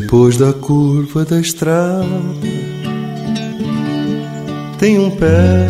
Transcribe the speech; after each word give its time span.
Depois 0.00 0.38
da 0.38 0.54
curva 0.54 1.22
da 1.22 1.38
estrada, 1.38 2.06
tem 4.78 4.98
um 4.98 5.10
pé 5.10 5.68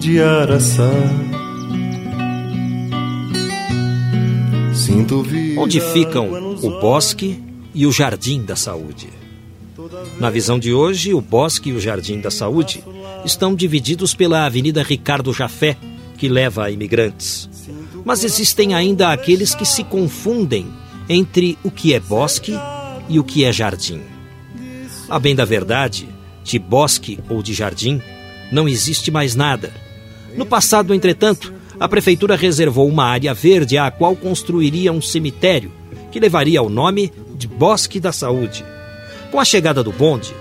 de 0.00 0.20
araçá. 0.20 0.90
Onde 5.56 5.80
ficam 5.80 6.56
o 6.64 6.80
bosque 6.80 7.40
e 7.72 7.86
o 7.86 7.92
jardim 7.92 8.42
da 8.42 8.56
saúde? 8.56 9.08
Na 10.18 10.30
visão 10.30 10.58
de 10.58 10.74
hoje, 10.74 11.14
o 11.14 11.20
bosque 11.20 11.70
e 11.70 11.74
o 11.74 11.80
jardim 11.80 12.20
da 12.20 12.30
saúde 12.32 12.82
estão 13.24 13.54
divididos 13.54 14.16
pela 14.16 14.46
Avenida 14.46 14.82
Ricardo 14.82 15.32
Jafé, 15.32 15.76
que 16.18 16.28
leva 16.28 16.64
a 16.64 16.70
imigrantes. 16.72 17.48
Mas 18.04 18.24
existem 18.24 18.74
ainda 18.74 19.12
aqueles 19.12 19.54
que 19.54 19.64
se 19.64 19.84
confundem 19.84 20.66
entre 21.08 21.58
o 21.62 21.70
que 21.70 21.94
é 21.94 22.00
bosque 22.00 22.58
e 23.08 23.18
o 23.18 23.24
que 23.24 23.44
é 23.44 23.52
jardim. 23.52 24.00
A 25.08 25.18
bem 25.18 25.34
da 25.34 25.44
verdade, 25.44 26.08
de 26.42 26.58
bosque 26.58 27.18
ou 27.28 27.42
de 27.42 27.52
jardim, 27.52 28.00
não 28.50 28.68
existe 28.68 29.10
mais 29.10 29.34
nada. 29.34 29.72
No 30.36 30.46
passado, 30.46 30.94
entretanto, 30.94 31.52
a 31.78 31.88
prefeitura 31.88 32.36
reservou 32.36 32.88
uma 32.88 33.04
área 33.04 33.34
verde 33.34 33.76
à 33.76 33.90
qual 33.90 34.16
construiria 34.16 34.92
um 34.92 35.02
cemitério, 35.02 35.72
que 36.10 36.20
levaria 36.20 36.62
o 36.62 36.68
nome 36.68 37.12
de 37.36 37.46
Bosque 37.46 37.98
da 37.98 38.12
Saúde. 38.12 38.64
Com 39.30 39.40
a 39.40 39.44
chegada 39.44 39.82
do 39.82 39.92
bonde, 39.92 40.32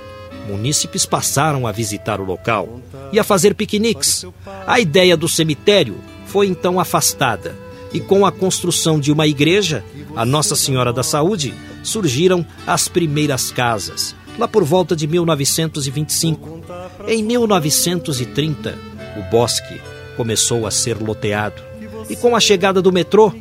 munícipes 0.48 1.06
passaram 1.06 1.66
a 1.66 1.72
visitar 1.72 2.22
o 2.22 2.26
local 2.26 2.80
e 3.12 3.20
a 3.20 3.24
fazer 3.24 3.56
piqueniques. 3.56 4.26
A 4.68 4.80
ideia 4.80 5.18
do 5.18 5.28
cemitério 5.28 5.96
foi 6.26 6.48
então 6.48 6.80
afastada 6.80 7.63
e 7.94 8.00
com 8.00 8.26
a 8.26 8.32
construção 8.32 9.00
de 9.00 9.12
uma 9.12 9.28
igreja, 9.28 9.84
a 10.16 10.26
Nossa 10.26 10.56
Senhora 10.56 10.92
da 10.92 11.04
Saúde, 11.04 11.54
surgiram 11.84 12.46
as 12.66 12.88
primeiras 12.88 13.52
casas, 13.52 14.16
lá 14.38 14.48
por 14.48 14.64
volta 14.64 14.96
de 14.96 15.06
1925. 15.06 16.62
Em 17.08 17.22
1930, 17.22 18.78
o 19.18 19.30
bosque 19.30 19.80
começou 20.18 20.66
a 20.66 20.72
ser 20.72 20.98
loteado. 20.98 21.62
E 22.10 22.16
com 22.16 22.36
a 22.36 22.40
chegada 22.40 22.82
do 22.82 22.92
metrô, 22.92 23.32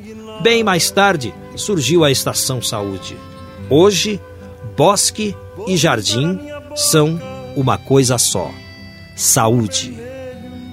bem 0.42 0.62
mais 0.62 0.90
tarde, 0.90 1.32
surgiu 1.56 2.04
a 2.04 2.10
Estação 2.10 2.60
Saúde. 2.60 3.16
Hoje, 3.70 4.20
bosque 4.76 5.34
e 5.66 5.76
jardim 5.76 6.38
são 6.74 7.20
uma 7.56 7.78
coisa 7.78 8.18
só: 8.18 8.50
saúde. 9.16 9.96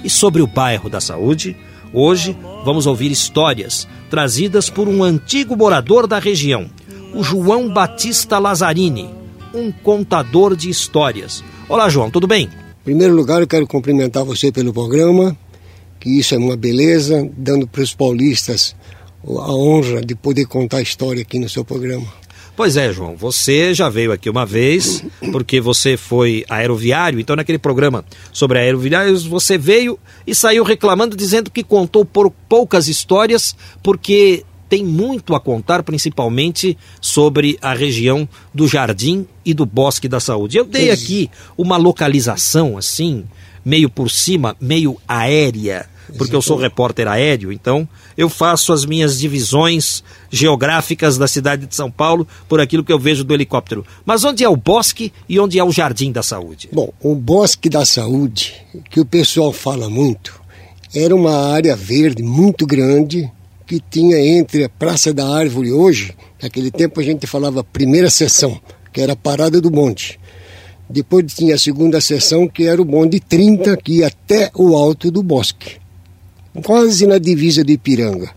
E 0.03 0.09
sobre 0.09 0.41
o 0.41 0.47
bairro 0.47 0.89
da 0.89 1.01
Saúde, 1.01 1.55
hoje 1.93 2.35
vamos 2.63 2.85
ouvir 2.85 3.11
histórias 3.11 3.87
trazidas 4.09 4.69
por 4.69 4.87
um 4.87 5.03
antigo 5.03 5.55
morador 5.55 6.07
da 6.07 6.19
região, 6.19 6.69
o 7.13 7.23
João 7.23 7.71
Batista 7.71 8.39
Lazzarini, 8.39 9.09
um 9.53 9.71
contador 9.71 10.55
de 10.55 10.69
histórias. 10.69 11.43
Olá, 11.67 11.89
João, 11.89 12.09
tudo 12.09 12.27
bem? 12.27 12.45
Em 12.45 12.83
primeiro 12.83 13.13
lugar, 13.15 13.41
eu 13.41 13.47
quero 13.47 13.67
cumprimentar 13.67 14.23
você 14.23 14.51
pelo 14.51 14.73
programa, 14.73 15.37
que 15.99 16.19
isso 16.19 16.33
é 16.33 16.37
uma 16.37 16.55
beleza, 16.55 17.29
dando 17.37 17.67
para 17.67 17.81
os 17.81 17.93
paulistas 17.93 18.75
a 19.23 19.53
honra 19.53 20.01
de 20.01 20.15
poder 20.15 20.45
contar 20.45 20.77
a 20.77 20.81
história 20.81 21.21
aqui 21.21 21.37
no 21.37 21.49
seu 21.49 21.63
programa. 21.63 22.07
Pois 22.59 22.75
é, 22.75 22.91
João, 22.91 23.15
você 23.15 23.73
já 23.73 23.87
veio 23.87 24.11
aqui 24.11 24.29
uma 24.29 24.45
vez, 24.45 25.01
porque 25.31 25.61
você 25.61 25.95
foi 25.95 26.43
aeroviário, 26.49 27.17
então 27.17 27.33
naquele 27.33 27.57
programa 27.57 28.03
sobre 28.33 28.59
aeroviários 28.59 29.25
você 29.25 29.57
veio 29.57 29.97
e 30.27 30.35
saiu 30.35 30.65
reclamando, 30.65 31.15
dizendo 31.15 31.49
que 31.49 31.63
contou 31.63 32.03
por 32.03 32.29
poucas 32.49 32.89
histórias, 32.89 33.55
porque 33.81 34.43
tem 34.67 34.83
muito 34.83 35.35
a 35.35 35.39
contar, 35.39 35.83
principalmente 35.83 36.77
sobre 36.99 37.57
a 37.61 37.73
região 37.73 38.27
do 38.53 38.67
Jardim 38.67 39.25
e 39.45 39.53
do 39.53 39.65
Bosque 39.65 40.09
da 40.09 40.19
Saúde. 40.19 40.57
Eu 40.57 40.65
dei 40.65 40.91
aqui 40.91 41.31
uma 41.57 41.77
localização, 41.77 42.77
assim, 42.77 43.23
meio 43.63 43.89
por 43.89 44.11
cima, 44.11 44.53
meio 44.59 44.97
aérea 45.07 45.87
porque 46.17 46.35
eu 46.35 46.41
sou 46.41 46.57
repórter 46.57 47.07
aéreo, 47.07 47.51
então 47.51 47.87
eu 48.17 48.29
faço 48.29 48.73
as 48.73 48.85
minhas 48.85 49.19
divisões 49.19 50.03
geográficas 50.29 51.17
da 51.17 51.27
cidade 51.27 51.65
de 51.65 51.75
São 51.75 51.89
Paulo 51.89 52.27
por 52.47 52.59
aquilo 52.59 52.83
que 52.83 52.91
eu 52.91 52.99
vejo 52.99 53.23
do 53.23 53.33
helicóptero. 53.33 53.85
Mas 54.05 54.23
onde 54.23 54.43
é 54.43 54.49
o 54.49 54.57
bosque 54.57 55.13
e 55.27 55.39
onde 55.39 55.59
é 55.59 55.63
o 55.63 55.71
jardim 55.71 56.11
da 56.11 56.23
saúde? 56.23 56.69
Bom, 56.71 56.91
o 57.01 57.15
bosque 57.15 57.69
da 57.69 57.85
saúde, 57.85 58.55
que 58.89 58.99
o 58.99 59.05
pessoal 59.05 59.53
fala 59.53 59.89
muito, 59.89 60.39
era 60.93 61.15
uma 61.15 61.53
área 61.53 61.75
verde 61.75 62.23
muito 62.23 62.65
grande 62.65 63.29
que 63.65 63.79
tinha 63.79 64.17
entre 64.17 64.63
a 64.63 64.69
Praça 64.69 65.13
da 65.13 65.27
Árvore 65.27 65.71
hoje, 65.71 66.15
naquele 66.41 66.71
tempo 66.71 66.99
a 66.99 67.03
gente 67.03 67.27
falava 67.27 67.63
primeira 67.63 68.09
sessão, 68.09 68.59
que 68.91 68.99
era 68.99 69.13
a 69.13 69.15
parada 69.15 69.61
do 69.61 69.71
monte. 69.71 70.19
Depois 70.89 71.31
tinha 71.31 71.53
a 71.53 71.59
segunda 71.59 72.01
sessão, 72.01 72.47
que 72.47 72.65
era 72.65 72.81
o 72.81 72.85
bonde 72.85 73.19
30, 73.19 73.77
que 73.77 73.99
ia 73.99 74.07
até 74.07 74.49
o 74.55 74.75
alto 74.75 75.11
do 75.11 75.21
bosque 75.21 75.77
quase 76.63 77.05
na 77.05 77.17
divisa 77.17 77.63
de 77.63 77.73
Ipiranga. 77.73 78.31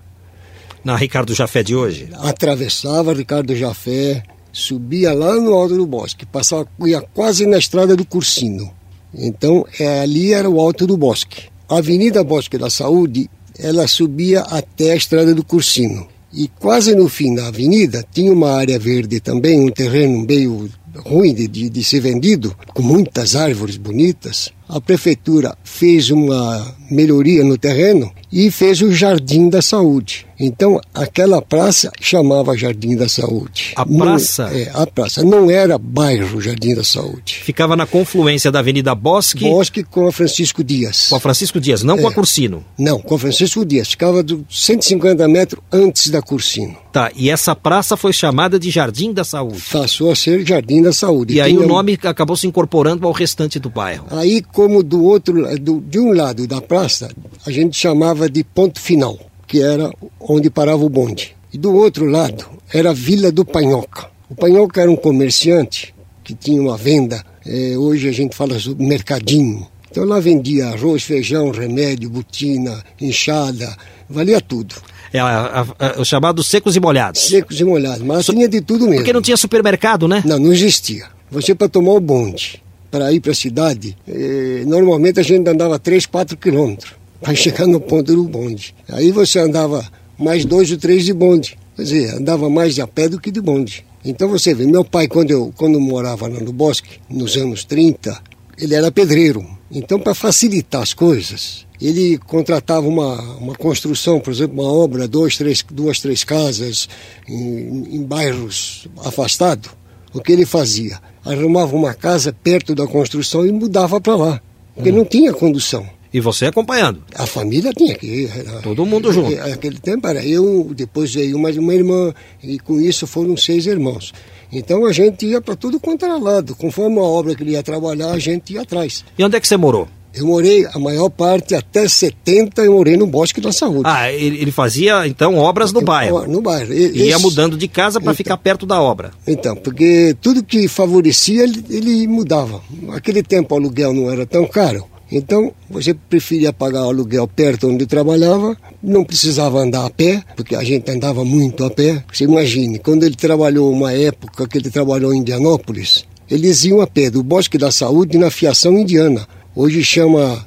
Na 0.84 0.96
Ricardo 0.96 1.34
Jafé 1.34 1.62
de 1.62 1.74
hoje? 1.74 2.08
Atravessava 2.14 3.14
Ricardo 3.14 3.54
Jafé, 3.54 4.22
subia 4.52 5.12
lá 5.12 5.34
no 5.36 5.54
alto 5.54 5.76
do 5.76 5.86
bosque, 5.86 6.26
passava, 6.26 6.66
ia 6.84 7.00
quase 7.00 7.46
na 7.46 7.58
estrada 7.58 7.94
do 7.94 8.04
Cursino. 8.04 8.70
Então, 9.14 9.64
é, 9.78 10.00
ali 10.00 10.32
era 10.32 10.48
o 10.48 10.60
alto 10.60 10.86
do 10.86 10.96
bosque. 10.96 11.44
A 11.68 11.78
Avenida 11.78 12.24
Bosque 12.24 12.58
da 12.58 12.68
Saúde, 12.68 13.30
ela 13.58 13.86
subia 13.86 14.40
até 14.40 14.92
a 14.92 14.96
estrada 14.96 15.34
do 15.34 15.44
Cursino. 15.44 16.08
E 16.32 16.48
quase 16.48 16.94
no 16.94 17.08
fim 17.08 17.34
da 17.34 17.48
avenida 17.48 18.04
tinha 18.10 18.32
uma 18.32 18.52
área 18.52 18.78
verde 18.78 19.20
também, 19.20 19.60
um 19.60 19.70
terreno 19.70 20.24
meio 20.26 20.68
ruim 20.96 21.34
de, 21.34 21.46
de, 21.46 21.68
de 21.68 21.84
ser 21.84 22.00
vendido, 22.00 22.56
com 22.74 22.82
muitas 22.82 23.36
árvores 23.36 23.76
bonitas 23.76 24.50
a 24.72 24.80
prefeitura 24.80 25.54
fez 25.62 26.10
uma 26.10 26.74
melhoria 26.90 27.44
no 27.44 27.58
terreno 27.58 28.10
e 28.32 28.50
fez 28.50 28.80
o 28.80 28.90
Jardim 28.90 29.50
da 29.50 29.60
Saúde. 29.60 30.26
Então, 30.40 30.80
aquela 30.92 31.40
praça 31.40 31.92
chamava 32.00 32.56
Jardim 32.56 32.96
da 32.96 33.08
Saúde. 33.08 33.74
A 33.76 33.86
praça? 33.86 34.50
Não, 34.50 34.56
é, 34.56 34.70
a 34.74 34.86
praça. 34.86 35.22
Não 35.22 35.50
era 35.50 35.78
bairro 35.78 36.40
Jardim 36.40 36.74
da 36.74 36.82
Saúde. 36.82 37.34
Ficava 37.44 37.76
na 37.76 37.86
confluência 37.86 38.50
da 38.50 38.58
Avenida 38.58 38.94
Bosque... 38.94 39.48
Bosque 39.48 39.84
com 39.84 40.06
a 40.08 40.12
Francisco 40.12 40.64
Dias. 40.64 41.08
Com 41.10 41.16
a 41.16 41.20
Francisco 41.20 41.60
Dias, 41.60 41.82
não 41.82 41.96
é. 41.96 42.00
com 42.00 42.08
a 42.08 42.10
é. 42.10 42.14
Cursino? 42.14 42.64
Não, 42.76 42.98
com 42.98 43.14
a 43.14 43.18
Francisco 43.18 43.64
Dias. 43.64 43.90
Ficava 43.90 44.24
150 44.50 45.28
metros 45.28 45.62
antes 45.70 46.08
da 46.08 46.20
Cursino. 46.20 46.76
Tá, 46.92 47.10
e 47.14 47.30
essa 47.30 47.54
praça 47.54 47.96
foi 47.96 48.12
chamada 48.12 48.58
de 48.58 48.68
Jardim 48.68 49.12
da 49.12 49.24
Saúde? 49.24 49.62
Passou 49.72 50.10
a 50.10 50.16
ser 50.16 50.44
Jardim 50.44 50.82
da 50.82 50.92
Saúde. 50.92 51.34
E 51.34 51.40
aí 51.40 51.56
o 51.56 51.66
nome 51.66 51.98
acabou 52.02 52.36
se 52.36 52.46
incorporando 52.46 53.06
ao 53.06 53.12
restante 53.12 53.58
do 53.58 53.70
bairro. 53.70 54.06
Aí, 54.10 54.42
como 54.62 54.80
do 54.80 55.02
outro, 55.02 55.58
do, 55.58 55.80
de 55.80 55.98
um 55.98 56.12
lado 56.12 56.46
da 56.46 56.60
praça, 56.60 57.10
a 57.44 57.50
gente 57.50 57.76
chamava 57.76 58.30
de 58.30 58.44
ponto 58.44 58.80
final, 58.80 59.18
que 59.44 59.60
era 59.60 59.92
onde 60.20 60.48
parava 60.50 60.84
o 60.84 60.88
bonde. 60.88 61.34
E 61.52 61.58
do 61.58 61.74
outro 61.74 62.06
lado 62.06 62.46
era 62.72 62.90
a 62.90 62.92
Vila 62.92 63.32
do 63.32 63.44
Panhoca. 63.44 64.06
O 64.30 64.36
Panhoca 64.36 64.80
era 64.80 64.88
um 64.88 64.94
comerciante 64.94 65.92
que 66.22 66.32
tinha 66.32 66.62
uma 66.62 66.76
venda, 66.76 67.24
é, 67.44 67.76
hoje 67.76 68.08
a 68.08 68.12
gente 68.12 68.36
fala 68.36 68.56
sobre 68.60 68.86
mercadinho. 68.86 69.66
Então 69.90 70.04
lá 70.04 70.20
vendia 70.20 70.68
arroz, 70.68 71.02
feijão, 71.02 71.50
remédio, 71.50 72.08
botina, 72.08 72.84
enxada, 73.00 73.76
valia 74.08 74.40
tudo. 74.40 74.76
É 75.12 75.18
a, 75.18 75.26
a, 75.26 75.86
a, 75.86 76.00
o 76.00 76.04
chamado 76.04 76.40
secos 76.44 76.76
e 76.76 76.80
molhados. 76.80 77.20
Secos 77.20 77.58
e 77.58 77.64
molhados, 77.64 78.02
mas 78.02 78.24
so... 78.24 78.32
tinha 78.32 78.48
de 78.48 78.60
tudo 78.60 78.84
mesmo. 78.84 78.98
Porque 78.98 79.12
não 79.12 79.20
tinha 79.20 79.36
supermercado, 79.36 80.06
né? 80.06 80.22
Não, 80.24 80.38
não 80.38 80.52
existia. 80.52 81.06
Você 81.32 81.52
para 81.52 81.68
tomar 81.68 81.94
o 81.94 82.00
bonde 82.00 82.61
para 82.92 83.10
ir 83.10 83.20
para 83.20 83.32
a 83.32 83.34
cidade, 83.34 83.96
eh, 84.06 84.64
normalmente 84.66 85.18
a 85.18 85.22
gente 85.22 85.48
andava 85.48 85.78
3, 85.78 86.04
4 86.04 86.36
quilômetros 86.36 86.92
para 87.20 87.34
chegar 87.34 87.66
no 87.66 87.80
ponto 87.80 88.14
do 88.14 88.24
bonde. 88.24 88.74
Aí 88.86 89.10
você 89.10 89.38
andava 89.38 89.82
mais 90.18 90.44
dois 90.44 90.70
ou 90.70 90.76
três 90.76 91.06
de 91.06 91.14
bonde. 91.14 91.58
Quer 91.74 91.82
dizer, 91.82 92.14
andava 92.14 92.50
mais 92.50 92.78
a 92.78 92.86
pé 92.86 93.08
do 93.08 93.18
que 93.18 93.30
de 93.30 93.40
bonde. 93.40 93.84
Então 94.04 94.28
você 94.28 94.52
vê, 94.52 94.66
meu 94.66 94.84
pai, 94.84 95.08
quando 95.08 95.30
eu 95.30 95.50
quando 95.56 95.80
morava 95.80 96.28
lá 96.28 96.38
no 96.38 96.52
bosque, 96.52 97.00
nos 97.08 97.34
anos 97.36 97.64
30, 97.64 98.20
ele 98.58 98.74
era 98.74 98.92
pedreiro. 98.92 99.44
Então, 99.70 99.98
para 99.98 100.14
facilitar 100.14 100.82
as 100.82 100.92
coisas, 100.92 101.66
ele 101.80 102.18
contratava 102.18 102.86
uma, 102.86 103.18
uma 103.38 103.54
construção, 103.54 104.20
por 104.20 104.30
exemplo, 104.30 104.62
uma 104.62 104.70
obra, 104.70 105.08
dois, 105.08 105.38
três, 105.38 105.64
duas, 105.70 105.98
três 105.98 106.24
casas 106.24 106.88
em, 107.26 107.96
em 107.96 108.02
bairros 108.02 108.86
afastados. 109.02 109.70
O 110.12 110.20
que 110.20 110.30
ele 110.30 110.44
fazia? 110.44 111.00
Arrumava 111.24 111.74
uma 111.76 111.94
casa 111.94 112.32
perto 112.32 112.74
da 112.74 112.86
construção 112.86 113.46
e 113.46 113.52
mudava 113.52 114.00
para 114.00 114.16
lá, 114.16 114.40
porque 114.74 114.90
hum. 114.90 114.96
não 114.96 115.04
tinha 115.04 115.32
condução. 115.32 115.86
E 116.12 116.20
você 116.20 116.46
acompanhando? 116.46 117.02
A 117.14 117.26
família 117.26 117.72
tinha 117.72 117.94
que 117.94 118.06
ir. 118.06 118.30
Todo 118.62 118.84
mundo 118.84 119.10
junto. 119.10 119.34
Naquele 119.34 119.78
tempo 119.78 120.06
era 120.06 120.22
eu, 120.22 120.70
depois 120.74 121.14
veio 121.14 121.38
mais 121.38 121.56
uma 121.56 121.72
irmã, 121.72 122.12
e 122.42 122.58
com 122.58 122.78
isso 122.78 123.06
foram 123.06 123.34
seis 123.34 123.64
irmãos. 123.66 124.12
Então 124.52 124.84
a 124.84 124.92
gente 124.92 125.24
ia 125.24 125.40
para 125.40 125.56
tudo 125.56 125.80
quanto 125.80 126.04
era 126.04 126.18
lado. 126.18 126.54
Conforme 126.54 126.98
a 126.98 127.02
obra 127.02 127.34
que 127.34 127.42
ele 127.42 127.52
ia 127.52 127.62
trabalhar, 127.62 128.10
a 128.10 128.18
gente 128.18 128.52
ia 128.52 128.60
atrás. 128.60 129.02
E 129.16 129.24
onde 129.24 129.36
é 129.36 129.40
que 129.40 129.48
você 129.48 129.56
morou? 129.56 129.88
Eu 130.14 130.26
morei, 130.26 130.66
a 130.66 130.78
maior 130.78 131.08
parte, 131.08 131.54
até 131.54 131.88
70, 131.88 132.62
eu 132.62 132.72
morei 132.72 132.96
no 132.96 133.06
Bosque 133.06 133.40
da 133.40 133.50
Saúde. 133.50 133.84
Ah, 133.84 134.12
ele, 134.12 134.52
fazia, 134.52 135.06
então, 135.06 135.36
obras 135.36 135.72
no 135.72 135.80
bairro? 135.80 136.26
No 136.26 136.42
bairro. 136.42 136.72
E, 136.72 137.08
Ia 137.08 137.18
mudando 137.18 137.56
de 137.56 137.66
casa 137.66 137.98
para 137.98 138.12
então, 138.12 138.16
ficar 138.16 138.36
perto 138.36 138.66
da 138.66 138.80
obra. 138.80 139.12
Então, 139.26 139.56
porque 139.56 140.14
tudo 140.20 140.42
que 140.42 140.68
favorecia, 140.68 141.44
ele, 141.44 141.64
ele 141.70 142.06
mudava. 142.06 142.60
Naquele 142.82 143.22
tempo, 143.22 143.54
o 143.54 143.58
aluguel 143.58 143.94
não 143.94 144.10
era 144.10 144.26
tão 144.26 144.46
caro. 144.46 144.86
Então, 145.10 145.52
você 145.68 145.92
preferia 145.92 146.52
pagar 146.54 146.86
o 146.86 146.88
aluguel 146.88 147.28
perto 147.28 147.68
onde 147.68 147.86
trabalhava, 147.86 148.56
não 148.82 149.04
precisava 149.04 149.58
andar 149.58 149.84
a 149.84 149.90
pé, 149.90 150.22
porque 150.34 150.56
a 150.56 150.64
gente 150.64 150.90
andava 150.90 151.22
muito 151.22 151.64
a 151.64 151.70
pé. 151.70 152.02
Você 152.10 152.24
imagine, 152.24 152.78
quando 152.78 153.04
ele 153.04 153.14
trabalhou 153.14 153.70
uma 153.70 153.92
época 153.92 154.48
que 154.48 154.56
ele 154.56 154.70
trabalhou 154.70 155.12
em 155.12 155.18
Indianópolis, 155.18 156.06
eles 156.30 156.64
iam 156.64 156.80
a 156.80 156.86
pé 156.86 157.10
do 157.10 157.22
Bosque 157.22 157.58
da 157.58 157.70
Saúde 157.70 158.16
na 158.16 158.30
Fiação 158.30 158.78
Indiana. 158.78 159.28
Hoje 159.54 159.84
chama 159.84 160.44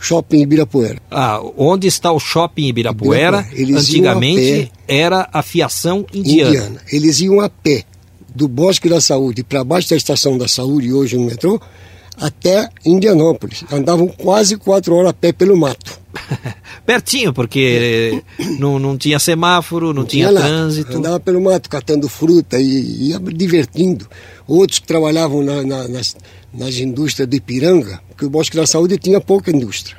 Shopping 0.00 0.40
Ibirapuera. 0.42 0.98
Ah, 1.10 1.40
onde 1.56 1.86
está 1.86 2.12
o 2.12 2.20
Shopping 2.20 2.68
Ibirapuera? 2.68 3.40
Ibirapuera. 3.52 3.80
Antigamente 3.80 4.72
a 4.88 4.92
era 4.92 5.28
a 5.32 5.42
Fiação 5.42 6.06
Indiana. 6.12 6.50
Indiana. 6.50 6.80
Eles 6.92 7.20
iam 7.20 7.40
a 7.40 7.48
pé 7.48 7.84
do 8.34 8.46
Bosque 8.46 8.88
da 8.88 9.00
Saúde 9.00 9.42
para 9.42 9.64
baixo 9.64 9.90
da 9.90 9.96
Estação 9.96 10.36
da 10.36 10.46
Saúde, 10.46 10.92
hoje 10.92 11.16
no 11.16 11.24
metrô, 11.24 11.60
até 12.16 12.68
Indianópolis. 12.84 13.64
Andavam 13.72 14.08
quase 14.08 14.56
quatro 14.56 14.94
horas 14.94 15.10
a 15.10 15.14
pé 15.14 15.32
pelo 15.32 15.56
mato. 15.56 15.98
Pertinho, 16.86 17.32
porque 17.32 18.22
não, 18.58 18.78
não 18.78 18.96
tinha 18.96 19.18
semáforo, 19.18 19.86
não, 19.88 19.94
não 19.94 20.04
tinha, 20.04 20.28
tinha 20.28 20.40
trânsito. 20.40 20.96
Andava 20.96 21.18
pelo 21.18 21.40
mato 21.40 21.68
catando 21.68 22.08
fruta 22.08 22.58
e 22.60 23.08
ia 23.08 23.18
divertindo. 23.18 24.06
Outros 24.46 24.78
que 24.78 24.86
trabalhavam 24.86 25.42
na, 25.42 25.62
na, 25.62 25.88
nas, 25.88 26.16
nas 26.52 26.76
indústrias 26.76 27.28
de 27.28 27.38
Ipiranga, 27.38 28.00
porque 28.14 28.26
o 28.26 28.30
Bosque 28.30 28.56
da 28.56 28.66
Saúde 28.66 28.96
tinha 28.96 29.20
pouca 29.20 29.50
indústria. 29.50 29.96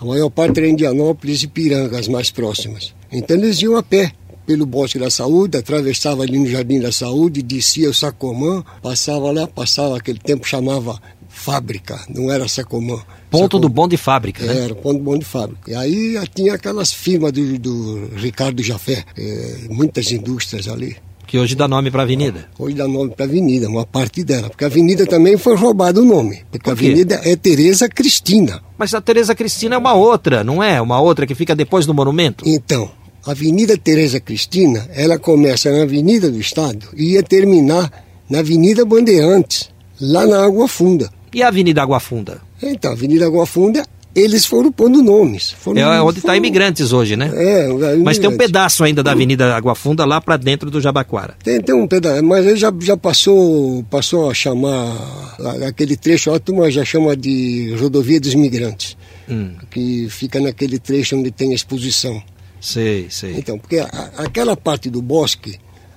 A 0.00 0.04
maior 0.04 0.30
parte 0.30 0.58
era 0.58 0.68
Indianópolis 0.68 1.42
e 1.42 1.44
Ipiranga, 1.44 1.98
as 1.98 2.08
mais 2.08 2.30
próximas. 2.30 2.94
Então 3.12 3.36
eles 3.36 3.60
iam 3.60 3.76
a 3.76 3.82
pé 3.82 4.12
pelo 4.46 4.64
Bosque 4.64 4.98
da 4.98 5.10
Saúde, 5.10 5.58
atravessava 5.58 6.22
ali 6.22 6.38
no 6.38 6.46
Jardim 6.46 6.80
da 6.80 6.90
Saúde, 6.90 7.42
descia 7.42 7.90
o 7.90 7.94
Sacomã, 7.94 8.64
passava 8.80 9.30
lá, 9.30 9.46
passava 9.46 9.98
aquele 9.98 10.18
tempo 10.18 10.48
chamava 10.48 10.98
fábrica, 11.28 12.00
não 12.08 12.32
era 12.32 12.48
Sacomã. 12.48 12.98
Ponto 13.30 13.42
Sacomã. 13.42 13.60
do 13.60 13.68
bonde 13.68 13.96
fábrica, 13.98 14.44
né? 14.46 14.64
Era, 14.64 14.74
ponto 14.74 14.98
do 14.98 15.04
bonde 15.04 15.24
fábrica. 15.24 15.70
E 15.70 15.74
aí 15.74 16.18
tinha 16.34 16.54
aquelas 16.54 16.92
firmas 16.92 17.32
do, 17.32 17.58
do 17.58 18.10
Ricardo 18.16 18.62
Jafé, 18.62 19.04
é, 19.18 19.66
muitas 19.68 20.10
indústrias 20.10 20.66
ali. 20.66 20.96
Que 21.28 21.38
hoje 21.38 21.54
dá 21.54 21.68
nome 21.68 21.90
para 21.90 22.00
a 22.00 22.04
avenida. 22.04 22.48
Hoje 22.58 22.74
dá 22.74 22.88
nome 22.88 23.10
para 23.10 23.26
a 23.26 23.28
avenida, 23.28 23.68
uma 23.68 23.84
parte 23.84 24.24
dela. 24.24 24.48
Porque 24.48 24.64
a 24.64 24.66
avenida 24.66 25.04
também 25.06 25.36
foi 25.36 25.54
roubado 25.56 26.00
o 26.00 26.04
nome. 26.04 26.42
Porque 26.50 26.64
Por 26.64 26.70
a 26.70 26.72
avenida 26.72 27.20
é 27.22 27.36
Tereza 27.36 27.86
Cristina. 27.86 28.62
Mas 28.78 28.94
a 28.94 29.00
Tereza 29.02 29.34
Cristina 29.34 29.74
é 29.74 29.78
uma 29.78 29.92
outra, 29.92 30.42
não 30.42 30.62
é? 30.62 30.80
Uma 30.80 30.98
outra 30.98 31.26
que 31.26 31.34
fica 31.34 31.54
depois 31.54 31.84
do 31.84 31.92
monumento? 31.92 32.48
Então, 32.48 32.90
a 33.26 33.32
Avenida 33.32 33.76
Tereza 33.76 34.18
Cristina, 34.18 34.88
ela 34.94 35.18
começa 35.18 35.70
na 35.70 35.82
Avenida 35.82 36.30
do 36.30 36.40
Estado 36.40 36.88
e 36.96 37.12
ia 37.12 37.22
terminar 37.22 37.92
na 38.30 38.38
Avenida 38.38 38.86
Bandeirantes, 38.86 39.68
lá 40.00 40.26
na 40.26 40.42
Água 40.42 40.66
Funda. 40.66 41.10
E 41.34 41.42
a 41.42 41.48
Avenida 41.48 41.82
Água 41.82 42.00
Funda? 42.00 42.40
Então, 42.62 42.90
a 42.90 42.94
Avenida 42.94 43.26
Água 43.26 43.44
Funda, 43.44 43.84
eles 44.14 44.46
foram 44.46 44.72
pondo 44.72 45.02
nomes. 45.02 45.50
Foram, 45.50 45.92
é 45.92 46.02
onde 46.02 46.18
está 46.18 46.36
Imigrantes 46.36 46.92
hoje, 46.92 47.16
né? 47.16 47.30
É, 47.34 47.68
imigrantes. 47.68 48.02
Mas 48.02 48.18
tem 48.18 48.28
um 48.28 48.36
pedaço 48.36 48.82
ainda 48.84 49.02
da 49.02 49.12
Avenida 49.12 49.54
Água 49.54 49.74
Funda 49.74 50.04
lá 50.04 50.20
para 50.20 50.36
dentro 50.36 50.70
do 50.70 50.80
Jabaquara. 50.80 51.36
Tem, 51.42 51.60
tem 51.60 51.74
um 51.74 51.86
pedaço, 51.86 52.22
mas 52.24 52.46
ele 52.46 52.56
já, 52.56 52.72
já 52.80 52.96
passou, 52.96 53.84
passou 53.84 54.30
a 54.30 54.34
chamar, 54.34 55.36
aquele 55.66 55.96
trecho, 55.96 56.32
a 56.32 56.38
turma 56.38 56.70
já 56.70 56.84
chama 56.84 57.16
de 57.16 57.74
Rodovia 57.78 58.20
dos 58.20 58.32
Imigrantes, 58.32 58.96
hum. 59.28 59.52
que 59.70 60.08
fica 60.10 60.40
naquele 60.40 60.78
trecho 60.78 61.16
onde 61.16 61.30
tem 61.30 61.52
a 61.52 61.54
exposição. 61.54 62.20
Sei, 62.60 63.06
sei. 63.10 63.34
Então, 63.36 63.58
porque 63.58 63.78
a, 63.78 64.10
aquela 64.18 64.56
parte 64.56 64.90
do 64.90 65.00
bosque, 65.00 65.56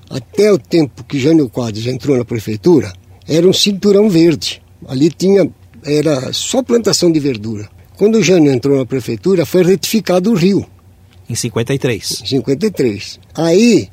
até 0.10 0.52
o 0.52 0.58
tempo 0.58 1.04
que 1.04 1.20
Jânio 1.20 1.50
Quadros 1.50 1.88
entrou 1.88 2.18
na 2.18 2.26
prefeitura, 2.26 2.94
era 3.28 3.48
um 3.48 3.54
cinturão 3.54 4.10
verde. 4.10 4.62
Ali 4.88 5.10
tinha, 5.10 5.50
era 5.84 6.34
só 6.34 6.62
plantação 6.62 7.12
de 7.12 7.20
verdura. 7.20 7.70
Quando 8.02 8.16
o 8.16 8.24
Jânio 8.24 8.52
entrou 8.52 8.80
na 8.80 8.84
prefeitura, 8.84 9.46
foi 9.46 9.62
retificado 9.64 10.32
o 10.32 10.34
rio. 10.34 10.66
Em 11.30 11.36
53. 11.36 12.22
Em 12.24 12.26
53. 12.26 13.20
Aí 13.36 13.90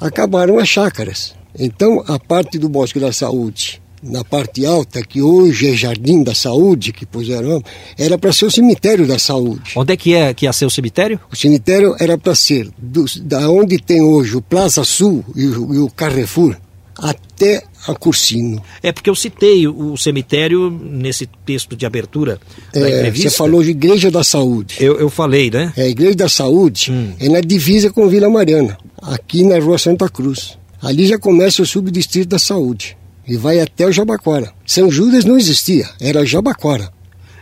acabaram 0.00 0.58
as 0.58 0.66
chácaras. 0.66 1.34
Então, 1.58 2.02
a 2.08 2.18
parte 2.18 2.58
do 2.58 2.70
Bosque 2.70 2.98
da 2.98 3.12
Saúde, 3.12 3.82
na 4.02 4.24
parte 4.24 4.64
alta, 4.64 5.02
que 5.02 5.20
hoje 5.20 5.68
é 5.68 5.74
Jardim 5.74 6.22
da 6.22 6.34
Saúde, 6.34 6.90
que 6.90 7.04
puseram, 7.04 7.62
era 7.98 8.16
para 8.16 8.32
ser 8.32 8.46
o 8.46 8.50
cemitério 8.50 9.06
da 9.06 9.18
saúde. 9.18 9.72
Onde 9.76 9.92
é 9.92 9.96
que, 9.98 10.14
é 10.14 10.32
que 10.32 10.46
ia 10.46 10.54
ser 10.54 10.64
o 10.64 10.70
cemitério? 10.70 11.20
O 11.30 11.36
cemitério 11.36 11.94
era 12.00 12.16
para 12.16 12.34
ser 12.34 12.66
do, 12.78 13.04
da 13.20 13.50
onde 13.50 13.76
tem 13.76 14.00
hoje 14.00 14.38
o 14.38 14.40
Plaza 14.40 14.84
Sul 14.84 15.22
e 15.36 15.44
o, 15.44 15.74
e 15.74 15.78
o 15.80 15.90
Carrefour, 15.90 16.56
até 16.96 17.62
a 17.86 17.94
Cursino. 17.94 18.62
É 18.82 18.92
porque 18.92 19.08
eu 19.08 19.14
citei 19.14 19.66
o 19.66 19.96
cemitério 19.96 20.70
nesse 20.70 21.26
texto 21.44 21.76
de 21.76 21.86
abertura 21.86 22.40
da 22.72 22.88
é, 22.88 22.98
entrevista. 22.98 23.30
Você 23.30 23.36
falou 23.36 23.62
de 23.62 23.70
Igreja 23.70 24.10
da 24.10 24.22
Saúde. 24.22 24.76
Eu, 24.80 24.98
eu 24.98 25.08
falei, 25.08 25.50
né? 25.50 25.72
É, 25.76 25.82
a 25.82 25.88
Igreja 25.88 26.16
da 26.16 26.28
Saúde 26.28 26.90
hum. 26.90 27.12
é 27.18 27.28
na 27.28 27.40
divisa 27.40 27.90
com 27.90 28.08
Vila 28.08 28.28
Mariana, 28.28 28.78
aqui 29.00 29.42
na 29.44 29.58
Rua 29.58 29.78
Santa 29.78 30.08
Cruz. 30.08 30.58
Ali 30.82 31.06
já 31.06 31.18
começa 31.18 31.62
o 31.62 31.66
subdistrito 31.66 32.28
da 32.28 32.38
Saúde 32.38 32.96
e 33.26 33.36
vai 33.36 33.60
até 33.60 33.86
o 33.86 33.92
Jabaquara. 33.92 34.52
São 34.66 34.90
Judas 34.90 35.24
não 35.24 35.36
existia, 35.36 35.88
era 36.00 36.24
Jabaquara. 36.24 36.90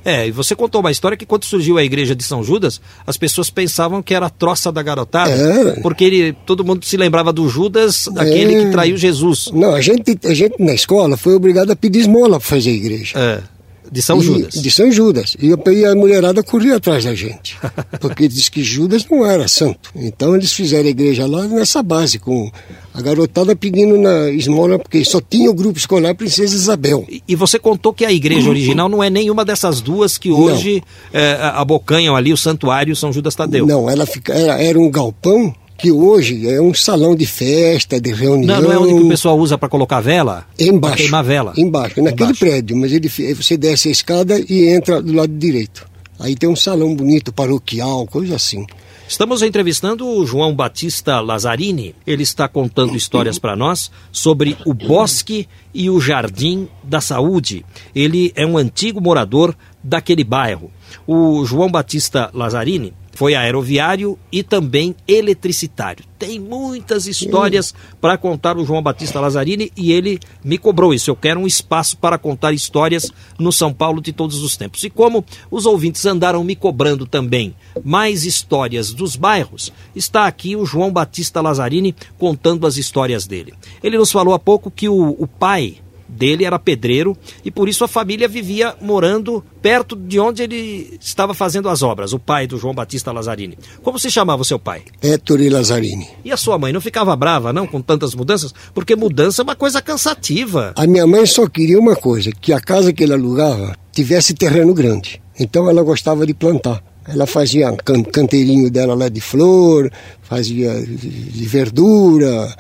É, 0.05 0.29
e 0.29 0.31
você 0.31 0.55
contou 0.55 0.81
uma 0.81 0.91
história 0.91 1.17
que 1.17 1.27
quando 1.27 1.45
surgiu 1.45 1.79
a 1.79 1.85
igreja 1.85 2.15
de 2.15 2.23
São 2.23 2.43
Judas, 2.43 2.81
as 3.07 3.17
pessoas 3.17 3.51
pensavam 3.51 4.03
que 4.03 4.15
era 4.15 4.27
a 4.27 4.31
troça 4.31 4.71
da 4.71 4.83
garotada, 4.83 5.31
é. 5.31 5.81
porque 5.81 6.05
ele, 6.05 6.33
todo 6.47 6.65
mundo 6.65 6.85
se 6.85 6.97
lembrava 6.97 7.33
do 7.33 7.49
Judas, 7.49 8.09
aquele 8.17 8.55
é. 8.55 8.65
que 8.65 8.71
traiu 8.71 8.97
Jesus. 8.97 9.51
Não, 9.53 9.75
a 9.75 9.81
gente, 9.81 10.19
a 10.25 10.35
gente 10.35 10.63
na 10.63 10.75
escola 10.75 11.17
foi 11.17 11.35
obrigado 11.35 11.71
a 11.71 11.77
pedir 11.77 12.01
esmola 12.01 12.39
para 12.39 12.49
fazer 12.49 12.71
a 12.71 12.75
igreja. 12.75 13.19
É. 13.19 13.58
De 13.91 14.03
São 14.03 14.19
e, 14.19 14.23
Judas. 14.23 14.55
De 14.55 14.71
São 14.71 14.93
Judas. 14.93 15.37
E, 15.41 15.49
e 15.49 15.85
a 15.85 15.95
mulherada 15.95 16.43
corria 16.43 16.77
atrás 16.77 17.05
da 17.05 17.15
gente. 17.15 17.57
Porque 18.01 18.29
diz 18.29 18.49
que 18.49 18.63
Judas 18.63 19.07
não 19.11 19.25
era 19.25 19.49
santo. 19.49 19.91
Então 19.95 20.35
eles 20.35 20.53
fizeram 20.53 20.87
a 20.87 20.91
igreja 20.91 21.27
lá 21.27 21.47
nessa 21.47 21.83
base, 21.83 22.19
com 22.19 22.51
a 22.93 23.01
garotada 23.01 23.55
pedindo 23.55 23.97
na 23.97 24.29
esmola, 24.31 24.79
porque 24.79 25.05
só 25.05 25.21
tinha 25.21 25.49
o 25.51 25.55
grupo 25.55 25.79
escolar 25.79 26.15
Princesa 26.15 26.55
Isabel. 26.55 27.07
E, 27.09 27.23
e 27.29 27.37
você 27.37 27.59
contou 27.59 27.93
que 27.93 28.05
a 28.05 28.13
igreja 28.13 28.51
original 28.51 28.89
não 28.89 29.03
é 29.03 29.09
nenhuma 29.09 29.45
dessas 29.45 29.81
duas 29.81 30.19
que 30.19 30.31
hoje 30.31 30.83
é, 31.13 31.39
abocanham 31.55 32.17
ali 32.17 32.33
o 32.33 32.37
santuário 32.37 32.97
São 32.97 33.13
Judas 33.13 33.35
Tadeu. 33.35 33.67
Não, 33.67 33.89
ela 33.89 34.05
fica, 34.05 34.33
era, 34.33 34.61
era 34.61 34.79
um 34.79 34.91
galpão 34.91 35.55
que 35.79 35.93
hoje 35.93 36.49
é 36.49 36.61
um 36.61 36.75
salão 36.75 37.15
de 37.15 37.25
festa, 37.25 38.01
de 38.01 38.13
reunião. 38.13 38.61
Não, 38.61 38.69
não 38.69 38.73
é 38.73 38.79
onde 38.79 39.05
o 39.05 39.09
pessoal 39.09 39.39
usa 39.39 39.57
para 39.57 39.69
colocar 39.69 40.01
vela? 40.01 40.45
Embaixo. 40.59 40.97
queimar 40.97 41.23
vela. 41.23 41.53
Embaixo, 41.57 42.03
naquele 42.03 42.25
embaixo. 42.25 42.41
prédio, 42.41 42.77
mas 42.77 42.93
ele, 42.93 43.09
você 43.09 43.57
desce 43.57 43.89
a 43.89 43.93
escada 43.93 44.41
e 44.49 44.69
entra 44.69 45.01
do 45.01 45.13
lado 45.13 45.33
direito. 45.33 45.87
Aí 46.19 46.35
tem 46.35 46.49
um 46.49 46.57
salão 46.57 46.97
bonito, 46.97 47.33
paroquial, 47.33 48.05
coisa 48.09 48.35
assim. 48.35 48.67
Estamos 49.09 49.41
entrevistando 49.41 50.07
o 50.07 50.27
João 50.27 50.55
Batista 50.55 51.21
Lazzarini. 51.21 51.95
Ele 52.07 52.23
está 52.23 52.47
contando 52.47 52.95
histórias 52.95 53.39
para 53.39 53.57
nós 53.57 53.91
sobre 54.11 54.55
o 54.67 54.75
bosque 54.75 55.49
e 55.73 55.89
o 55.89 55.99
jardim 55.99 56.69
da 56.83 57.01
saúde. 57.01 57.65
Ele 57.95 58.33
é 58.35 58.45
um 58.45 58.59
antigo 58.59 59.01
morador 59.01 59.55
daquele 59.83 60.25
bairro. 60.25 60.71
O 61.07 61.45
João 61.45 61.71
Batista 61.71 62.31
Lazzarini 62.33 62.95
foi 63.19 63.35
aeroviário 63.35 64.17
e 64.31 64.45
também 64.45 64.95
eletricitário. 65.09 66.05
Tem 66.17 66.39
muitas 66.39 67.09
histórias 67.09 67.75
para 68.01 68.17
contar 68.17 68.57
o 68.57 68.65
João 68.65 68.81
Batista 68.81 69.19
Lazzarini 69.19 69.73
e 69.77 69.91
ele 69.91 70.21
me 70.45 70.57
cobrou 70.57 70.95
isso. 70.95 71.11
Eu 71.11 71.17
quero 71.17 71.41
um 71.41 71.47
espaço 71.47 71.97
para 71.97 72.17
contar 72.17 72.53
histórias 72.53 73.11
no 73.37 73.51
São 73.51 73.73
Paulo 73.73 74.01
de 74.01 74.13
todos 74.13 74.41
os 74.41 74.57
tempos. 74.57 74.85
E 74.85 74.89
como 74.89 75.25
os 75.51 75.67
ouvintes 75.67 76.07
andaram 76.07 76.45
me 76.45 76.55
cobrando 76.55 77.07
também 77.07 77.57
mais 77.85 78.25
histórias 78.25 78.93
dos 78.93 79.17
bairros, 79.17 79.73
está 79.97 80.29
aqui 80.29 80.55
o 80.55 80.65
João 80.65 80.93
Batista 80.93 81.41
Lazzarini 81.41 81.97
contando 82.17 82.69
as 82.69 82.77
histórias 82.77 83.27
dele. 83.27 83.53
Ele 83.83 83.99
nos 83.99 84.13
falou 84.13 84.33
há 84.33 84.39
pouco 84.39 84.71
que 84.71 84.89
o, 84.89 85.17
o 85.19 85.27
pai 85.27 85.79
dele 86.09 86.45
era 86.45 86.59
pedreiro 86.59 87.17
e 87.45 87.51
por 87.51 87.69
isso 87.69 87.85
a 87.85 87.89
família 87.89 88.27
vivia 88.27 88.75
morando 88.81 89.45
perto 89.61 89.95
de 89.95 90.19
onde 90.19 90.43
ele 90.43 90.99
estava 91.01 91.35
fazendo 91.35 91.69
as 91.69 91.83
obras, 91.83 92.13
o 92.13 92.19
pai 92.19 92.47
do 92.47 92.57
João 92.57 92.75
Batista 92.75 93.13
Lazzarini. 93.13 93.59
Como 93.83 93.99
se 93.99 94.11
chamava 94.11 94.43
o 94.43 94.45
seu 94.45 94.59
pai? 94.59 94.83
Héctor 95.03 95.41
Lazzarini. 95.51 96.09
E 96.25 96.33
a 96.33 96.37
sua 96.37 96.59
mãe 96.59 96.73
não 96.73 96.81
ficava 96.81 97.15
brava, 97.15 97.53
não, 97.53 97.67
com 97.67 97.81
tantas 97.81 98.15
mudanças? 98.15 98.55
Porque 98.73 98.97
mudança 98.97 99.43
é 99.43 99.45
uma 99.45 99.57
coisa 99.57 99.83
cansativa. 99.83 100.73
A 100.77 100.87
minha 100.87 101.07
mãe 101.07 101.27
só 101.27 101.47
queria 101.47 101.79
uma 101.79 101.97
coisa, 101.97 102.31
que 102.33 102.53
a 102.53 102.61
casa 102.61 102.93
que 102.93 103.03
ele 103.03 103.13
alugava 103.13 103.77
tivesse 103.93 104.35
terreno 104.35 104.73
grande. 104.73 105.21
Então 105.39 105.69
ela 105.69 105.83
gostava 105.83 106.27
de 106.27 106.35
plantar. 106.35 106.83
Ela 107.07 107.27
fazia 107.27 107.73
can 107.73 108.03
canteirinho 108.03 108.71
dela 108.71 108.95
lá 108.95 109.09
de 109.09 109.21
flor, 109.21 109.91
fazia 110.23 110.75
de 110.85 111.47
verdura, 111.47 112.55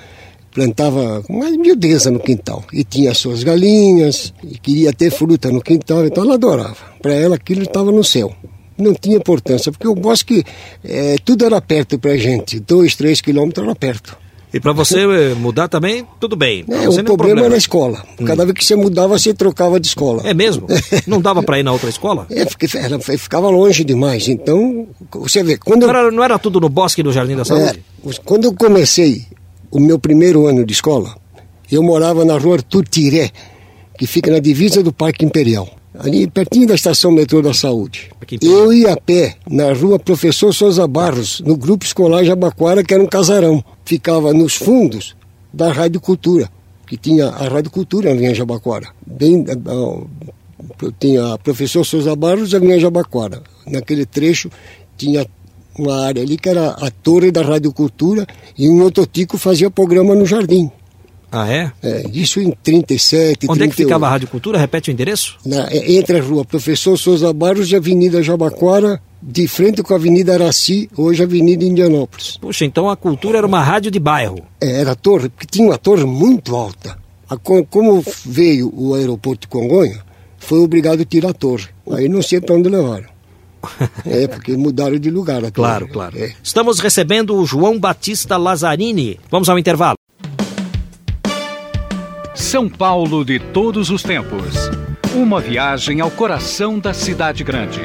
plantava 0.58 1.22
uma 1.28 1.48
miudeza 1.50 2.10
no 2.10 2.18
quintal. 2.18 2.64
E 2.72 2.82
tinha 2.82 3.14
suas 3.14 3.44
galinhas, 3.44 4.34
e 4.42 4.58
queria 4.58 4.92
ter 4.92 5.10
fruta 5.12 5.52
no 5.52 5.62
quintal, 5.62 6.04
então 6.04 6.24
ela 6.24 6.34
adorava. 6.34 6.76
Para 7.00 7.14
ela 7.14 7.36
aquilo 7.36 7.62
estava 7.62 7.92
no 7.92 8.02
céu. 8.02 8.34
Não 8.76 8.92
tinha 8.92 9.16
importância, 9.16 9.70
porque 9.70 9.86
o 9.86 9.94
bosque, 9.94 10.44
é, 10.82 11.16
tudo 11.24 11.44
era 11.44 11.60
perto 11.60 11.96
para 11.96 12.16
gente. 12.16 12.58
Dois, 12.58 12.96
três 12.96 13.20
quilômetros 13.20 13.64
era 13.64 13.76
perto. 13.76 14.18
E 14.52 14.58
para 14.58 14.72
você 14.72 15.00
eh, 15.00 15.34
mudar 15.34 15.68
também, 15.68 16.06
tudo 16.18 16.34
bem. 16.34 16.64
É, 16.68 16.88
o 16.88 16.92
problema, 16.94 17.04
problema 17.04 17.40
era 17.42 17.54
a 17.54 17.58
escola. 17.58 18.02
Hum. 18.18 18.24
Cada 18.24 18.44
vez 18.46 18.56
que 18.56 18.64
você 18.64 18.74
mudava, 18.74 19.18
você 19.18 19.34
trocava 19.34 19.78
de 19.78 19.86
escola. 19.86 20.22
É 20.24 20.32
mesmo? 20.32 20.66
Não 21.06 21.20
dava 21.20 21.42
para 21.42 21.58
ir 21.58 21.62
na 21.62 21.70
outra 21.70 21.90
escola? 21.90 22.26
É, 22.30 22.46
porque 22.46 22.66
ela 22.78 22.98
ficava 22.98 23.50
longe 23.50 23.84
demais. 23.84 24.26
Então, 24.26 24.88
você 25.12 25.42
vê. 25.42 25.58
Quando 25.58 25.82
não, 25.82 25.90
era, 25.90 26.10
não 26.10 26.24
era 26.24 26.38
tudo 26.38 26.60
no 26.60 26.68
bosque 26.70 27.02
do 27.02 27.12
Jardim 27.12 27.36
da 27.36 27.44
Saúde? 27.44 27.84
É, 28.06 28.10
quando 28.24 28.46
eu 28.46 28.54
comecei 28.54 29.26
o 29.70 29.80
meu 29.80 29.98
primeiro 29.98 30.46
ano 30.46 30.64
de 30.64 30.72
escola, 30.72 31.16
eu 31.70 31.82
morava 31.82 32.24
na 32.24 32.38
rua 32.38 32.56
Artur 32.56 32.86
Tiré, 32.88 33.30
que 33.98 34.06
fica 34.06 34.30
na 34.30 34.38
divisa 34.38 34.82
do 34.82 34.92
Parque 34.92 35.24
Imperial 35.24 35.68
ali 35.98 36.28
pertinho 36.28 36.66
da 36.66 36.74
estação 36.74 37.10
metrô 37.10 37.42
da 37.42 37.52
Saúde. 37.52 38.10
Eu 38.40 38.72
ia 38.72 38.92
a 38.92 38.96
pé 38.96 39.36
na 39.50 39.72
rua 39.72 39.98
Professor 39.98 40.54
Souza 40.54 40.86
Barros, 40.86 41.40
no 41.40 41.56
grupo 41.56 41.84
escolar 41.84 42.24
Jabaquara, 42.24 42.84
que 42.84 42.94
era 42.94 43.02
um 43.02 43.06
casarão. 43.06 43.64
Ficava 43.84 44.32
nos 44.32 44.54
fundos 44.54 45.16
da 45.52 45.72
Rádio 45.72 46.00
Cultura, 46.00 46.48
que 46.86 46.96
tinha 46.96 47.28
a 47.28 47.48
Rádio 47.48 47.70
Cultura 47.70 48.14
na 48.14 48.20
linha 48.20 48.34
Jabaquara. 48.34 48.88
Bem, 49.04 49.44
tinha 51.00 51.34
a 51.34 51.38
Professor 51.38 51.84
Souza 51.84 52.14
Barros 52.14 52.52
e 52.52 52.56
a 52.56 52.58
linha 52.58 52.78
Jabaquara. 52.78 53.42
Naquele 53.66 54.06
trecho 54.06 54.50
tinha 54.96 55.26
uma 55.78 56.04
área 56.04 56.22
ali 56.22 56.36
que 56.36 56.48
era 56.48 56.70
a 56.70 56.90
torre 56.90 57.30
da 57.30 57.42
Rádio 57.42 57.72
Cultura 57.72 58.26
e 58.56 58.68
um 58.68 58.82
ototico 58.82 59.38
fazia 59.38 59.70
programa 59.70 60.14
no 60.14 60.26
jardim. 60.26 60.70
Ah, 61.30 61.50
é? 61.52 61.70
é 61.82 62.04
isso 62.12 62.40
em 62.40 62.50
37, 62.50 63.46
Onde 63.50 63.58
38. 63.58 63.62
é 63.62 63.68
que 63.68 63.82
ficava 63.82 64.06
a 64.06 64.10
Rádio 64.10 64.28
Cultura? 64.28 64.58
Repete 64.58 64.90
o 64.90 64.92
endereço? 64.92 65.36
Na, 65.44 65.68
é, 65.68 65.92
entre 65.92 66.18
a 66.18 66.22
rua 66.22 66.44
Professor 66.44 66.96
Souza 66.96 67.32
Barros 67.32 67.70
e 67.70 67.76
Avenida 67.76 68.22
Jabaquara, 68.22 69.00
de 69.20 69.46
frente 69.46 69.82
com 69.82 69.92
a 69.92 69.96
Avenida 69.96 70.32
Araci, 70.34 70.88
hoje 70.96 71.22
a 71.22 71.26
Avenida 71.26 71.64
Indianópolis. 71.64 72.38
Puxa, 72.38 72.64
então 72.64 72.88
a 72.88 72.96
Cultura 72.96 73.38
era 73.38 73.46
uma 73.46 73.62
rádio 73.62 73.90
de 73.90 73.98
bairro. 73.98 74.40
É, 74.60 74.80
era 74.80 74.92
a 74.92 74.94
torre, 74.94 75.28
porque 75.28 75.46
tinha 75.46 75.68
uma 75.68 75.76
torre 75.76 76.04
muito 76.04 76.56
alta. 76.56 76.96
A, 77.28 77.36
como 77.36 78.02
veio 78.24 78.72
o 78.74 78.94
aeroporto 78.94 79.42
de 79.42 79.48
Congonha, 79.48 80.02
foi 80.38 80.60
obrigado 80.60 81.02
a 81.02 81.04
tirar 81.04 81.30
a 81.30 81.34
torre. 81.34 81.66
Aí 81.90 82.08
não 82.08 82.22
sei 82.22 82.40
para 82.40 82.54
onde 82.54 82.70
levaram. 82.70 83.17
é, 84.04 84.26
porque 84.26 84.56
mudaram 84.56 84.98
de 84.98 85.10
lugar. 85.10 85.40
Claro, 85.50 85.86
torre. 85.86 85.92
claro. 85.92 86.18
É. 86.18 86.34
Estamos 86.42 86.78
recebendo 86.80 87.36
o 87.36 87.46
João 87.46 87.78
Batista 87.78 88.36
Lazzarini. 88.36 89.18
Vamos 89.30 89.48
ao 89.48 89.58
intervalo. 89.58 89.96
São 92.34 92.68
Paulo 92.68 93.24
de 93.24 93.38
todos 93.38 93.90
os 93.90 94.02
tempos. 94.02 94.54
Uma 95.14 95.40
viagem 95.40 96.00
ao 96.00 96.10
coração 96.10 96.78
da 96.78 96.94
cidade 96.94 97.42
grande. 97.42 97.80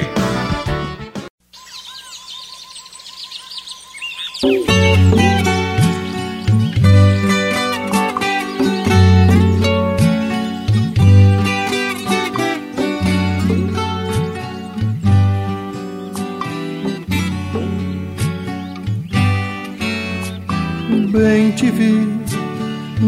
Te 21.64 21.72
vi, 21.72 22.10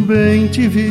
bem 0.08 0.48
te 0.48 0.68
vi 0.70 0.88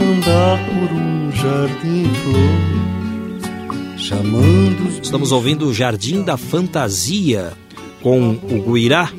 andar 0.00 0.58
por 0.64 0.90
um 0.96 1.30
jardim 1.30 2.04
flor, 2.22 3.98
chamando. 3.98 5.02
Estamos 5.02 5.32
ouvindo 5.32 5.66
o 5.66 5.74
Jardim 5.74 6.22
da 6.22 6.38
Fantasia 6.38 7.52
com 8.02 8.30
o 8.30 8.72
Guirá, 8.72 9.12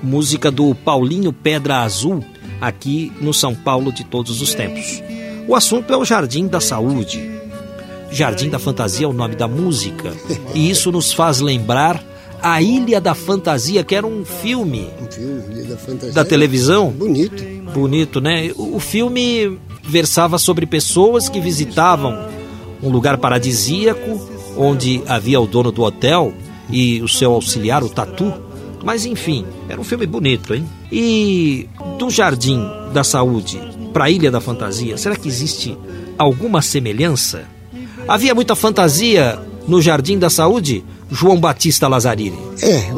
música 0.00 0.52
do 0.52 0.72
Paulinho 0.72 1.32
Pedra 1.32 1.78
Azul, 1.78 2.24
aqui 2.60 3.12
no 3.20 3.34
São 3.34 3.56
Paulo 3.56 3.92
de 3.92 4.04
todos 4.04 4.40
os 4.40 4.54
tempos. 4.54 5.02
O 5.48 5.56
assunto 5.56 5.92
é 5.92 5.96
o 5.96 6.04
Jardim 6.04 6.46
da 6.46 6.60
Saúde. 6.60 7.28
Jardim 8.12 8.48
da 8.48 8.60
Fantasia 8.60 9.06
é 9.06 9.08
o 9.08 9.12
nome 9.12 9.34
da 9.34 9.48
música, 9.48 10.14
e 10.54 10.70
isso 10.70 10.92
nos 10.92 11.12
faz 11.12 11.40
lembrar 11.40 12.11
a 12.42 12.60
Ilha 12.60 13.00
da 13.00 13.14
Fantasia, 13.14 13.84
que 13.84 13.94
era 13.94 14.06
um 14.06 14.24
filme, 14.24 14.88
um 15.00 15.10
filme 15.10 15.54
Ilha 15.54 15.64
da, 15.64 15.76
Fantasia, 15.76 16.12
da 16.12 16.24
televisão. 16.24 16.90
Bonito. 16.90 17.44
Bonito, 17.72 18.20
né? 18.20 18.50
O 18.56 18.80
filme 18.80 19.58
versava 19.82 20.38
sobre 20.38 20.66
pessoas 20.66 21.28
que 21.28 21.40
visitavam 21.40 22.28
um 22.82 22.90
lugar 22.90 23.16
paradisíaco 23.18 24.20
onde 24.56 25.02
havia 25.06 25.40
o 25.40 25.46
dono 25.46 25.72
do 25.72 25.82
hotel 25.82 26.32
e 26.68 27.00
o 27.00 27.08
seu 27.08 27.32
auxiliar, 27.32 27.82
o 27.82 27.88
Tatu. 27.88 28.32
Mas 28.84 29.06
enfim, 29.06 29.46
era 29.68 29.80
um 29.80 29.84
filme 29.84 30.06
bonito, 30.06 30.54
hein? 30.54 30.68
E 30.90 31.68
do 31.98 32.10
Jardim 32.10 32.60
da 32.92 33.04
Saúde 33.04 33.60
para 33.92 34.04
a 34.04 34.10
Ilha 34.10 34.30
da 34.30 34.40
Fantasia, 34.40 34.96
será 34.96 35.14
que 35.14 35.28
existe 35.28 35.76
alguma 36.18 36.60
semelhança? 36.60 37.44
Havia 38.08 38.34
muita 38.34 38.56
fantasia 38.56 39.38
no 39.66 39.80
Jardim 39.80 40.18
da 40.18 40.30
Saúde, 40.30 40.84
João 41.10 41.38
Batista 41.38 41.88
Lazzarini? 41.88 42.38
É, 42.62 42.90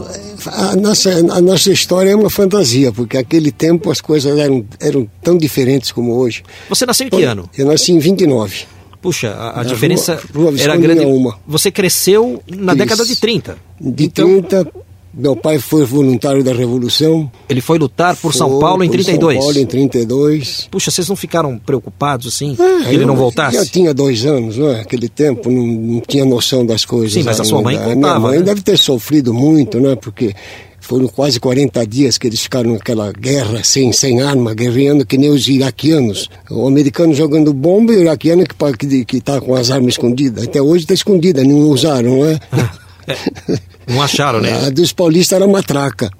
a 0.47 0.77
nossa, 0.77 1.11
a 1.11 1.41
nossa 1.41 1.73
história 1.73 2.11
é 2.11 2.17
uma 2.17 2.31
fantasia, 2.31 2.93
porque 2.93 3.17
naquele 3.17 3.51
tempo 3.51 3.91
as 3.91 4.01
coisas 4.01 4.39
eram, 4.39 4.65
eram 4.81 5.09
tão 5.23 5.37
diferentes 5.37 5.93
como 5.93 6.15
hoje. 6.15 6.43
Você 6.69 6.85
nasceu 6.85 7.07
em 7.07 7.11
que 7.11 7.23
ano? 7.23 7.49
Eu 7.57 7.67
nasci 7.67 7.93
em 7.93 7.99
29. 7.99 8.67
Puxa, 9.01 9.31
a, 9.33 9.61
a 9.61 9.65
diferença 9.65 10.19
rua, 10.35 10.51
rua 10.51 10.61
era 10.61 10.77
grande. 10.77 11.05
Uma. 11.05 11.39
Você 11.47 11.71
cresceu 11.71 12.43
na 12.49 12.73
Isso. 12.73 12.79
década 12.79 13.05
de 13.05 13.17
30. 13.17 13.57
De 13.81 14.05
então... 14.05 14.43
30 14.43 14.73
meu 15.17 15.37
pai 15.37 15.59
foi 15.59 15.85
voluntário 15.85 16.43
da 16.43 16.53
Revolução. 16.53 17.31
Ele 17.49 17.61
foi 17.61 17.79
lutar 17.79 18.15
por 18.17 18.33
foi, 18.33 18.39
São 18.39 18.59
Paulo 18.59 18.83
em 18.83 18.91
32. 18.91 19.35
São 19.35 19.45
Paulo 19.45 19.59
em 19.59 19.67
32. 19.67 20.69
Puxa, 20.71 20.91
vocês 20.91 21.09
não 21.09 21.17
ficaram 21.17 21.59
preocupados 21.59 22.27
assim? 22.27 22.57
É, 22.59 22.89
que 22.89 22.95
ele 22.95 23.07
não 23.07 23.17
voltasse? 23.17 23.57
Já 23.57 23.65
tinha 23.67 23.95
dois 23.95 24.27
anos, 24.27 24.57
não 24.57 24.71
é? 24.71 24.81
Aquele 24.81 25.09
tempo, 25.09 25.51
não, 25.51 25.67
não 25.67 26.01
tinha 26.01 26.25
noção 26.25 26.67
das 26.67 26.85
coisas. 26.85 27.13
Sim, 27.13 27.23
mas 27.23 27.41
a 27.41 27.45
sua 27.45 27.63
mãe 27.63 27.77
contava. 27.77 27.93
A 27.93 27.97
minha 27.97 28.19
mãe 28.19 28.39
né? 28.39 28.45
deve 28.45 28.63
ter 28.63 28.77
sofrido 28.77 29.33
muito, 29.33 29.81
né? 29.81 29.95
Porque 29.97 30.35
foram 30.81 31.09
quase 31.09 31.41
40 31.41 31.87
dias 31.87 32.19
que 32.19 32.27
eles 32.27 32.41
ficaram 32.41 32.73
naquela 32.73 33.11
guerra 33.13 33.65
sem, 33.65 33.93
sem 33.93 34.21
arma, 34.21 34.53
guerreando 34.53 35.07
que 35.07 35.17
nem 35.17 35.31
os 35.31 35.49
iraquianos. 35.49 36.29
O 36.51 36.67
americano 36.67 37.15
jogando 37.15 37.55
bomba 37.55 37.93
e 37.93 37.97
o 37.97 38.03
iraquiano 38.03 38.45
que 38.45 39.17
está 39.17 39.41
com 39.41 39.55
as 39.55 39.71
armas 39.71 39.95
escondidas. 39.95 40.45
Até 40.45 40.61
hoje 40.61 40.85
está 40.85 40.95
escondida, 40.95 41.43
não 41.43 41.57
usaram, 41.71 42.19
não 42.19 42.27
é? 42.27 42.39
é. 43.09 43.59
Não 43.87 44.03
acharam, 44.03 44.41
né? 44.41 44.67
A 44.67 44.71
dos 44.71 44.93
paulistas 44.93 45.37
era 45.37 45.47
matraca. 45.47 46.11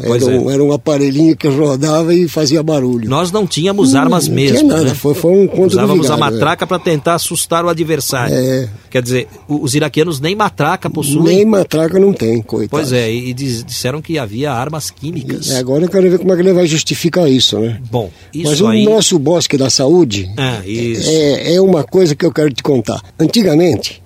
Era 0.00 0.26
um, 0.26 0.50
é. 0.50 0.54
era 0.54 0.62
um, 0.62 0.72
aparelhinho 0.72 1.34
que 1.34 1.48
rodava 1.48 2.14
e 2.14 2.28
fazia 2.28 2.62
barulho. 2.62 3.08
Nós 3.08 3.32
não 3.32 3.46
tínhamos 3.46 3.94
armas 3.94 4.28
não, 4.28 4.34
mesmo. 4.34 4.56
Não 4.56 4.60
tinha 4.60 4.76
nada, 4.76 4.88
né? 4.90 4.94
foi, 4.94 5.14
foi 5.14 5.32
um 5.32 5.46
conto 5.46 5.72
Usávamos 5.72 6.10
a 6.10 6.14
é. 6.14 6.16
matraca 6.18 6.64
é. 6.64 6.68
para 6.68 6.78
tentar 6.78 7.14
assustar 7.14 7.64
o 7.64 7.68
adversário. 7.68 8.34
É. 8.34 8.68
Quer 8.90 9.02
dizer, 9.02 9.28
os 9.48 9.74
iraquianos 9.74 10.20
nem 10.20 10.36
matraca 10.36 10.90
possuem. 10.90 11.36
Nem 11.36 11.44
matraca 11.46 11.98
não 11.98 12.12
tem, 12.12 12.42
coitado. 12.42 12.70
Pois 12.70 12.92
é, 12.92 13.10
e 13.10 13.32
disseram 13.32 14.02
que 14.02 14.18
havia 14.18 14.52
armas 14.52 14.90
químicas. 14.90 15.48
E 15.48 15.54
agora 15.54 15.84
eu 15.84 15.88
quero 15.88 16.10
ver 16.10 16.18
como 16.18 16.32
é 16.32 16.36
que 16.36 16.42
ele 16.42 16.52
vai 16.52 16.66
justificar 16.66 17.28
isso, 17.28 17.58
né? 17.58 17.80
Bom, 17.90 18.10
isso 18.32 18.50
Mas 18.50 18.62
aí... 18.62 18.86
o 18.86 18.90
nosso 18.90 19.18
bosque 19.18 19.56
da 19.56 19.70
saúde 19.70 20.30
ah, 20.36 20.60
é, 20.66 21.54
é 21.54 21.60
uma 21.60 21.82
coisa 21.82 22.14
que 22.14 22.26
eu 22.26 22.32
quero 22.32 22.52
te 22.52 22.62
contar. 22.62 23.00
Antigamente, 23.18 24.02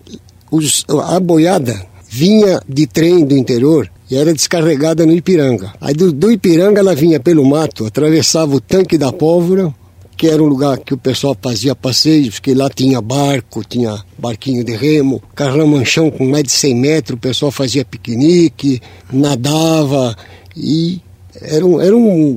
os, 0.50 0.84
a 1.08 1.18
boiada 1.18 1.91
vinha 2.14 2.60
de 2.68 2.86
trem 2.86 3.24
do 3.24 3.34
interior 3.34 3.90
e 4.10 4.16
era 4.16 4.34
descarregada 4.34 5.06
no 5.06 5.14
Ipiranga. 5.14 5.72
Aí 5.80 5.94
do, 5.94 6.12
do, 6.12 6.30
Ipiranga 6.30 6.78
ela 6.78 6.94
vinha 6.94 7.18
pelo 7.18 7.42
mato, 7.42 7.86
atravessava 7.86 8.54
o 8.54 8.60
tanque 8.60 8.98
da 8.98 9.10
pólvora, 9.10 9.74
que 10.14 10.28
era 10.28 10.42
um 10.42 10.46
lugar 10.46 10.78
que 10.78 10.92
o 10.92 10.98
pessoal 10.98 11.34
fazia 11.40 11.74
passeios, 11.74 12.38
que 12.38 12.52
lá 12.52 12.68
tinha 12.68 13.00
barco, 13.00 13.64
tinha 13.66 13.98
barquinho 14.18 14.62
de 14.62 14.76
remo, 14.76 15.22
carramanchão 15.34 16.10
com 16.10 16.28
mais 16.28 16.44
de 16.44 16.52
100 16.52 16.74
metros, 16.74 17.16
o 17.16 17.20
pessoal 17.20 17.50
fazia 17.50 17.82
piquenique, 17.82 18.82
nadava 19.10 20.14
e 20.54 21.00
era 21.40 21.64
um, 21.64 21.80
era 21.80 21.96
um 21.96 22.36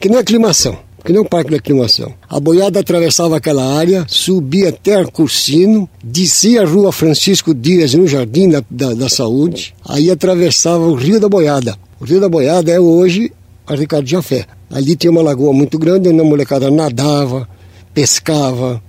que 0.00 0.08
nem 0.08 0.18
aclimação. 0.18 0.78
Que 1.06 1.12
nem 1.12 1.22
um 1.22 1.24
parque 1.24 1.50
de 1.50 1.56
aclimação. 1.56 2.12
A 2.28 2.40
boiada 2.40 2.80
atravessava 2.80 3.36
aquela 3.36 3.78
área, 3.78 4.04
subia 4.08 4.70
até 4.70 5.04
Cursino, 5.04 5.88
descia 6.02 6.62
a 6.62 6.66
rua 6.66 6.90
Francisco 6.90 7.54
Dias 7.54 7.94
no 7.94 8.08
Jardim 8.08 8.50
da, 8.50 8.62
da, 8.68 8.92
da 8.92 9.08
Saúde, 9.08 9.72
aí 9.88 10.10
atravessava 10.10 10.84
o 10.84 10.94
Rio 10.94 11.20
da 11.20 11.28
Boiada. 11.28 11.76
O 12.00 12.04
Rio 12.04 12.20
da 12.20 12.28
Boiada 12.28 12.72
é 12.72 12.80
hoje 12.80 13.32
a 13.64 13.76
Ricardo 13.76 14.08
Jafé. 14.08 14.46
Ali 14.68 14.96
tinha 14.96 15.12
uma 15.12 15.22
lagoa 15.22 15.52
muito 15.52 15.78
grande, 15.78 16.08
onde 16.08 16.20
a 16.20 16.24
molecada 16.24 16.72
nadava, 16.72 17.48
pescava, 17.94 18.82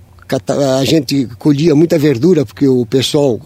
a 0.80 0.84
gente 0.84 1.28
colhia 1.38 1.72
muita 1.76 1.96
verdura, 1.98 2.44
porque 2.44 2.66
o 2.66 2.84
pessoal, 2.84 3.40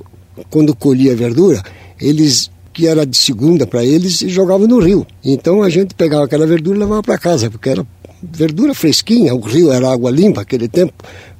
quando 0.49 0.75
colhia 0.75 1.15
verdura, 1.15 1.63
eles 2.01 2.51
que 2.73 2.87
era 2.87 3.05
de 3.05 3.19
segunda 3.19 3.67
para 3.67 3.85
eles 3.85 4.23
e 4.23 4.31
jogavam 4.31 4.67
no 4.67 4.79
rio. 4.79 5.07
Então 5.23 5.63
a 5.63 5.69
gente 5.69 5.95
pegava 5.95 6.25
aquela 6.25 6.47
verdura 6.47 6.77
e 6.77 6.81
levava 6.81 7.03
para 7.03 7.19
casa, 7.19 7.51
porque 7.51 7.69
era 7.69 7.87
verdura 8.23 8.75
fresquinha, 8.75 9.35
o 9.35 9.41
rio 9.41 9.73
era 9.73 9.91
água 9.91 10.11
limpa 10.11 10.43
aquele 10.43 10.69
tempo, 10.69 10.93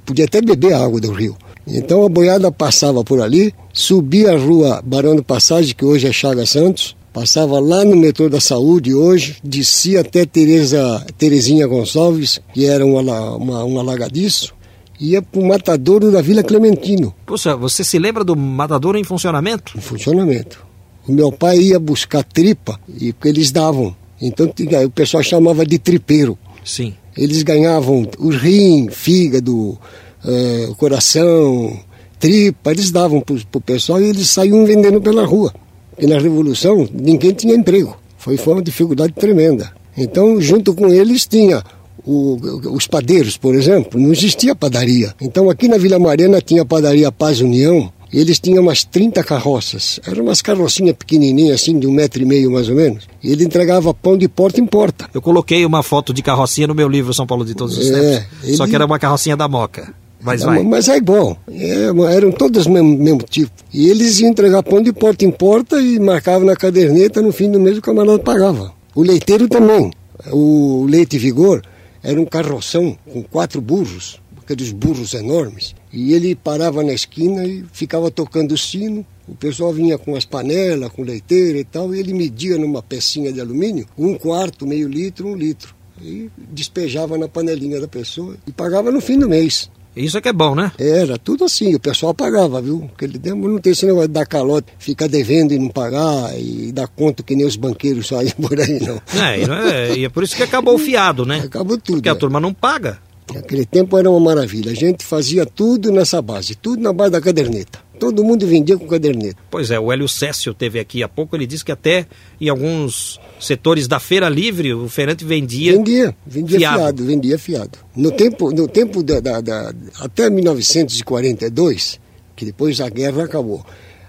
podia 0.05 0.25
até 0.25 0.41
beber 0.41 0.73
a 0.73 0.83
água 0.83 0.99
do 0.99 1.11
rio. 1.11 1.35
Então 1.65 2.05
a 2.05 2.09
boiada 2.09 2.51
passava 2.51 3.03
por 3.03 3.21
ali, 3.21 3.53
subia 3.71 4.33
a 4.33 4.37
rua 4.37 4.81
Barão 4.85 5.15
do 5.15 5.23
Passagem, 5.23 5.73
que 5.73 5.85
hoje 5.85 6.07
é 6.07 6.11
Chaga 6.11 6.45
Santos, 6.45 6.95
passava 7.13 7.59
lá 7.59 7.85
no 7.85 7.95
metrô 7.95 8.27
da 8.27 8.41
Saúde 8.41 8.93
hoje, 8.93 9.37
descia 9.43 10.01
até 10.01 10.25
Tereza, 10.25 11.05
Terezinha 11.17 11.65
Gonçalves, 11.65 12.41
que 12.53 12.65
era 12.65 12.85
um, 12.85 12.97
uma, 12.99 13.63
um 13.63 13.79
alagadiço, 13.79 14.53
ia 14.99 15.21
para 15.21 15.39
o 15.39 15.47
matadouro 15.47 16.11
da 16.11 16.21
Vila 16.21 16.43
Clementino. 16.43 17.13
Poxa, 17.25 17.55
você 17.55 17.83
se 17.83 17.97
lembra 17.97 18.23
do 18.23 18.35
matadouro 18.35 18.97
em 18.97 19.03
funcionamento? 19.03 19.77
Em 19.77 19.81
funcionamento. 19.81 20.65
O 21.07 21.11
meu 21.11 21.31
pai 21.31 21.59
ia 21.59 21.79
buscar 21.79 22.23
tripa 22.23 22.79
e 22.89 23.13
eles 23.25 23.51
davam. 23.51 23.95
Então 24.21 24.51
o 24.85 24.89
pessoal 24.89 25.21
chamava 25.21 25.65
de 25.65 25.77
tripeiro. 25.77 26.37
Sim. 26.63 26.93
Eles 27.15 27.43
ganhavam 27.43 28.07
o 28.17 28.29
rim, 28.29 28.89
fígado, 28.89 29.77
uh, 30.25 30.75
coração, 30.77 31.79
tripa, 32.19 32.71
eles 32.71 32.91
davam 32.91 33.21
para 33.21 33.35
o 33.35 33.61
pessoal 33.61 34.01
e 34.01 34.09
eles 34.09 34.29
saíam 34.29 34.65
vendendo 34.65 35.01
pela 35.01 35.25
rua. 35.25 35.53
E 35.99 36.07
na 36.07 36.17
Revolução 36.17 36.87
ninguém 36.91 37.33
tinha 37.33 37.55
emprego. 37.55 37.97
Foi, 38.17 38.37
foi 38.37 38.53
uma 38.53 38.63
dificuldade 38.63 39.13
tremenda. 39.13 39.71
Então, 39.95 40.41
junto 40.41 40.73
com 40.73 40.87
eles 40.87 41.27
tinha 41.27 41.61
o, 42.05 42.37
os 42.71 42.87
padeiros, 42.87 43.37
por 43.37 43.53
exemplo, 43.55 43.99
não 43.99 44.11
existia 44.11 44.55
padaria. 44.55 45.13
Então, 45.21 45.49
aqui 45.49 45.67
na 45.67 45.77
Vila 45.77 45.99
Mariana 45.99 46.41
tinha 46.41 46.63
a 46.63 46.65
padaria 46.65 47.11
Paz 47.11 47.41
União, 47.41 47.91
eles 48.19 48.39
tinham 48.39 48.61
umas 48.61 48.83
30 48.83 49.23
carroças. 49.23 49.99
Eram 50.05 50.23
umas 50.25 50.41
carrocinhas 50.41 50.95
pequenininhas, 50.95 51.61
assim, 51.61 51.79
de 51.79 51.87
um 51.87 51.91
metro 51.91 52.21
e 52.21 52.25
meio 52.25 52.51
mais 52.51 52.69
ou 52.69 52.75
menos. 52.75 53.07
E 53.23 53.31
ele 53.31 53.43
entregava 53.43 53.93
pão 53.93 54.17
de 54.17 54.27
porta 54.27 54.61
em 54.61 54.65
porta. 54.65 55.09
Eu 55.13 55.21
coloquei 55.21 55.65
uma 55.65 55.81
foto 55.81 56.13
de 56.13 56.21
carrocinha 56.21 56.67
no 56.67 56.75
meu 56.75 56.87
livro 56.87 57.13
São 57.13 57.25
Paulo 57.25 57.43
de 57.43 57.55
Todos 57.55 57.77
os 57.77 57.89
é, 57.89 57.93
Tempos. 57.93 58.27
Ele... 58.43 58.57
Só 58.57 58.67
que 58.67 58.75
era 58.75 58.85
uma 58.85 58.99
carrocinha 58.99 59.35
da 59.35 59.47
Moca. 59.47 59.93
Mas 60.21 60.41
vai. 60.41 60.63
Mas 60.63 60.87
é 60.87 60.97
igual. 60.97 61.37
É, 61.49 62.15
eram 62.15 62.31
todas 62.31 62.65
do 62.65 62.71
mesmo, 62.71 62.97
mesmo 62.97 63.23
tipo. 63.23 63.51
E 63.73 63.89
eles 63.89 64.19
iam 64.19 64.29
entregar 64.29 64.63
pão 64.63 64.81
de 64.81 64.93
porta 64.93 65.25
em 65.25 65.31
porta 65.31 65.81
e 65.81 65.99
marcavam 65.99 66.45
na 66.45 66.55
caderneta. 66.55 67.21
No 67.21 67.33
fim 67.33 67.51
do 67.51 67.59
mês 67.59 67.77
o 67.77 67.81
camarada 67.81 68.19
pagava. 68.19 68.71
O 68.95 69.01
leiteiro 69.01 69.49
também. 69.49 69.91
O 70.31 70.85
Leite 70.89 71.17
Vigor 71.17 71.61
era 72.01 72.21
um 72.21 72.25
carroção 72.25 72.97
com 73.11 73.21
quatro 73.23 73.59
burros 73.59 74.21
aqueles 74.43 74.71
burros 74.71 75.13
enormes. 75.13 75.73
E 75.93 76.13
ele 76.13 76.33
parava 76.33 76.81
na 76.83 76.91
esquina 76.91 77.45
e 77.45 77.63
ficava 77.71 78.09
tocando 78.09 78.53
o 78.53 78.57
sino. 78.57 79.05
O 79.27 79.35
pessoal 79.35 79.71
vinha 79.71 79.95
com 79.95 80.15
as 80.15 80.25
panelas, 80.25 80.91
com 80.91 81.03
leiteira 81.03 81.59
e 81.59 81.63
tal, 81.63 81.93
e 81.93 81.99
ele 81.99 82.13
media 82.13 82.57
numa 82.57 82.81
pecinha 82.81 83.31
de 83.31 83.39
alumínio 83.39 83.85
um 83.95 84.15
quarto, 84.15 84.65
meio 84.65 84.89
litro, 84.89 85.27
um 85.27 85.35
litro. 85.35 85.75
E 86.01 86.29
despejava 86.35 87.15
na 87.15 87.27
panelinha 87.27 87.79
da 87.79 87.87
pessoa 87.87 88.35
e 88.47 88.51
pagava 88.51 88.91
no 88.91 88.99
fim 88.99 89.19
do 89.19 89.29
mês. 89.29 89.69
Isso 89.95 90.17
é 90.17 90.21
que 90.21 90.27
é 90.27 90.33
bom, 90.33 90.55
né? 90.55 90.71
Era, 90.79 91.19
tudo 91.19 91.45
assim, 91.45 91.75
o 91.75 91.79
pessoal 91.79 92.15
pagava, 92.15 92.59
viu? 92.59 92.79
Porque 92.89 93.05
ele 93.05 93.19
não 93.35 93.59
tem 93.59 93.73
esse 93.73 93.85
negócio 93.85 94.07
de 94.07 94.13
dar 94.13 94.25
calote, 94.25 94.73
ficar 94.79 95.07
devendo 95.07 95.53
e 95.53 95.59
não 95.59 95.69
pagar, 95.69 96.33
e 96.35 96.71
dar 96.71 96.87
conta 96.87 97.21
que 97.21 97.35
nem 97.35 97.45
os 97.45 97.55
banqueiros 97.55 98.07
saem 98.09 98.31
por 98.31 98.59
aí, 98.59 98.79
não. 98.79 98.99
É, 99.21 99.91
é, 99.91 99.97
e 99.97 100.05
é 100.05 100.09
por 100.09 100.23
isso 100.23 100.35
que 100.35 100.41
acabou 100.41 100.73
o 100.73 100.79
fiado, 100.79 101.25
né? 101.25 101.43
Acabou 101.45 101.77
tudo. 101.77 101.97
Porque 101.97 102.09
a 102.09 102.13
é. 102.13 102.15
turma 102.15 102.39
não 102.39 102.53
paga. 102.53 102.99
Naquele 103.33 103.65
tempo 103.65 103.97
era 103.97 104.09
uma 104.09 104.19
maravilha. 104.19 104.71
A 104.71 104.75
gente 104.75 105.03
fazia 105.05 105.45
tudo 105.45 105.91
nessa 105.91 106.21
base, 106.21 106.55
tudo 106.55 106.81
na 106.81 106.91
base 106.91 107.11
da 107.11 107.21
caderneta. 107.21 107.79
Todo 107.99 108.23
mundo 108.23 108.45
vendia 108.45 108.77
com 108.77 108.87
caderneta. 108.87 109.37
Pois 109.49 109.71
é, 109.71 109.79
o 109.79 109.91
Hélio 109.91 110.09
Cécio 110.09 110.53
teve 110.53 110.79
aqui 110.79 111.03
há 111.03 111.07
pouco, 111.07 111.35
ele 111.35 111.45
disse 111.45 111.63
que 111.63 111.71
até 111.71 112.05
em 112.41 112.49
alguns 112.49 113.19
setores 113.39 113.87
da 113.87 113.99
Feira 113.99 114.27
Livre 114.27 114.73
o 114.73 114.89
feirante 114.89 115.23
vendia. 115.23 115.73
Vendia, 115.73 116.15
vendia 116.25 116.59
fiado, 116.59 116.79
fiado 116.79 117.05
vendia 117.05 117.39
fiado. 117.39 117.79
No 117.95 118.11
tempo, 118.11 118.51
no 118.51 118.67
tempo 118.67 119.03
da, 119.03 119.19
da, 119.19 119.39
da, 119.39 119.73
até 119.99 120.29
1942, 120.29 121.99
que 122.35 122.45
depois 122.45 122.81
a 122.81 122.89
guerra 122.89 123.23
acabou, 123.23 123.63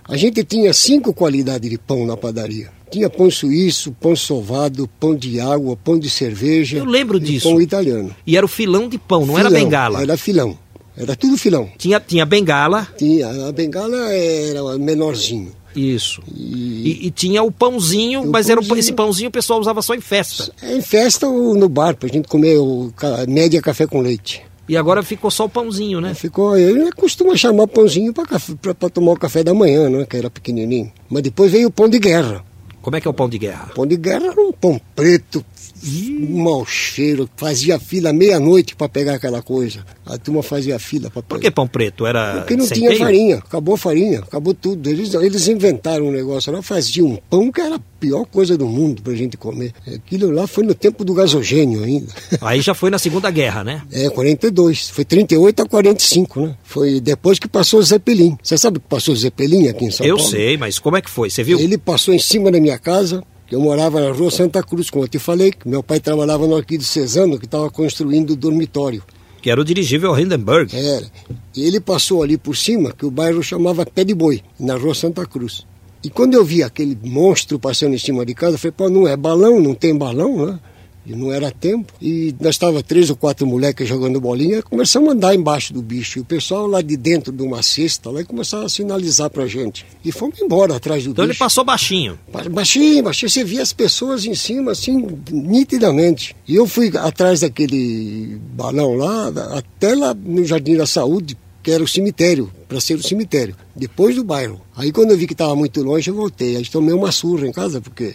a 0.07 0.17
gente 0.17 0.43
tinha 0.45 0.73
cinco 0.73 1.15
qualidades 1.15 1.71
de 1.71 1.79
pão 1.79 2.05
na 2.05 2.17
padaria. 2.17 2.74
Tinha 2.95 3.11
pão 3.11 3.29
suíço, 3.29 3.91
pão 3.91 4.15
sovado, 4.15 4.89
pão 5.01 5.17
de 5.17 5.41
água, 5.41 5.77
pão 5.77 5.99
de 5.99 6.09
cerveja. 6.09 6.79
Eu 6.79 6.85
lembro 6.85 7.19
disso. 7.19 7.49
Pão 7.49 7.61
italiano. 7.61 8.15
E 8.25 8.37
era 8.37 8.47
o 8.47 8.49
filão 8.49 8.89
de 8.89 8.99
pão, 8.99 9.27
não 9.27 9.35
filão, 9.35 9.41
era 9.41 9.51
bengala? 9.51 10.01
Era 10.01 10.17
filão. 10.17 10.57
Era 10.97 11.17
tudo 11.17 11.37
filão. 11.37 11.69
Tinha, 11.77 11.99
tinha 11.99 12.25
bengala? 12.25 12.87
Tinha. 12.97 13.49
A 13.49 13.51
bengala 13.51 14.13
era 14.13 14.79
menorzinho. 14.79 15.51
Isso. 15.75 16.23
E, 16.33 17.01
e, 17.03 17.07
e 17.09 17.11
tinha 17.11 17.43
o 17.43 17.51
pãozinho, 17.51 18.21
o 18.21 18.31
mas 18.31 18.47
pãozinho... 18.47 18.71
era 18.71 18.79
esse 18.79 18.93
pãozinho 18.93 19.29
o 19.29 19.33
pessoal 19.33 19.59
usava 19.59 19.83
só 19.83 19.93
em 19.93 20.01
festa. 20.01 20.53
É, 20.63 20.77
em 20.77 20.81
festa 20.81 21.27
ou 21.27 21.57
no 21.57 21.69
bar, 21.69 21.97
pra 21.97 22.09
gente 22.09 22.29
comer 22.29 22.59
o 22.59 22.93
média 23.27 23.61
café 23.61 23.89
com 23.89 24.01
leite. 24.01 24.41
E 24.69 24.77
agora 24.77 25.03
ficou 25.03 25.33
só 25.33 25.47
o 25.47 25.49
pãozinho, 25.49 26.01
né? 26.01 26.15
Ficou, 26.15 26.57
ele 26.57 26.93
costuma 26.93 27.37
chamar 27.37 27.67
pãozinho 27.67 28.15
para 28.15 28.89
tomar 28.89 29.15
o 29.15 29.19
café 29.19 29.43
da 29.43 29.53
manhã, 29.53 29.91
né? 29.91 30.07
Que 30.09 30.17
era 30.17 30.31
pequenininho. 30.31 30.93
Mas 31.11 31.25
depois 31.25 31.51
veio 31.51 31.67
o 31.67 31.73
pão 31.73 31.89
de 31.89 31.99
guerra. 31.99 32.45
Como 32.85 32.97
é 32.97 33.01
que 33.01 33.09
é 33.09 33.11
o 33.11 33.15
pão 33.15 33.31
de 33.31 33.39
guerra? 33.39 33.71
Pão 33.75 33.87
de 33.87 33.97
guerra 33.97 34.27
era 34.27 34.41
um 34.43 34.53
pão 34.53 34.79
preto, 34.95 35.43
um 35.87 36.43
mau 36.43 36.65
cheiro, 36.65 37.29
fazia 37.37 37.79
fila 37.79 38.13
meia-noite 38.13 38.75
para 38.75 38.89
pegar 38.89 39.15
aquela 39.15 39.43
coisa. 39.43 39.85
A 40.07 40.17
turma 40.19 40.43
fazia 40.43 40.79
fila 40.79 41.11
para 41.11 41.23
pegar. 41.23 41.29
Por 41.29 41.41
que 41.41 41.51
pão 41.51 41.67
preto? 41.67 42.07
Era 42.07 42.39
Porque 42.39 42.57
não 42.57 42.67
tinha 42.67 42.97
farinha, 42.97 43.37
acabou 43.37 43.75
a 43.75 43.79
farinha, 43.79 44.21
acabou 44.21 44.55
tudo. 44.55 44.89
Eles, 44.89 45.13
eles 45.15 45.49
inventaram 45.49 46.07
um 46.07 46.11
negócio 46.11 46.53
lá, 46.53 46.63
faziam 46.63 47.07
um 47.09 47.17
pão 47.17 47.53
que 47.53 47.61
era 47.61 47.77
a 47.77 47.81
pior 48.01 48.25
coisa 48.27 48.57
do 48.57 48.67
mundo 48.67 49.03
para 49.03 49.13
a 49.13 49.17
gente 49.17 49.37
comer. 49.37 49.73
Aquilo 49.87 50.31
lá 50.31 50.47
foi 50.47 50.65
no 50.65 50.75
tempo 50.75 51.05
do 51.05 51.15
gasogênio 51.15 51.83
ainda. 51.85 52.13
Aí 52.41 52.61
já 52.61 52.75
foi 52.75 52.91
na 52.91 52.99
Segunda 52.99 53.31
Guerra, 53.31 53.65
né? 53.65 53.83
É, 53.93 54.09
42. 54.11 54.91
Foi 54.91 55.05
38 55.05 55.63
a 55.63 55.67
45, 55.67 56.41
né? 56.41 56.57
Foi 56.63 57.01
depois 57.01 57.39
que 57.39 57.49
passou 57.49 57.81
o 57.81 57.83
Zeppelin. 57.83 58.37
Você 58.43 58.57
sabe 58.59 58.79
que 58.79 58.87
passou 58.87 59.15
o 59.15 59.17
Zeppelin 59.17 59.69
aqui 59.69 59.87
em 59.87 59.91
São 59.91 60.07
eu 60.07 60.17
Paulo? 60.17 60.31
Eu 60.31 60.37
sei, 60.37 60.57
mas 60.57 60.79
como 60.79 60.97
é 60.97 61.03
que 61.03 61.11
foi? 61.11 61.31
Você 61.31 61.43
viu? 61.43 61.59
Ele 61.59 61.79
passou 61.79 62.13
em 62.15 62.19
cima 62.19 62.51
da 62.51 62.61
minha 62.61 62.79
casa, 62.79 63.23
eu 63.51 63.61
morava 63.61 64.01
na 64.01 64.11
rua 64.11 64.31
Santa 64.31 64.63
Cruz, 64.63 64.91
como 64.91 65.05
eu 65.05 65.09
te 65.09 65.19
falei, 65.19 65.53
que 65.53 65.69
meu 65.69 65.83
pai 65.83 66.01
trabalhava 66.01 66.47
no 66.47 66.57
Arquido 66.57 66.83
Cesano, 66.83 67.39
que 67.39 67.45
estava 67.45 67.71
construindo 67.71 68.31
o 68.31 68.37
dormitório. 68.37 69.03
Que 69.43 69.51
era 69.51 69.61
o 69.61 69.65
dirigível 69.65 70.19
Hindenburg. 70.19 70.75
Era. 70.75 71.07
E 71.55 71.63
ele 71.63 71.79
passou 71.79 72.23
ali 72.23 72.39
por 72.39 72.57
cima, 72.57 72.93
que 72.93 73.05
o 73.05 73.11
bairro 73.11 73.43
chamava 73.43 73.85
Pé 73.85 74.03
de 74.03 74.15
Boi, 74.15 74.43
na 74.59 74.75
rua 74.77 74.95
Santa 74.95 75.27
Cruz. 75.27 75.67
E 76.03 76.11
quando 76.11 76.35
eu 76.35 76.45
vi 76.45 76.63
aquele 76.63 76.99
monstro 77.03 77.59
passando 77.59 77.95
em 77.95 77.99
cima 77.99 78.25
de 78.25 78.35
casa, 78.35 78.55
eu 78.55 78.59
falei, 78.59 78.75
pô, 78.77 78.89
não 78.89 79.07
é 79.07 79.17
balão, 79.17 79.61
não 79.61 79.75
tem 79.75 79.97
balão, 79.97 80.47
né? 80.47 80.59
E 81.07 81.15
não 81.15 81.33
era 81.33 81.51
tempo. 81.51 81.93
E 82.01 82.35
nós 82.41 82.55
estava 82.55 82.83
três 82.83 83.11
ou 83.11 83.17
quatro 83.17 83.47
moleques 83.47 83.89
jogando 83.89 84.21
bolinha, 84.21 84.63
começamos 84.63 85.11
a 85.11 85.13
andar 85.13 85.35
embaixo 85.35 85.73
do 85.73 85.83
bicho. 85.83 86.19
E 86.19 86.23
o 86.23 86.25
pessoal 86.25 86.67
lá 86.67 86.81
de 86.81 86.97
dentro 86.97 87.33
de 87.33 87.43
uma 87.43 87.63
cesta 87.63 88.11
lá 88.11 88.25
começava 88.25 88.65
a 88.65 88.69
sinalizar 88.69 89.31
pra 89.31 89.47
gente. 89.47 89.85
E 90.05 90.11
fomos 90.11 90.41
embora 90.41 90.77
atrás 90.77 91.05
do 91.05 91.11
então 91.11 91.25
bicho. 91.25 91.25
Então 91.25 91.25
ele 91.25 91.39
passou 91.39 91.65
baixinho. 91.65 92.19
Baixinho, 92.51 93.03
baixinho. 93.03 93.31
Você 93.31 93.45
via 93.45 93.63
as 93.63 93.73
pessoas 93.73 94.25
em 94.25 94.35
cima, 94.35 94.73
assim, 94.73 95.07
nitidamente. 95.31 96.35
E 96.47 96.55
eu 96.55 96.67
fui 96.67 96.91
atrás 96.97 97.41
daquele 97.41 98.41
balão 98.55 98.95
lá, 98.95 99.29
até 99.57 99.95
lá 99.95 100.15
no 100.15 100.45
Jardim 100.45 100.77
da 100.77 100.87
Saúde, 100.87 101.37
que 101.63 101.71
era 101.71 101.83
o 101.83 101.89
cemitério, 101.89 102.51
para 102.69 102.81
ser 102.81 102.95
o 102.95 103.03
cemitério, 103.03 103.57
depois 103.75 104.15
do 104.17 104.23
bairro. 104.23 104.61
Aí 104.77 104.93
quando 104.93 105.13
eu 105.13 105.17
vi 105.17 105.27
que 105.27 105.33
estava 105.33 105.57
muito 105.57 105.83
longe, 105.83 106.11
eu 106.11 106.15
voltei. 106.15 106.57
Aí 106.57 106.65
tomei 106.67 106.95
uma 106.95 107.11
surra 107.11 107.47
em 107.47 107.53
casa, 107.53 107.81
porque 107.81 108.15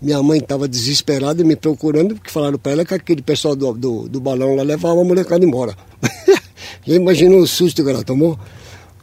minha 0.00 0.22
mãe 0.22 0.38
estava 0.38 0.68
desesperada 0.68 1.42
me 1.44 1.56
procurando, 1.56 2.14
porque 2.14 2.30
falaram 2.30 2.58
para 2.58 2.72
ela 2.72 2.84
que 2.84 2.94
aquele 2.94 3.22
pessoal 3.22 3.56
do, 3.56 3.72
do, 3.72 4.08
do, 4.08 4.20
balão 4.20 4.54
lá 4.54 4.62
levava 4.62 5.00
a 5.00 5.04
molecada 5.04 5.44
embora. 5.44 5.76
Já 6.86 6.94
imaginou 6.94 7.40
o 7.40 7.46
susto 7.46 7.82
que 7.84 7.90
ela 7.90 8.02
tomou? 8.02 8.38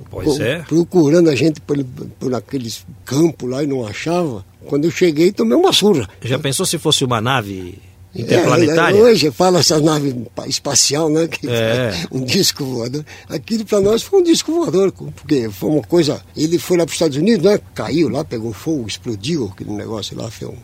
Pois 0.09 0.39
é. 0.39 0.59
Procurando 0.59 1.29
a 1.29 1.35
gente 1.35 1.61
por, 1.61 1.83
por 2.19 2.33
aqueles 2.33 2.85
campos 3.03 3.49
lá 3.49 3.63
e 3.63 3.67
não 3.67 3.85
achava. 3.85 4.45
Quando 4.65 4.85
eu 4.85 4.91
cheguei, 4.91 5.31
tomei 5.31 5.57
uma 5.57 5.71
surra. 5.71 6.09
Já 6.21 6.39
pensou 6.39 6.65
se 6.65 6.77
fosse 6.77 7.05
uma 7.05 7.21
nave 7.21 7.79
interplanetária? 8.15 8.97
É, 8.97 9.01
hoje 9.01 9.31
fala 9.31 9.59
essa 9.59 9.79
nave 9.79 10.15
espacial, 10.47 11.09
né? 11.09 11.27
Que 11.27 11.47
é. 11.47 11.93
Um 12.11 12.23
disco 12.23 12.63
voador. 12.63 13.05
Aquilo 13.29 13.65
para 13.65 13.81
nós 13.81 14.01
foi 14.03 14.21
um 14.21 14.23
disco 14.23 14.51
voador, 14.51 14.91
porque 14.91 15.49
foi 15.49 15.69
uma 15.69 15.81
coisa. 15.83 16.21
Ele 16.35 16.57
foi 16.57 16.77
lá 16.77 16.85
para 16.85 16.91
os 16.91 16.95
Estados 16.95 17.17
Unidos, 17.17 17.45
né? 17.45 17.59
Caiu 17.73 18.09
lá, 18.09 18.23
pegou 18.23 18.53
fogo, 18.53 18.87
explodiu 18.87 19.51
aquele 19.53 19.71
negócio 19.71 20.17
lá. 20.17 20.29
Foi 20.31 20.47
um, 20.47 20.57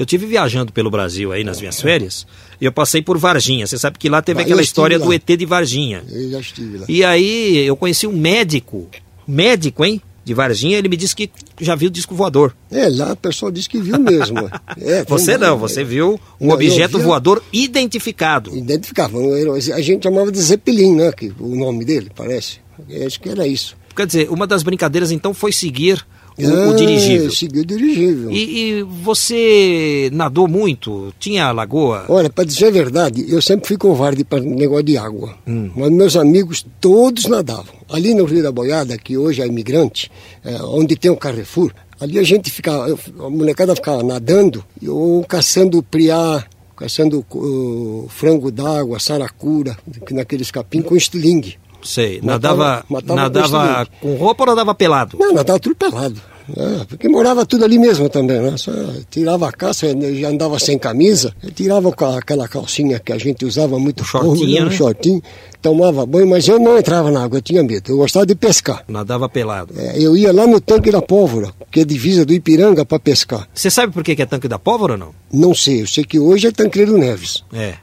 Eu 0.00 0.06
tive 0.06 0.24
viajando 0.24 0.72
pelo 0.72 0.90
Brasil 0.90 1.30
aí 1.30 1.44
nas 1.44 1.60
minhas 1.60 1.78
férias 1.80 2.26
e 2.58 2.64
eu 2.64 2.72
passei 2.72 3.02
por 3.02 3.18
Varginha. 3.18 3.66
Você 3.66 3.76
sabe 3.76 3.98
que 3.98 4.08
lá 4.08 4.22
teve 4.22 4.40
aquela 4.40 4.62
história 4.62 4.98
lá. 4.98 5.04
do 5.04 5.12
ET 5.12 5.26
de 5.26 5.44
Varginha. 5.44 6.02
Eu 6.10 6.30
já 6.30 6.40
estive 6.40 6.78
lá. 6.78 6.86
E 6.88 7.04
aí 7.04 7.58
eu 7.66 7.76
conheci 7.76 8.06
um 8.06 8.12
médico, 8.16 8.88
médico, 9.28 9.84
hein? 9.84 10.00
De 10.24 10.34
Varginha, 10.34 10.78
ele 10.78 10.88
me 10.88 10.96
disse 10.96 11.14
que 11.16 11.30
já 11.60 11.74
viu 11.74 11.90
disco 11.90 12.14
voador. 12.14 12.54
É, 12.70 12.88
lá 12.88 13.12
o 13.12 13.16
pessoal 13.16 13.50
disse 13.50 13.68
que 13.68 13.78
viu 13.80 13.98
mesmo. 13.98 14.36
É, 14.80 15.04
Você 15.04 15.36
não, 15.36 15.58
você 15.58 15.82
viu 15.84 16.18
um 16.40 16.46
Não, 16.48 16.54
objeto 16.54 16.96
vi 16.98 17.04
a- 17.04 17.06
voador 17.06 17.42
identificado. 17.52 18.54
Identificavam. 18.56 19.34
era- 19.36 19.52
A 19.52 19.80
gente 19.80 20.02
chamava 20.04 20.30
de 20.32 20.40
Zeppelin, 20.40 20.94
né? 20.96 21.12
Que, 21.12 21.32
o 21.38 21.56
nome 21.56 21.84
dele, 21.84 22.10
parece. 22.14 22.58
Eu 22.88 23.06
acho 23.06 23.20
que 23.20 23.28
era 23.28 23.46
isso. 23.46 23.76
Quer 23.94 24.06
dizer, 24.06 24.30
uma 24.30 24.46
das 24.46 24.62
brincadeiras 24.62 25.10
então 25.10 25.34
foi 25.34 25.52
seguir 25.52 26.04
o, 26.46 26.68
o 26.68 26.70
Ah, 26.72 26.76
dirigível. 26.76 27.30
Seguiu 27.30 27.62
o 27.62 27.66
dirigível. 27.66 28.30
E, 28.30 28.78
e 28.78 28.82
você 28.82 30.10
nadou 30.12 30.46
muito? 30.48 31.12
Tinha 31.18 31.50
lagoa? 31.52 32.04
Olha, 32.08 32.30
para 32.30 32.44
dizer 32.44 32.66
a 32.66 32.70
verdade, 32.70 33.24
eu 33.28 33.40
sempre 33.42 33.66
fui 33.68 33.76
covarde 33.76 34.24
para 34.24 34.40
negócio 34.40 34.84
de 34.84 34.96
água. 34.96 35.34
Hum. 35.46 35.70
Mas 35.74 35.90
meus 35.90 36.16
amigos 36.16 36.64
todos 36.80 37.26
nadavam. 37.26 37.74
Ali 37.88 38.14
no 38.14 38.24
Rio 38.24 38.42
da 38.42 38.52
Boiada, 38.52 38.96
que 38.96 39.16
hoje 39.16 39.42
é 39.42 39.46
imigrante, 39.46 40.10
é, 40.44 40.54
onde 40.62 40.96
tem 40.96 41.10
o 41.10 41.16
Carrefour, 41.16 41.72
ali 42.00 42.18
a 42.18 42.22
gente 42.22 42.50
ficava, 42.50 42.86
a 43.18 43.30
molecada 43.30 43.74
ficava 43.74 44.02
nadando 44.02 44.64
ou 44.86 45.24
caçando 45.24 45.82
priá, 45.82 46.44
caçando 46.76 47.24
uh, 47.34 48.06
frango 48.08 48.50
d'água, 48.50 48.98
saracura, 48.98 49.76
que 50.06 50.14
naqueles 50.14 50.50
capim 50.50 50.80
com 50.80 50.96
estilingue. 50.96 51.58
Sei, 51.82 52.20
Matava- 52.22 52.56
nadava, 52.64 52.84
matava 52.88 53.14
nadava 53.50 53.88
com 54.00 54.14
roupa 54.16 54.42
ou 54.44 54.48
nadava 54.50 54.74
pelado? 54.74 55.16
Não, 55.18 55.32
nadava 55.32 55.58
tudo 55.58 55.74
pelado. 55.74 56.14
né? 56.14 56.84
porque 56.88 57.08
morava 57.08 57.46
tudo 57.46 57.64
ali 57.64 57.78
mesmo 57.78 58.08
também, 58.08 58.40
né? 58.40 58.56
Só 58.56 58.72
tirava 59.10 59.48
a 59.48 59.52
calça, 59.52 59.86
eu 59.86 60.16
já 60.16 60.28
andava 60.28 60.58
sem 60.58 60.76
camisa, 60.78 61.32
tirava 61.54 61.88
aquela 62.18 62.48
calcinha 62.48 62.98
que 62.98 63.12
a 63.12 63.18
gente 63.18 63.44
usava 63.44 63.78
muito 63.78 64.02
Um 64.02 64.04
shortinho, 64.04 64.60
né? 64.60 64.66
um 64.66 64.70
shortinho, 64.70 65.22
tomava 65.62 66.04
banho, 66.04 66.26
mas 66.28 66.48
eu 66.48 66.58
não 66.58 66.76
entrava 66.76 67.10
na 67.10 67.22
água, 67.22 67.38
eu 67.38 67.42
tinha 67.42 67.62
medo, 67.62 67.92
eu 67.92 67.96
gostava 67.98 68.26
de 68.26 68.34
pescar. 68.34 68.82
Nadava 68.88 69.28
pelado. 69.28 69.74
É, 69.78 69.94
eu 69.96 70.16
ia 70.16 70.32
lá 70.32 70.46
no 70.46 70.60
tanque 70.60 70.90
da 70.90 71.00
pólvora, 71.00 71.50
que 71.70 71.80
é 71.80 71.84
divisa 71.84 72.24
do 72.26 72.32
Ipiranga, 72.34 72.84
para 72.84 72.98
pescar. 72.98 73.48
Você 73.54 73.70
sabe 73.70 73.92
por 73.92 74.02
que 74.02 74.16
que 74.16 74.22
é 74.22 74.26
tanque 74.26 74.48
da 74.48 74.58
pólvora 74.58 74.94
ou 74.94 74.98
não? 74.98 75.14
Não 75.32 75.54
sei, 75.54 75.82
eu 75.82 75.86
sei 75.86 76.02
que 76.04 76.18
hoje 76.18 76.48
é 76.48 76.50
Tancredo 76.50 76.98
Neves. 76.98 77.44
É. 77.52 77.74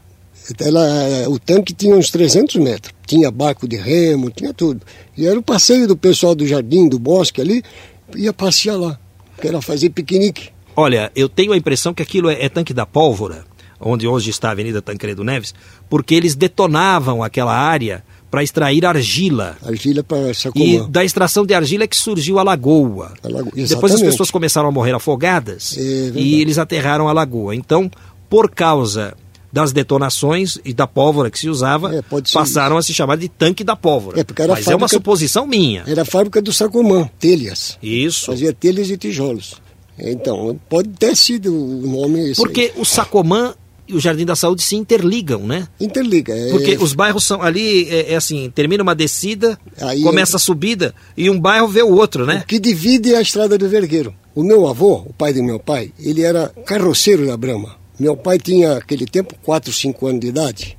Ela, 0.60 0.86
é, 0.86 1.28
o 1.28 1.38
tanque 1.38 1.74
tinha 1.74 1.96
uns 1.96 2.10
300 2.10 2.56
metros, 2.58 2.94
tinha 3.06 3.30
barco 3.30 3.68
de 3.68 3.76
remo, 3.76 4.30
tinha 4.30 4.54
tudo. 4.54 4.82
E 5.18 5.26
era 5.26 5.38
o 5.38 5.44
passeio 5.44 5.88
do 5.88 5.98
pessoal 5.98 6.34
do 6.36 6.48
jardim, 6.48 6.88
do 6.88 6.98
bosque 7.00 7.42
ali, 7.42 7.64
ia 8.16 8.32
passear 8.32 8.76
lá, 8.78 9.00
que 9.42 9.48
era 9.48 9.62
fazer 9.62 9.90
piquenique. 9.90 10.50
Olha, 10.76 11.12
eu 11.16 11.28
tenho 11.28 11.54
a 11.54 11.58
impressão 11.58 11.94
que 11.94 12.04
aquilo 12.04 12.30
é, 12.30 12.46
é 12.46 12.50
tanque 12.50 12.74
da 12.74 12.86
pólvora, 12.86 13.44
onde 13.80 14.08
hoje 14.08 14.30
está 14.30 14.50
a 14.50 14.52
Avenida 14.52 14.82
Tancredo 14.82 15.24
Neves, 15.24 15.54
porque 15.90 16.16
eles 16.16 16.36
detonavam 16.36 17.24
aquela 17.24 17.56
área 17.56 18.04
para 18.30 18.44
extrair 18.44 18.86
argila. 18.86 19.58
Argila 19.66 20.04
para 20.04 20.32
E 20.32 20.36
Sacomã. 20.36 20.90
da 20.90 21.04
extração 21.04 21.46
de 21.46 21.54
argila 21.54 21.86
é 21.86 21.88
que 21.88 21.96
surgiu 21.96 22.40
a 22.40 22.44
lagoa. 22.44 23.14
A 23.24 23.28
lagoa, 23.28 23.52
Depois 23.56 23.94
as 23.94 24.02
pessoas 24.02 24.30
começaram 24.30 24.68
a 24.68 24.72
morrer 24.72 24.94
afogadas 24.94 25.78
É 25.78 26.12
e 26.14 26.42
eles 26.42 26.58
aterraram 26.58 27.08
a 27.08 27.14
lagoa. 27.14 27.56
Então, 27.56 27.90
por 28.30 28.52
causa 28.52 29.16
das 29.52 29.72
detonações 29.72 30.58
e 30.66 30.74
da 30.74 30.86
pólvora 30.86 31.32
que 31.32 31.40
se 31.40 31.50
usava, 31.50 31.96
É, 31.96 32.02
passaram 32.34 32.78
a 32.78 32.82
se 32.82 32.94
chamar 32.94 33.18
de 33.18 33.30
tanque 33.30 33.64
da 33.64 33.76
pólvora. 33.76 34.20
É, 34.20 34.24
porque 34.24 34.42
era 34.42 34.54
Mas 34.54 34.66
é 34.68 34.72
uma 34.72 34.80
fábrica- 34.82 34.96
suposição 34.98 35.48
minha. 35.48 35.84
Era 35.88 36.02
a 36.02 36.06
fábrica 36.06 36.42
do 36.42 36.52
Sacomã, 36.52 37.10
telhas. 37.20 37.78
Isso. 37.82 38.26
Fazia 38.28 38.52
telhas 38.54 38.90
e 38.90 38.98
tijolos. 38.98 39.56
Então, 40.00 40.60
pode 40.70 40.90
ter 40.90 41.16
sido 41.16 41.52
o 41.54 41.88
nome 41.88 42.30
esse 42.32 42.36
Porque 42.42 42.72
o 42.78 42.86
Sacomã 42.86 43.56
e 43.88 43.96
o 43.96 44.00
Jardim 44.00 44.26
da 44.26 44.36
Saúde 44.36 44.62
se 44.62 44.76
interligam, 44.76 45.48
né? 45.48 45.68
aí. 45.80 45.88
Interliga. 45.88 46.34
É, 46.36 46.52
Porque 46.52 46.78
os 46.80 46.94
bairros 46.94 47.24
são 47.24 47.42
ali, 47.42 47.88
é, 47.90 48.14
é 48.14 48.16
assim, 48.18 48.52
termina 48.54 48.84
uma 48.84 48.94
descida, 48.94 49.58
Aí 49.82 50.04
começa 50.04 50.36
a 50.36 50.40
subida 50.40 50.94
e 51.16 51.30
um 51.30 51.40
bairro 51.40 51.68
vê 51.70 51.82
o 51.82 51.94
outro, 51.96 52.26
né? 52.26 52.42
O 52.44 52.48
que 52.48 52.60
divide 52.60 53.14
é 53.14 53.18
a 53.18 53.22
estrada 53.22 53.58
do 53.58 53.68
Vergueiro. 53.70 54.14
O 54.36 54.44
meu 54.44 54.68
avô, 54.68 55.04
o 55.08 55.14
pai 55.14 55.34
do 55.34 55.42
meu 55.42 55.58
pai, 55.58 55.92
ele 56.00 56.22
era 56.22 56.50
carroceiro 56.66 57.26
da 57.26 57.36
Brahma. 57.38 57.76
Meu 58.00 58.16
pai 58.16 58.38
tinha, 58.38 58.78
aquele 58.78 59.06
tempo, 59.06 59.36
4, 59.44 59.74
5 59.74 60.08
anos 60.08 60.22
de 60.22 60.28
idade. 60.28 60.78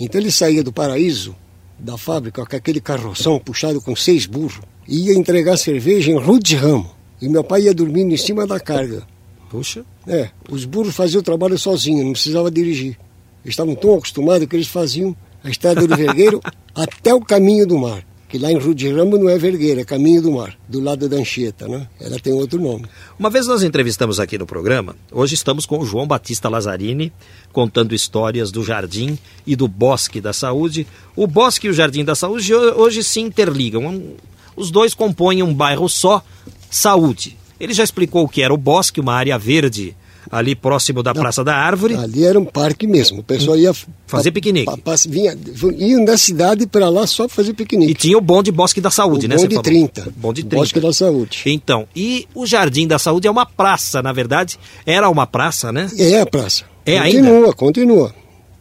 Então 0.00 0.20
ele 0.20 0.30
saía 0.30 0.62
do 0.62 0.72
paraíso, 0.72 1.34
da 1.78 1.96
fábrica, 1.96 2.44
com 2.44 2.56
aquele 2.56 2.80
carroção 2.80 3.38
puxado 3.38 3.80
com 3.80 3.94
seis 3.94 4.26
burros, 4.26 4.60
e 4.86 5.08
ia 5.08 5.14
entregar 5.14 5.56
cerveja 5.56 6.10
em 6.10 6.18
Rude 6.18 6.56
Ramo. 6.56 6.90
E 7.20 7.28
meu 7.28 7.44
pai 7.44 7.62
ia 7.62 7.74
dormindo 7.74 8.12
em 8.12 8.16
cima 8.16 8.46
da 8.46 8.58
carga. 8.58 9.06
Puxa. 9.50 9.84
É, 10.06 10.30
os 10.50 10.64
burros 10.64 10.94
faziam 10.94 11.20
o 11.20 11.24
trabalho 11.24 11.58
sozinhos, 11.58 12.04
não 12.04 12.12
precisava 12.12 12.50
dirigir. 12.50 12.98
Eles 13.44 13.54
estavam 13.54 13.74
tão 13.74 13.94
acostumados 13.94 14.46
que 14.46 14.56
eles 14.56 14.68
faziam 14.68 15.16
a 15.42 15.50
estrada 15.50 15.86
do 15.86 15.96
Vergueiro 15.96 16.40
até 16.74 17.14
o 17.14 17.20
caminho 17.20 17.66
do 17.66 17.78
mar. 17.78 18.04
Que 18.28 18.36
lá 18.38 18.52
em 18.52 18.58
Rio 18.58 18.74
de 18.74 18.92
não 18.92 19.26
é 19.28 19.38
Vergueiro, 19.38 19.80
é 19.80 19.84
caminho 19.84 20.20
do 20.20 20.30
mar, 20.32 20.54
do 20.68 20.80
lado 20.80 21.08
da 21.08 21.16
Anchieta, 21.16 21.66
né? 21.66 21.88
Ela 21.98 22.18
tem 22.18 22.30
outro 22.32 22.60
nome. 22.60 22.84
Uma 23.18 23.30
vez 23.30 23.46
nós 23.46 23.62
entrevistamos 23.62 24.20
aqui 24.20 24.36
no 24.36 24.44
programa, 24.44 24.94
hoje 25.10 25.34
estamos 25.34 25.64
com 25.64 25.78
o 25.78 25.84
João 25.86 26.06
Batista 26.06 26.46
Lazzarini, 26.48 27.10
contando 27.54 27.94
histórias 27.94 28.52
do 28.52 28.62
Jardim 28.62 29.18
e 29.46 29.56
do 29.56 29.66
Bosque 29.66 30.20
da 30.20 30.34
Saúde. 30.34 30.86
O 31.16 31.26
Bosque 31.26 31.68
e 31.68 31.70
o 31.70 31.72
Jardim 31.72 32.04
da 32.04 32.14
Saúde 32.14 32.52
ho- 32.54 32.78
hoje 32.82 33.02
se 33.02 33.18
interligam. 33.20 34.12
Os 34.54 34.70
dois 34.70 34.92
compõem 34.92 35.42
um 35.42 35.54
bairro 35.54 35.88
só, 35.88 36.22
Saúde. 36.70 37.34
Ele 37.58 37.72
já 37.72 37.82
explicou 37.82 38.24
o 38.24 38.28
que 38.28 38.42
era 38.42 38.52
o 38.52 38.58
Bosque, 38.58 39.00
uma 39.00 39.14
área 39.14 39.38
verde 39.38 39.96
ali 40.30 40.54
próximo 40.54 41.02
da 41.02 41.14
Praça 41.14 41.42
da 41.44 41.54
Árvore. 41.54 41.94
Ali 41.94 42.24
era 42.24 42.38
um 42.38 42.44
parque 42.44 42.86
mesmo, 42.86 43.20
o 43.20 43.22
pessoal 43.22 43.56
ia... 43.58 43.72
Fazer 44.06 44.30
pa- 44.30 44.34
piquenique. 44.36 44.70
vinha, 45.08 45.36
iam 45.78 46.04
da 46.04 46.16
cidade 46.16 46.66
para 46.66 46.88
lá 46.88 47.06
só 47.06 47.26
para 47.26 47.36
fazer 47.36 47.50
E 47.50 47.54
piquenique. 47.54 47.94
tinha 47.94 48.16
o 48.16 48.20
Bonde 48.20 48.50
Bosque 48.50 48.80
da 48.80 48.90
Saúde, 48.90 49.26
o 49.26 49.28
né? 49.28 49.34
bom 49.36 49.40
você 49.42 49.48
de 49.48 49.54
falou? 49.56 49.62
30. 49.64 50.08
Bom 50.16 50.32
de 50.32 50.40
o 50.40 50.44
30. 50.44 50.56
Bosque 50.56 50.80
da 50.80 50.92
Saúde. 50.92 51.42
Então, 51.46 51.86
e 51.94 52.26
o 52.34 52.46
Jardim 52.46 52.86
da 52.86 52.98
Saúde 52.98 53.26
é 53.28 53.30
uma 53.30 53.44
praça, 53.44 54.00
na 54.02 54.12
verdade. 54.12 54.58
Era 54.86 55.10
uma 55.10 55.26
praça, 55.26 55.70
né? 55.72 55.90
É 55.98 56.20
a 56.20 56.26
praça. 56.26 56.64
É 56.86 56.98
continua, 57.00 57.52
continua. 57.52 58.14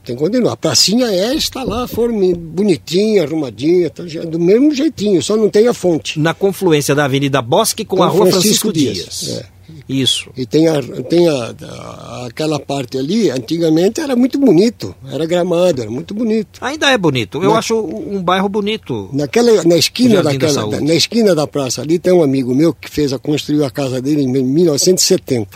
Tem 0.04 0.16
que 0.16 0.22
continuar. 0.22 0.54
A 0.54 0.58
pracinha 0.58 1.06
é, 1.08 1.34
está 1.36 1.64
lá, 1.64 1.88
forma 1.88 2.34
bonitinha, 2.36 3.24
arrumadinha, 3.24 3.90
tá, 3.90 4.04
do 4.04 4.40
mesmo 4.40 4.74
jeitinho, 4.74 5.22
só 5.22 5.36
não 5.38 5.50
tem 5.50 5.68
a 5.68 5.74
fonte. 5.74 6.20
Na 6.20 6.34
confluência 6.34 6.94
da 6.96 7.06
Avenida 7.06 7.42
Bosque 7.42 7.84
com, 7.86 7.98
Com 7.98 8.04
a 8.04 8.08
Rua 8.08 8.28
Francisco 8.28 8.72
Francisco, 8.72 8.74
Dias, 8.74 9.20
Dias. 9.20 9.40
é. 9.40 9.57
Isso. 9.88 10.30
E 10.38 10.46
tem, 10.46 10.68
a, 10.68 10.82
tem 11.10 11.28
a, 11.28 11.56
a- 11.62 12.26
aquela 12.28 12.60
parte 12.60 12.98
ali, 12.98 13.30
antigamente 13.30 14.00
era 14.02 14.16
muito 14.16 14.40
bonito, 14.40 14.96
era 15.12 15.26
gramado, 15.26 15.82
era 15.82 15.92
muito 15.92 16.14
bonito. 16.14 16.60
Ainda 16.62 16.90
é 16.92 16.98
bonito. 16.98 17.42
Eu 17.44 17.52
Na- 17.52 17.60
acho 17.60 17.76
um 17.80 18.22
bairro 18.24 18.48
bonito. 18.50 19.10
Naquela, 19.14 19.64
na 19.64 19.76
esquina 19.78 20.22
daquela, 20.24 20.68
da- 20.68 20.82
na 20.82 20.94
esquina 20.94 21.36
da 21.36 21.46
praça 21.48 21.82
ali 21.82 22.00
tem 22.00 22.14
um 22.14 22.24
amigo 22.24 22.54
meu 22.56 22.74
que 22.74 22.90
fez 22.90 23.12
a 23.14 23.20
construiu 23.20 23.66
a 23.66 23.70
casa 23.72 24.02
dele 24.02 24.22
em 24.24 24.28
1970. 24.28 25.48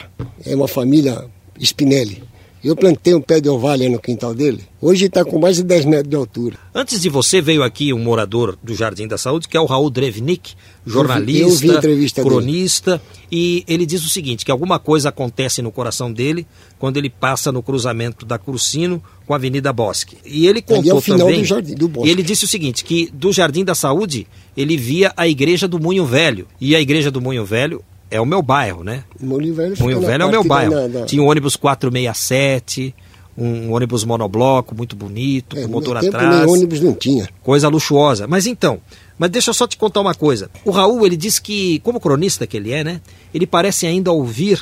É 0.45 0.55
uma 0.55 0.67
família 0.67 1.25
Spinelli. 1.59 2.23
Eu 2.63 2.75
plantei 2.75 3.15
um 3.15 3.21
pé 3.21 3.41
de 3.41 3.49
orvalho 3.49 3.89
no 3.89 3.99
quintal 3.99 4.35
dele. 4.35 4.61
Hoje 4.79 5.05
está 5.05 5.25
com 5.25 5.39
mais 5.39 5.55
de 5.55 5.63
10 5.63 5.85
metros 5.85 6.09
de 6.09 6.15
altura. 6.15 6.57
Antes 6.75 7.01
de 7.01 7.09
você 7.09 7.41
veio 7.41 7.63
aqui 7.63 7.91
um 7.91 7.97
morador 7.97 8.55
do 8.61 8.75
Jardim 8.75 9.07
da 9.07 9.17
Saúde, 9.17 9.47
que 9.47 9.57
é 9.57 9.59
o 9.59 9.65
Raul 9.65 9.89
Drevnik, 9.89 10.53
jornalista, 10.85 11.43
eu 11.43 11.55
vi 11.55 11.71
a 11.71 11.73
entrevista 11.75 12.23
dele. 12.23 12.35
cronista, 12.35 13.01
e 13.31 13.63
ele 13.67 13.83
diz 13.83 14.05
o 14.05 14.09
seguinte, 14.09 14.45
que 14.45 14.51
alguma 14.51 14.77
coisa 14.77 15.09
acontece 15.09 15.61
no 15.63 15.71
coração 15.71 16.13
dele 16.13 16.45
quando 16.77 16.97
ele 16.97 17.09
passa 17.09 17.51
no 17.51 17.63
cruzamento 17.63 18.25
da 18.27 18.37
Cursino 18.37 19.01
com 19.25 19.33
a 19.33 19.37
Avenida 19.37 19.73
Bosque. 19.73 20.17
E 20.23 20.45
ele 20.45 20.59
é 20.59 20.61
contou 20.61 20.97
o 20.97 21.01
final 21.01 21.27
também, 21.27 21.41
do 21.41 21.45
Jardim- 21.45 21.73
do 21.75 22.05
e 22.05 22.09
ele 22.09 22.21
disse 22.21 22.45
o 22.45 22.47
seguinte, 22.47 22.83
que 22.83 23.09
do 23.11 23.31
Jardim 23.31 23.63
da 23.63 23.73
Saúde 23.73 24.27
ele 24.55 24.77
via 24.77 25.11
a 25.17 25.27
igreja 25.27 25.67
do 25.67 25.79
Munho 25.79 26.05
Velho, 26.05 26.47
e 26.59 26.75
a 26.75 26.81
igreja 26.81 27.09
do 27.09 27.19
Munho 27.21 27.43
Velho 27.43 27.83
é 28.11 28.21
o 28.21 28.25
meu 28.25 28.41
bairro, 28.41 28.83
né? 28.83 29.03
Moinho 29.19 29.53
Velho, 29.55 29.75
Velho 30.07 30.23
é 30.23 30.25
o 30.25 30.29
meu 30.31 30.43
bairro. 30.43 30.89
da- 30.89 31.05
Tinha 31.05 31.23
um 31.23 31.27
ônibus 31.27 31.55
467, 31.55 32.93
um 33.37 33.71
ônibus 33.73 34.03
monobloco 34.03 34.75
muito 34.75 34.95
bonito, 34.95 35.57
É, 35.57 35.61
com 35.63 35.67
motor 35.69 35.99
tempo 35.99 36.15
atrás, 36.15 36.45
nem 36.45 36.53
ônibus 36.53 36.81
não 36.81 36.93
tinha. 36.93 37.27
coisa 37.41 37.67
luxuosa. 37.69 38.27
Mas 38.27 38.45
então, 38.45 38.79
mas 39.17 39.29
deixa 39.31 39.49
eu 39.49 39.53
só 39.53 39.65
te 39.67 39.77
contar 39.77 40.01
uma 40.01 40.13
coisa. 40.13 40.49
O 40.65 40.71
Raul, 40.71 41.05
ele 41.05 41.15
diz 41.17 41.39
que, 41.39 41.79
como 41.79 41.99
cronista 41.99 42.45
que 42.45 42.57
ele 42.57 42.71
é, 42.71 42.83
né? 42.83 43.01
Ele 43.33 43.47
parece 43.47 43.85
ainda 43.87 44.11
ouvir 44.11 44.61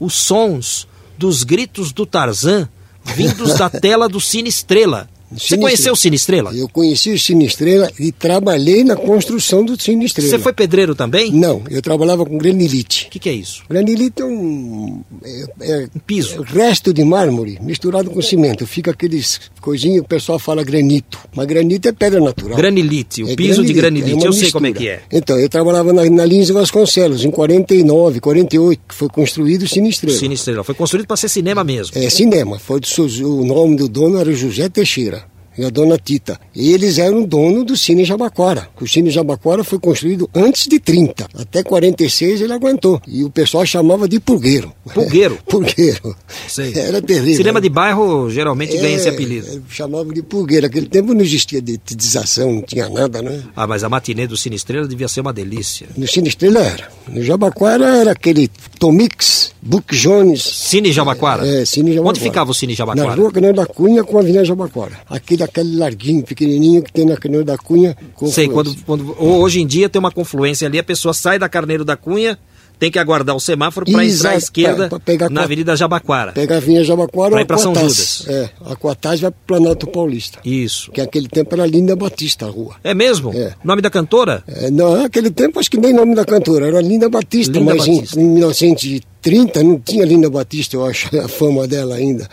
os 0.00 0.14
sons 0.14 0.86
dos 1.16 1.44
gritos 1.44 1.92
do 1.92 2.04
Tarzan 2.06 2.68
vindos 3.04 3.54
da 3.54 3.70
tela 3.70 4.08
do 4.08 4.20
Cine 4.20 4.48
Estrela. 4.48 5.08
Você 5.30 5.58
conheceu 5.58 5.92
o 5.92 5.96
Cine 5.96 6.16
Estrela? 6.16 6.54
Eu 6.54 6.68
conheci 6.68 7.10
o 7.12 7.18
Cine 7.18 7.44
Estrela 7.44 7.90
e 7.98 8.10
trabalhei 8.10 8.82
na 8.82 8.96
construção 8.96 9.64
do 9.64 9.80
Cine 9.80 10.06
Estrela. 10.06 10.30
Você 10.30 10.38
foi 10.38 10.52
pedreiro 10.52 10.94
também? 10.94 11.30
Não, 11.30 11.62
eu 11.70 11.82
trabalhava 11.82 12.24
com 12.24 12.38
granilite. 12.38 13.06
O 13.06 13.10
que, 13.10 13.18
que, 13.18 13.28
é 13.28 13.32
isso? 13.32 13.62
Granilite 13.68 14.22
é 14.22 14.24
um, 14.24 15.02
é, 15.22 15.46
é 15.60 15.88
um 15.94 15.98
piso. 16.00 16.42
É 16.42 16.58
resto 16.58 16.94
de 16.94 17.04
mármore 17.04 17.58
misturado 17.60 18.10
com 18.10 18.22
cimento. 18.22 18.66
Fica 18.66 18.90
aqueles 18.90 19.40
coisinhos, 19.60 20.00
o 20.00 20.08
pessoal 20.08 20.38
fala 20.38 20.64
granito. 20.64 21.18
Mas 21.34 21.46
granito 21.46 21.88
é 21.88 21.92
pedra 21.92 22.20
natural. 22.20 22.56
Granilite, 22.56 23.22
o 23.22 23.30
é 23.30 23.36
piso 23.36 23.62
granilite, 23.62 23.74
de 23.74 23.80
granilite, 23.80 24.10
é 24.10 24.12
eu 24.12 24.30
mistura. 24.30 24.40
sei 24.40 24.52
como 24.52 24.66
é 24.66 24.72
que 24.72 24.88
é. 24.88 25.02
Então, 25.12 25.38
eu 25.38 25.48
trabalhava 25.48 25.92
na, 25.92 26.08
na 26.08 26.24
Lins 26.24 26.48
Vasconcelos, 26.48 27.24
em 27.24 27.30
49, 27.30 28.20
48, 28.20 28.80
que 28.88 28.94
foi 28.94 29.08
construído 29.08 29.62
o. 29.62 29.68
Cine 29.68 30.34
Estrela. 30.34 30.64
Foi 30.64 30.74
construído 30.74 31.06
para 31.06 31.16
ser 31.16 31.28
cinema 31.28 31.62
mesmo. 31.62 31.98
É, 31.98 32.08
cinema. 32.08 32.58
Foi 32.58 32.80
o 33.22 33.44
nome 33.44 33.76
do 33.76 33.88
dono 33.88 34.18
era 34.18 34.32
José 34.32 34.68
Teixeira 34.68 35.17
e 35.58 35.64
a 35.64 35.70
dona 35.70 35.98
Tita. 35.98 36.38
E 36.54 36.72
eles 36.72 36.98
eram 36.98 37.24
dono 37.24 37.64
do 37.64 37.76
Cine 37.76 38.04
Jabaquara. 38.04 38.68
O 38.80 38.86
Cine 38.86 39.10
Jabaquara 39.10 39.64
foi 39.64 39.78
construído 39.78 40.30
antes 40.32 40.68
de 40.68 40.78
30. 40.78 41.28
Até 41.34 41.64
46 41.64 42.40
ele 42.40 42.52
aguentou. 42.52 43.02
E 43.06 43.24
o 43.24 43.30
pessoal 43.30 43.66
chamava 43.66 44.08
de 44.08 44.20
pulgueiro. 44.20 44.72
Pulgueiro? 44.94 45.38
pulgueiro. 45.48 46.16
Sei. 46.46 46.72
Era 46.74 47.02
terrível. 47.02 47.36
Cinema 47.36 47.60
de 47.60 47.68
bairro 47.68 48.30
geralmente 48.30 48.76
é, 48.76 48.80
ganha 48.80 48.96
esse 48.96 49.08
apelido. 49.08 49.48
É, 49.48 49.60
chamava 49.68 50.12
de 50.14 50.22
pulgueiro. 50.22 50.66
Aquele 50.66 50.86
tempo 50.86 51.12
não 51.12 51.22
existia 51.22 51.60
detização, 51.60 52.54
não 52.54 52.62
tinha 52.62 52.88
nada, 52.88 53.20
né? 53.20 53.42
Ah, 53.56 53.66
mas 53.66 53.82
a 53.82 53.88
matinê 53.88 54.26
do 54.26 54.36
Cine 54.36 54.54
Estrela 54.54 54.86
devia 54.86 55.08
ser 55.08 55.20
uma 55.20 55.32
delícia. 55.32 55.88
No 55.96 56.06
Cine 56.06 56.28
Estrela 56.28 56.60
era. 56.60 56.88
No 57.08 57.22
Jabaquara 57.22 57.96
era 57.96 58.12
aquele 58.12 58.48
Tomix, 58.78 59.52
Book 59.60 59.96
Jones. 59.96 60.42
Cine 60.42 60.92
Jabaquara? 60.92 61.46
É, 61.46 61.64
Cine 61.64 61.92
Jabaquara. 61.92 62.10
Onde 62.10 62.20
ficava 62.20 62.50
o 62.50 62.54
Cine 62.54 62.74
Jabaquara? 62.74 63.08
Na 63.08 63.14
rua 63.14 63.32
Canal 63.32 63.52
da 63.52 63.66
Cunha 63.66 64.04
com 64.04 64.18
a 64.18 64.20
Avenida 64.20 64.44
Jabaquara. 64.44 64.92
Aquele 65.08 65.42
aquele 65.48 65.76
larguinho, 65.76 66.22
pequenininho 66.22 66.82
que 66.82 66.92
tem 66.92 67.04
na 67.04 67.16
Carneiro 67.16 67.44
da 67.44 67.56
Cunha. 67.56 67.96
Sei, 68.26 68.48
quando, 68.48 68.74
quando, 68.84 69.14
hoje 69.22 69.60
em 69.60 69.66
dia 69.66 69.88
tem 69.88 69.98
uma 69.98 70.12
confluência 70.12 70.66
ali, 70.66 70.78
a 70.78 70.84
pessoa 70.84 71.14
sai 71.14 71.38
da 71.38 71.48
Carneiro 71.48 71.84
da 71.84 71.96
Cunha, 71.96 72.38
tem 72.78 72.90
que 72.90 72.98
aguardar 72.98 73.34
o 73.34 73.40
semáforo 73.40 73.84
para 73.90 74.04
entrar 74.04 74.30
à 74.30 74.36
esquerda 74.36 74.88
pra, 74.88 75.00
pra 75.00 75.28
na 75.28 75.42
Avenida 75.42 75.74
Jabaquara. 75.74 76.32
Pegar 76.32 76.56
a 76.56 76.58
Avenida 76.58 76.84
Jabaquara 76.84 77.30
para 77.30 77.40
ir 77.42 77.44
para 77.44 77.58
São 77.58 77.74
Judas. 77.74 78.24
É, 78.28 78.50
a 78.64 78.76
Coatás 78.76 79.20
vai 79.20 79.30
para 79.30 79.38
o 79.38 79.46
Planalto 79.46 79.86
Paulista. 79.88 80.38
Isso. 80.44 80.90
Que 80.92 81.00
naquele 81.00 81.28
tempo 81.28 81.54
era 81.54 81.66
Linda 81.66 81.96
Batista 81.96 82.46
a 82.46 82.48
rua. 82.48 82.76
É 82.84 82.94
mesmo? 82.94 83.32
É. 83.34 83.54
Nome 83.64 83.82
da 83.82 83.90
cantora? 83.90 84.44
É, 84.46 84.70
não, 84.70 84.96
naquele 84.96 85.30
tempo 85.30 85.58
acho 85.58 85.70
que 85.70 85.78
nem 85.78 85.92
nome 85.92 86.14
da 86.14 86.24
cantora, 86.24 86.68
era 86.68 86.80
Linda 86.80 87.08
Batista, 87.08 87.58
Linda 87.58 87.74
mas 87.74 87.86
Batista. 87.86 88.20
Em, 88.20 88.22
em 88.22 88.28
1930 88.34 89.62
não 89.62 89.80
tinha 89.80 90.04
Linda 90.04 90.30
Batista, 90.30 90.76
eu 90.76 90.86
acho, 90.86 91.08
a 91.18 91.28
fama 91.28 91.66
dela 91.66 91.96
ainda. 91.96 92.28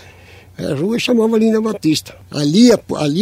A 0.58 0.74
rua 0.74 0.98
chamava 0.98 1.38
Linda 1.38 1.60
Batista. 1.60 2.15
Ali, 2.32 2.70
ali 2.96 3.22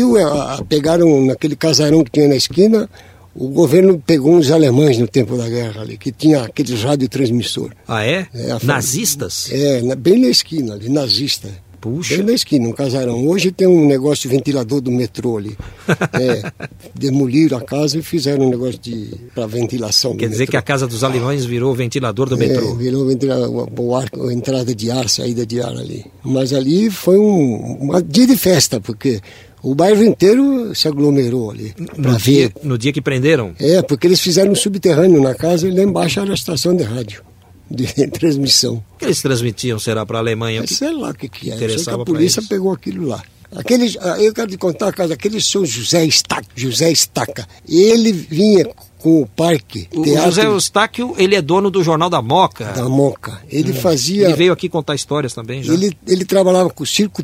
pegaram 0.69 1.25
naquele 1.25 1.55
casarão 1.55 2.03
que 2.03 2.11
tinha 2.11 2.27
na 2.27 2.35
esquina, 2.35 2.89
o 3.35 3.47
governo 3.47 4.01
pegou 4.05 4.35
uns 4.35 4.51
alemães 4.51 4.97
no 4.97 5.07
tempo 5.07 5.35
da 5.35 5.49
guerra 5.49 5.81
ali, 5.81 5.97
que 5.97 6.11
tinha 6.11 6.43
aqueles 6.43 6.83
radiotransmissor. 6.83 7.71
Ah, 7.87 8.05
é? 8.05 8.27
é 8.33 8.57
Nazistas? 8.63 9.49
É, 9.51 9.95
bem 9.95 10.19
na 10.19 10.27
esquina 10.27 10.73
ali, 10.73 10.89
nazista. 10.89 11.49
Puxa. 11.83 12.15
Bem 12.15 12.25
na 12.27 12.31
esquina, 12.31 12.65
um 12.65 12.71
casarão. 12.71 13.27
Hoje 13.27 13.51
tem 13.51 13.67
um 13.67 13.85
negócio 13.85 14.29
de 14.29 14.33
ventilador 14.33 14.79
do 14.79 14.89
metrô 14.89 15.37
ali. 15.37 15.57
é, 16.17 16.49
demoliram 16.95 17.57
a 17.57 17.61
casa 17.61 17.99
e 17.99 18.01
fizeram 18.01 18.45
um 18.45 18.49
negócio 18.49 18.79
de 18.79 19.09
para 19.35 19.45
ventilação. 19.47 20.15
Quer 20.15 20.29
dizer 20.29 20.43
metrô. 20.43 20.51
que 20.51 20.57
a 20.57 20.61
casa 20.61 20.87
dos 20.87 21.03
alemães 21.03 21.43
virou 21.43 21.75
ventilador 21.75 22.29
do 22.29 22.35
é, 22.35 22.37
metrô? 22.37 22.73
Virou 22.75 23.05
ventilador, 23.05 23.67
o 23.77 23.95
ar, 23.97 24.09
entrada 24.31 24.73
de 24.73 24.89
ar, 24.89 25.09
saída 25.09 25.45
de 25.45 25.59
ar 25.59 25.71
ali. 25.71 26.05
Mas 26.23 26.53
ali 26.53 26.89
foi 26.89 27.19
um, 27.19 27.79
um 27.81 28.01
dia 28.01 28.27
de 28.27 28.37
festa, 28.37 28.79
porque 28.79 29.19
o 29.61 29.75
bairro 29.75 30.05
inteiro 30.05 30.73
se 30.73 30.87
aglomerou 30.87 31.51
ali. 31.51 31.75
No 31.97 32.15
dia, 32.15 32.49
no 32.63 32.77
dia 32.77 32.93
que 32.93 33.01
prenderam? 33.01 33.51
É, 33.59 33.81
porque 33.81 34.07
eles 34.07 34.21
fizeram 34.21 34.53
um 34.53 34.55
subterrâneo 34.55 35.21
na 35.21 35.35
casa 35.35 35.67
e 35.67 35.71
lá 35.71 35.83
embaixo 35.83 36.21
era 36.21 36.31
a 36.31 36.33
estação 36.33 36.73
de 36.73 36.83
rádio 36.83 37.32
de 37.69 37.85
transmissão. 38.07 38.83
O 38.95 38.97
que 38.97 39.05
eles 39.05 39.21
transmitiam, 39.21 39.79
será, 39.79 40.05
para 40.05 40.17
a 40.17 40.21
Alemanha? 40.21 40.63
Que 40.63 40.73
sei 40.73 40.91
lá 40.91 41.09
o 41.09 41.13
que, 41.13 41.27
que 41.27 41.51
é. 41.51 41.55
Interessava 41.55 41.97
que 41.97 42.11
a 42.11 42.13
polícia 42.13 42.41
pegou 42.47 42.71
aquilo 42.71 43.07
lá. 43.07 43.23
Aquele, 43.55 43.95
ah, 44.01 44.19
eu 44.19 44.33
quero 44.33 44.49
te 44.49 44.57
contar 44.57 44.87
a 44.87 44.93
casa, 44.93 45.13
aquele 45.13 45.39
seu 45.39 45.65
José 45.65 46.03
Estaca, 46.05 46.47
José 46.55 46.91
Estaca, 46.91 47.47
ele 47.69 48.11
vinha 48.11 48.67
com 48.97 49.21
o 49.21 49.27
parque. 49.27 49.87
O 49.93 50.01
teatro, 50.01 50.23
José 50.23 50.45
Eustáquio, 50.45 51.13
ele 51.17 51.35
é 51.35 51.41
dono 51.41 51.69
do 51.69 51.83
Jornal 51.83 52.09
da 52.09 52.21
Moca. 52.21 52.71
Da 52.71 52.87
Moca. 52.87 53.41
Ele 53.49 53.71
hum. 53.71 53.75
fazia... 53.75 54.27
Ele 54.27 54.33
veio 54.33 54.53
aqui 54.53 54.69
contar 54.69 54.95
histórias 54.95 55.33
também 55.33 55.61
já. 55.61 55.73
Ele, 55.73 55.95
ele 56.07 56.25
trabalhava 56.25 56.69
com 56.69 56.83
o 56.83 56.87
circo, 56.87 57.21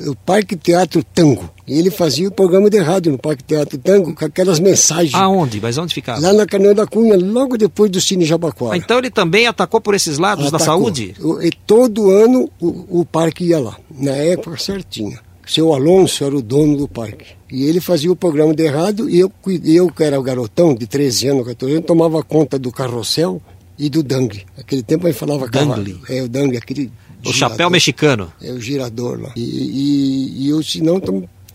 o 0.00 0.14
Parque 0.24 0.56
Teatro 0.56 1.04
Tango. 1.04 1.50
E 1.66 1.78
ele 1.78 1.90
fazia 1.90 2.28
o 2.28 2.30
programa 2.30 2.70
de 2.70 2.78
rádio 2.78 3.12
no 3.12 3.18
Parque 3.18 3.42
Teatro 3.42 3.76
Tango 3.78 4.14
com 4.14 4.24
aquelas 4.24 4.60
mensagens. 4.60 5.14
Aonde? 5.14 5.60
Mas 5.60 5.76
onde 5.76 5.92
ficava? 5.92 6.20
Lá 6.20 6.32
na 6.32 6.46
Canoa 6.46 6.74
da 6.74 6.86
Cunha, 6.86 7.16
logo 7.16 7.56
depois 7.58 7.90
do 7.90 8.00
Cine 8.00 8.24
Jabaquara. 8.24 8.74
Ah, 8.74 8.76
então 8.76 8.98
ele 8.98 9.10
também 9.10 9.46
atacou 9.46 9.80
por 9.80 9.94
esses 9.94 10.18
lados 10.18 10.46
atacou. 10.46 10.58
da 10.58 10.64
saúde? 10.64 11.14
E 11.42 11.50
todo 11.66 12.10
ano 12.10 12.48
o, 12.60 13.00
o 13.00 13.04
parque 13.04 13.44
ia 13.46 13.58
lá, 13.58 13.76
na 13.90 14.12
época 14.12 14.56
certinha. 14.58 15.18
Seu 15.44 15.72
Alonso 15.72 16.24
era 16.24 16.36
o 16.36 16.42
dono 16.42 16.76
do 16.76 16.88
parque. 16.88 17.36
E 17.50 17.64
ele 17.64 17.80
fazia 17.80 18.10
o 18.10 18.16
programa 18.16 18.52
de 18.54 18.66
rádio 18.68 19.08
e 19.08 19.20
eu, 19.20 19.32
eu 19.64 19.88
que 19.90 20.02
era 20.02 20.18
o 20.18 20.22
garotão 20.22 20.74
de 20.74 20.86
13 20.86 21.28
anos, 21.28 21.46
14 21.46 21.74
anos, 21.74 21.86
tomava 21.86 22.22
conta 22.22 22.58
do 22.58 22.72
carrossel 22.72 23.40
e 23.78 23.88
do 23.88 24.02
dangue. 24.02 24.44
Naquele 24.56 24.82
tempo 24.82 25.06
a 25.06 25.10
gente 25.10 25.18
falava 25.18 25.48
Dangle. 25.48 26.00
É, 26.08 26.22
o 26.22 26.28
dangue, 26.28 26.56
aquele 26.56 26.90
o 27.24 27.32
chapéu 27.32 27.68
mexicano. 27.70 28.32
É 28.40 28.52
o 28.52 28.60
girador 28.60 29.20
lá. 29.20 29.32
E, 29.36 29.40
e, 29.40 30.44
e 30.44 30.48
eu, 30.48 30.62
se 30.62 30.80
não, 30.80 31.00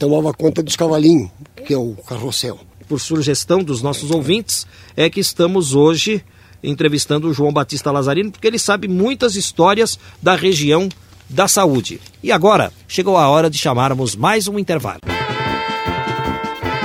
tomava 0.02 0.34
conta 0.34 0.64
dos 0.64 0.76
cavalinhos, 0.76 1.30
que 1.64 1.76
é 1.76 1.78
o 1.78 1.94
carrossel. 2.08 2.60
Por 2.90 3.00
sugestão 3.00 3.64
dos 3.64 3.84
nossos 3.84 4.10
ouvintes, 4.10 4.66
é 4.98 5.08
que 5.12 5.20
estamos 5.20 5.76
hoje 5.76 6.26
entrevistando 6.64 7.30
o 7.30 7.34
João 7.34 7.54
Batista 7.54 7.92
Lazarino, 7.92 8.32
porque 8.32 8.48
ele 8.48 8.58
sabe 8.58 8.88
muitas 8.88 9.36
histórias 9.36 10.00
da 10.20 10.34
região 10.34 10.90
da 11.30 11.48
saúde. 11.48 12.02
E 12.24 12.32
agora, 12.32 12.74
chegou 12.88 13.16
a 13.16 13.30
hora 13.30 13.48
de 13.48 13.60
chamarmos 13.60 14.16
mais 14.16 14.48
um 14.48 14.58
intervalo. 14.58 15.02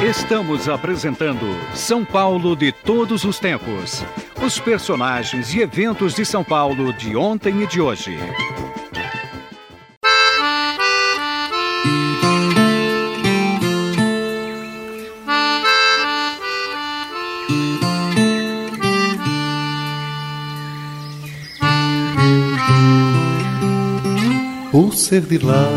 Estamos 0.07 0.69
apresentando 0.69 1.47
São 1.75 2.05
Paulo 2.05 2.55
de 2.55 2.71
todos 2.71 3.25
os 3.25 3.39
tempos. 3.39 4.05
Os 4.45 4.61
personagens 4.61 5.55
e 5.55 5.61
eventos 5.61 6.15
de 6.15 6.25
São 6.27 6.45
Paulo 6.45 6.93
de 6.93 7.17
ontem 7.17 7.63
e 7.63 7.67
de 7.67 7.81
hoje. 7.81 8.15
Por 24.77 24.93
ser 24.95 25.23
de 25.23 25.39
lá, 25.39 25.71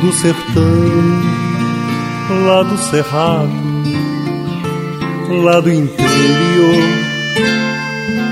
do 0.00 0.10
sertão, 0.10 0.62
lá 2.46 2.62
do 2.62 2.78
cerrado, 2.78 3.52
lá 5.42 5.60
do 5.60 5.70
interior, 5.70 6.82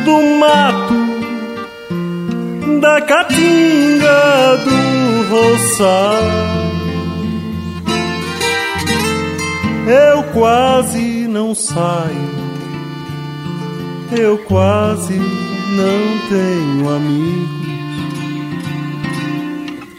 do 0.07 0.23
mato, 0.39 0.95
da 2.81 3.03
caatinga, 3.03 4.57
do 4.65 5.29
roçar. 5.29 6.23
Eu 9.87 10.23
quase 10.33 11.29
não 11.29 11.55
saio, 11.55 12.31
eu 14.19 14.39
quase 14.39 15.19
não 15.19 16.19
tenho 16.31 16.89
amigos 16.89 17.62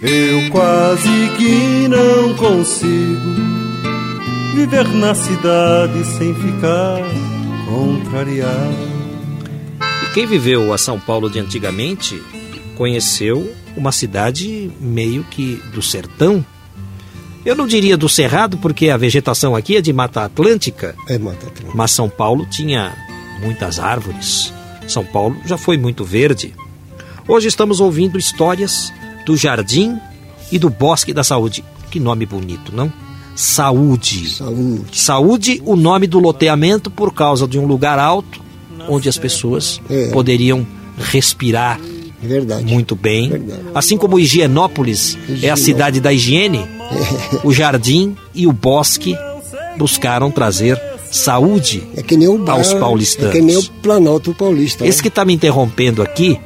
eu 0.03 0.49
quase 0.51 1.29
que 1.37 1.87
não 1.87 2.35
consigo 2.35 3.35
viver 4.53 4.85
na 4.89 5.15
cidade 5.15 6.03
sem 6.17 6.35
ficar 6.35 6.99
contrariado. 7.65 8.93
E 10.03 10.13
quem 10.13 10.27
viveu 10.27 10.73
a 10.73 10.77
São 10.77 10.99
Paulo 10.99 11.29
de 11.29 11.39
antigamente 11.39 12.21
conheceu 12.75 13.55
uma 13.77 13.93
cidade 13.93 14.69
meio 14.77 15.23
que 15.23 15.55
do 15.73 15.81
sertão. 15.81 16.45
Eu 17.45 17.55
não 17.55 17.65
diria 17.65 17.95
do 17.95 18.09
cerrado, 18.09 18.57
porque 18.57 18.89
a 18.89 18.97
vegetação 18.97 19.55
aqui 19.55 19.77
é 19.77 19.81
de 19.81 19.93
Mata 19.93 20.25
Atlântica. 20.25 20.95
É 21.07 21.17
Mata 21.17 21.47
Atlântica. 21.47 21.71
Mas 21.73 21.91
São 21.91 22.09
Paulo 22.09 22.45
tinha 22.45 22.93
muitas 23.41 23.79
árvores. 23.79 24.53
São 24.85 25.05
Paulo 25.05 25.37
já 25.45 25.57
foi 25.57 25.77
muito 25.77 26.03
verde. 26.03 26.53
Hoje 27.25 27.47
estamos 27.47 27.79
ouvindo 27.79 28.17
histórias 28.17 28.91
do 29.25 29.35
Jardim 29.37 29.97
e 30.51 30.59
do 30.59 30.69
Bosque 30.69 31.13
da 31.13 31.23
Saúde. 31.23 31.63
Que 31.89 31.99
nome 31.99 32.25
bonito, 32.25 32.75
não? 32.75 32.91
Saúde. 33.35 34.29
Saúde. 34.29 34.99
Saúde, 34.99 35.61
o 35.65 35.75
nome 35.75 36.07
do 36.07 36.19
loteamento 36.19 36.91
por 36.91 37.13
causa 37.13 37.47
de 37.47 37.57
um 37.57 37.65
lugar 37.65 37.97
alto 37.97 38.41
onde 38.87 39.09
as 39.09 39.17
pessoas 39.17 39.81
é. 39.89 40.09
poderiam 40.09 40.65
respirar 40.97 41.79
Verdade. 42.21 42.71
muito 42.71 42.95
bem. 42.95 43.29
Verdade. 43.29 43.61
Assim 43.73 43.97
como 43.97 44.19
Higienópolis 44.19 45.17
é 45.41 45.49
a 45.49 45.55
cidade 45.55 45.99
da 45.99 46.13
higiene, 46.13 46.65
o 47.43 47.51
jardim 47.51 48.15
e 48.33 48.45
o 48.45 48.51
bosque 48.51 49.15
buscaram 49.77 50.29
trazer 50.29 50.79
saúde 51.11 51.83
É 51.95 52.01
que 52.01 52.17
nem 52.17 52.27
o 52.27 52.37
bar, 52.37 52.53
aos 52.53 52.73
paulistanos. 52.73 53.35
É 53.35 53.37
que 53.37 53.41
nem 53.41 53.55
o 53.55 53.63
Planalto 53.81 54.33
Paulista. 54.33 54.85
Esse 54.85 54.99
né? 54.99 55.01
que 55.03 55.07
está 55.09 55.23
me 55.23 55.33
interrompendo 55.33 56.01
aqui 56.01 56.39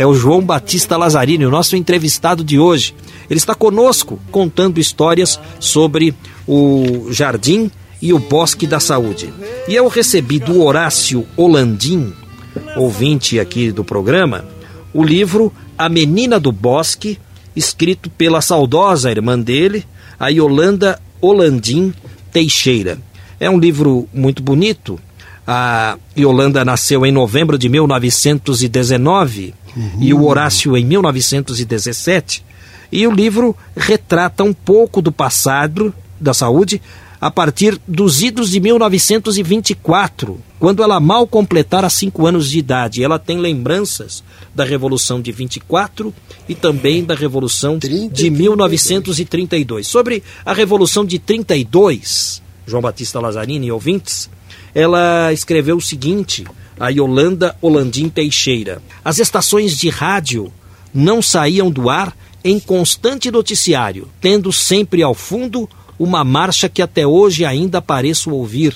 é 0.00 0.06
o 0.06 0.14
João 0.14 0.40
Batista 0.40 0.96
Lazzarini, 0.96 1.44
o 1.44 1.50
nosso 1.50 1.76
entrevistado 1.76 2.42
de 2.42 2.58
hoje. 2.58 2.94
Ele 3.28 3.36
está 3.36 3.54
conosco 3.54 4.18
contando 4.30 4.80
histórias 4.80 5.38
sobre 5.58 6.14
o 6.48 7.08
jardim 7.10 7.70
e 8.00 8.10
o 8.10 8.18
bosque 8.18 8.66
da 8.66 8.80
saúde. 8.80 9.30
E 9.68 9.74
eu 9.74 9.88
recebi 9.88 10.38
do 10.38 10.62
Horácio 10.62 11.26
Holandim, 11.36 12.14
ouvinte 12.78 13.38
aqui 13.38 13.70
do 13.70 13.84
programa, 13.84 14.46
o 14.94 15.04
livro 15.04 15.52
A 15.76 15.86
Menina 15.86 16.40
do 16.40 16.50
Bosque, 16.50 17.18
escrito 17.54 18.08
pela 18.08 18.40
saudosa 18.40 19.10
irmã 19.10 19.38
dele, 19.38 19.84
a 20.18 20.28
Yolanda 20.28 20.98
Holandim 21.20 21.92
Teixeira. 22.32 22.96
É 23.38 23.50
um 23.50 23.58
livro 23.58 24.08
muito 24.14 24.42
bonito. 24.42 24.98
A 25.52 25.98
Yolanda 26.16 26.64
nasceu 26.64 27.04
em 27.04 27.10
novembro 27.10 27.58
de 27.58 27.68
1919 27.68 29.52
e 29.98 30.14
o 30.14 30.24
Horácio 30.24 30.76
em 30.76 30.84
1917. 30.84 32.44
E 32.92 33.04
o 33.04 33.10
livro 33.10 33.56
retrata 33.76 34.44
um 34.44 34.52
pouco 34.52 35.02
do 35.02 35.10
passado 35.10 35.92
da 36.20 36.32
saúde 36.32 36.80
a 37.20 37.32
partir 37.32 37.80
dos 37.84 38.22
idos 38.22 38.52
de 38.52 38.60
1924, 38.60 40.38
quando 40.60 40.84
ela 40.84 41.00
mal 41.00 41.26
completara 41.26 41.90
cinco 41.90 42.28
anos 42.28 42.48
de 42.48 42.60
idade. 42.60 43.02
Ela 43.02 43.18
tem 43.18 43.36
lembranças 43.36 44.22
da 44.54 44.62
Revolução 44.62 45.20
de 45.20 45.32
24 45.32 46.14
e 46.48 46.54
também 46.54 47.04
da 47.04 47.16
Revolução 47.16 47.76
Trinta 47.76 48.14
de 48.14 48.28
e 48.28 48.30
1932. 48.30 49.84
Sobre 49.84 50.22
a 50.46 50.52
Revolução 50.52 51.04
de 51.04 51.18
32, 51.18 52.40
João 52.68 52.80
Batista 52.80 53.18
Lazzarini 53.18 53.66
e 53.66 53.72
ouvintes, 53.72 54.30
ela 54.74 55.32
escreveu 55.32 55.76
o 55.76 55.80
seguinte, 55.80 56.44
a 56.78 56.88
Yolanda 56.88 57.56
Holandim 57.60 58.08
Teixeira. 58.08 58.82
As 59.04 59.18
estações 59.18 59.76
de 59.76 59.88
rádio 59.88 60.52
não 60.94 61.20
saíam 61.20 61.70
do 61.70 61.90
ar 61.90 62.16
em 62.42 62.58
constante 62.58 63.30
noticiário, 63.30 64.08
tendo 64.20 64.52
sempre 64.52 65.02
ao 65.02 65.14
fundo 65.14 65.68
uma 65.98 66.24
marcha 66.24 66.68
que 66.68 66.80
até 66.80 67.06
hoje 67.06 67.44
ainda 67.44 67.82
pareço 67.82 68.30
ouvir. 68.30 68.74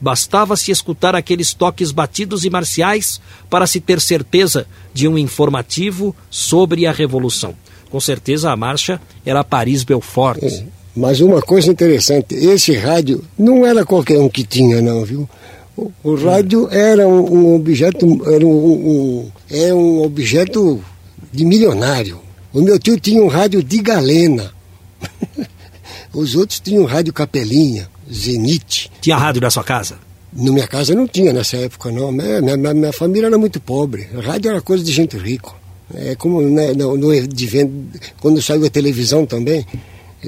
Bastava-se 0.00 0.70
escutar 0.70 1.14
aqueles 1.14 1.52
toques 1.52 1.90
batidos 1.90 2.44
e 2.44 2.50
marciais 2.50 3.20
para 3.50 3.66
se 3.66 3.80
ter 3.80 4.00
certeza 4.00 4.66
de 4.92 5.06
um 5.06 5.18
informativo 5.18 6.16
sobre 6.30 6.86
a 6.86 6.92
Revolução. 6.92 7.54
Com 7.90 8.00
certeza 8.00 8.50
a 8.50 8.56
marcha 8.56 9.00
era 9.24 9.44
Paris-Belfort. 9.44 10.42
Mas 10.96 11.20
uma 11.20 11.42
coisa 11.42 11.70
interessante, 11.70 12.34
esse 12.34 12.72
rádio 12.74 13.22
não 13.38 13.66
era 13.66 13.84
qualquer 13.84 14.18
um 14.18 14.28
que 14.30 14.42
tinha, 14.44 14.80
não, 14.80 15.04
viu? 15.04 15.28
O, 15.76 15.92
o 16.02 16.14
rádio 16.14 16.68
era 16.70 17.06
um, 17.06 17.20
um 17.50 17.54
objeto, 17.54 18.06
era 18.32 18.46
um, 18.46 18.50
um- 18.50 19.30
é 19.50 19.74
um 19.74 20.02
objeto 20.02 20.82
de 21.30 21.44
milionário. 21.44 22.18
O 22.52 22.62
meu 22.62 22.78
tio 22.78 22.98
tinha 22.98 23.22
um 23.22 23.26
rádio 23.26 23.62
de 23.62 23.82
galena. 23.82 24.50
Os 26.14 26.34
outros 26.34 26.60
tinham 26.60 26.84
rádio 26.86 27.12
capelinha, 27.12 27.88
zenite. 28.10 28.90
Tinha 29.02 29.18
rádio 29.18 29.42
na 29.42 29.50
sua 29.50 29.62
casa? 29.62 29.98
Na 30.32 30.50
minha 30.50 30.66
casa 30.66 30.94
não 30.94 31.06
tinha 31.06 31.32
nessa 31.32 31.58
época, 31.58 31.90
não. 31.90 32.10
Minha, 32.10 32.40
minha, 32.40 32.74
minha 32.74 32.92
família 32.92 33.26
era 33.26 33.36
muito 33.38 33.60
pobre. 33.60 34.08
Rádio 34.22 34.50
era 34.50 34.60
coisa 34.62 34.82
de 34.82 34.92
gente 34.92 35.16
rica. 35.18 35.50
É 35.94 36.14
como 36.14 36.40
né, 36.42 36.72
no, 36.72 36.96
no, 36.96 37.26
de 37.28 37.48
quando 38.20 38.40
saiu 38.42 38.64
a 38.64 38.70
televisão 38.70 39.24
também, 39.26 39.64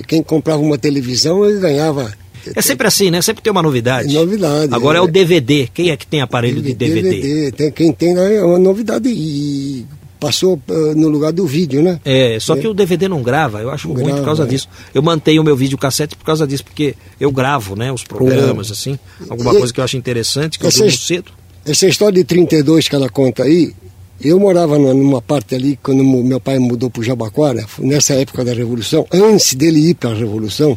quem 0.06 0.22
comprava 0.22 0.60
uma 0.60 0.78
televisão 0.78 1.44
ele 1.44 1.60
ganhava. 1.60 2.12
É 2.54 2.62
sempre 2.62 2.86
assim, 2.86 3.10
né? 3.10 3.20
Sempre 3.20 3.42
tem 3.42 3.50
uma 3.50 3.62
novidade. 3.62 4.12
Novidade, 4.14 4.72
Agora 4.72 4.98
é, 4.98 5.00
é. 5.00 5.02
o 5.02 5.08
DVD. 5.08 5.68
Quem 5.72 5.90
é 5.90 5.96
que 5.96 6.06
tem 6.06 6.20
aparelho 6.20 6.62
de 6.62 6.72
DVD? 6.74 7.52
Tem, 7.52 7.70
quem 7.72 7.92
tem 7.92 8.16
é 8.16 8.42
uma 8.42 8.58
novidade 8.58 9.08
e 9.08 9.84
passou 10.18 10.60
ah, 10.68 10.72
no 10.96 11.08
lugar 11.08 11.32
do 11.32 11.46
vídeo, 11.46 11.82
né? 11.82 12.00
É, 12.04 12.38
só 12.40 12.56
que 12.56 12.66
o 12.66 12.74
DVD 12.74 13.06
não 13.08 13.22
grava, 13.22 13.60
eu 13.60 13.70
acho 13.70 13.88
Não 13.88 13.94
ruim 13.94 14.04
por 14.04 14.10
grava, 14.12 14.24
causa 14.24 14.42
é. 14.44 14.46
disso. 14.46 14.68
Eu 14.94 15.02
mantenho 15.02 15.42
o 15.42 15.44
meu 15.44 15.56
videocassete 15.56 16.16
por 16.16 16.24
causa 16.24 16.46
disso, 16.46 16.64
porque 16.64 16.94
eu 17.20 17.30
gravo, 17.30 17.76
né, 17.76 17.92
os 17.92 18.02
programas, 18.02 18.70
assim, 18.70 18.98
alguma 19.28 19.52
E- 19.54 19.58
coisa 19.58 19.72
que 19.72 19.80
eu 19.80 19.84
acho 19.84 19.96
interessante, 19.96 20.58
que 20.58 20.66
eu 20.66 20.70
durmo 20.70 20.90
cedo. 20.90 21.32
Essa 21.66 21.86
história 21.86 22.14
de 22.14 22.24
32 22.24 22.88
que 22.88 22.94
ela 22.94 23.08
conta 23.08 23.42
aí, 23.44 23.72
eu 24.20 24.38
morava 24.38 24.78
numa- 24.78 25.22
parte 25.22 25.54
ali, 25.54 25.78
quando 25.82 26.02
meu 26.04 26.40
pai 26.40 26.58
mudou 26.58 26.90
para 26.90 27.00
o 27.00 27.04
Jabaquara, 27.04 27.64
nessa 27.78 28.14
época 28.14 28.44
da 28.44 28.52
Revolução, 28.52 29.06
antes 29.12 29.54
dele 29.54 29.90
ir 29.90 29.94
para 29.94 30.10
a 30.10 30.14
Revolução, 30.14 30.76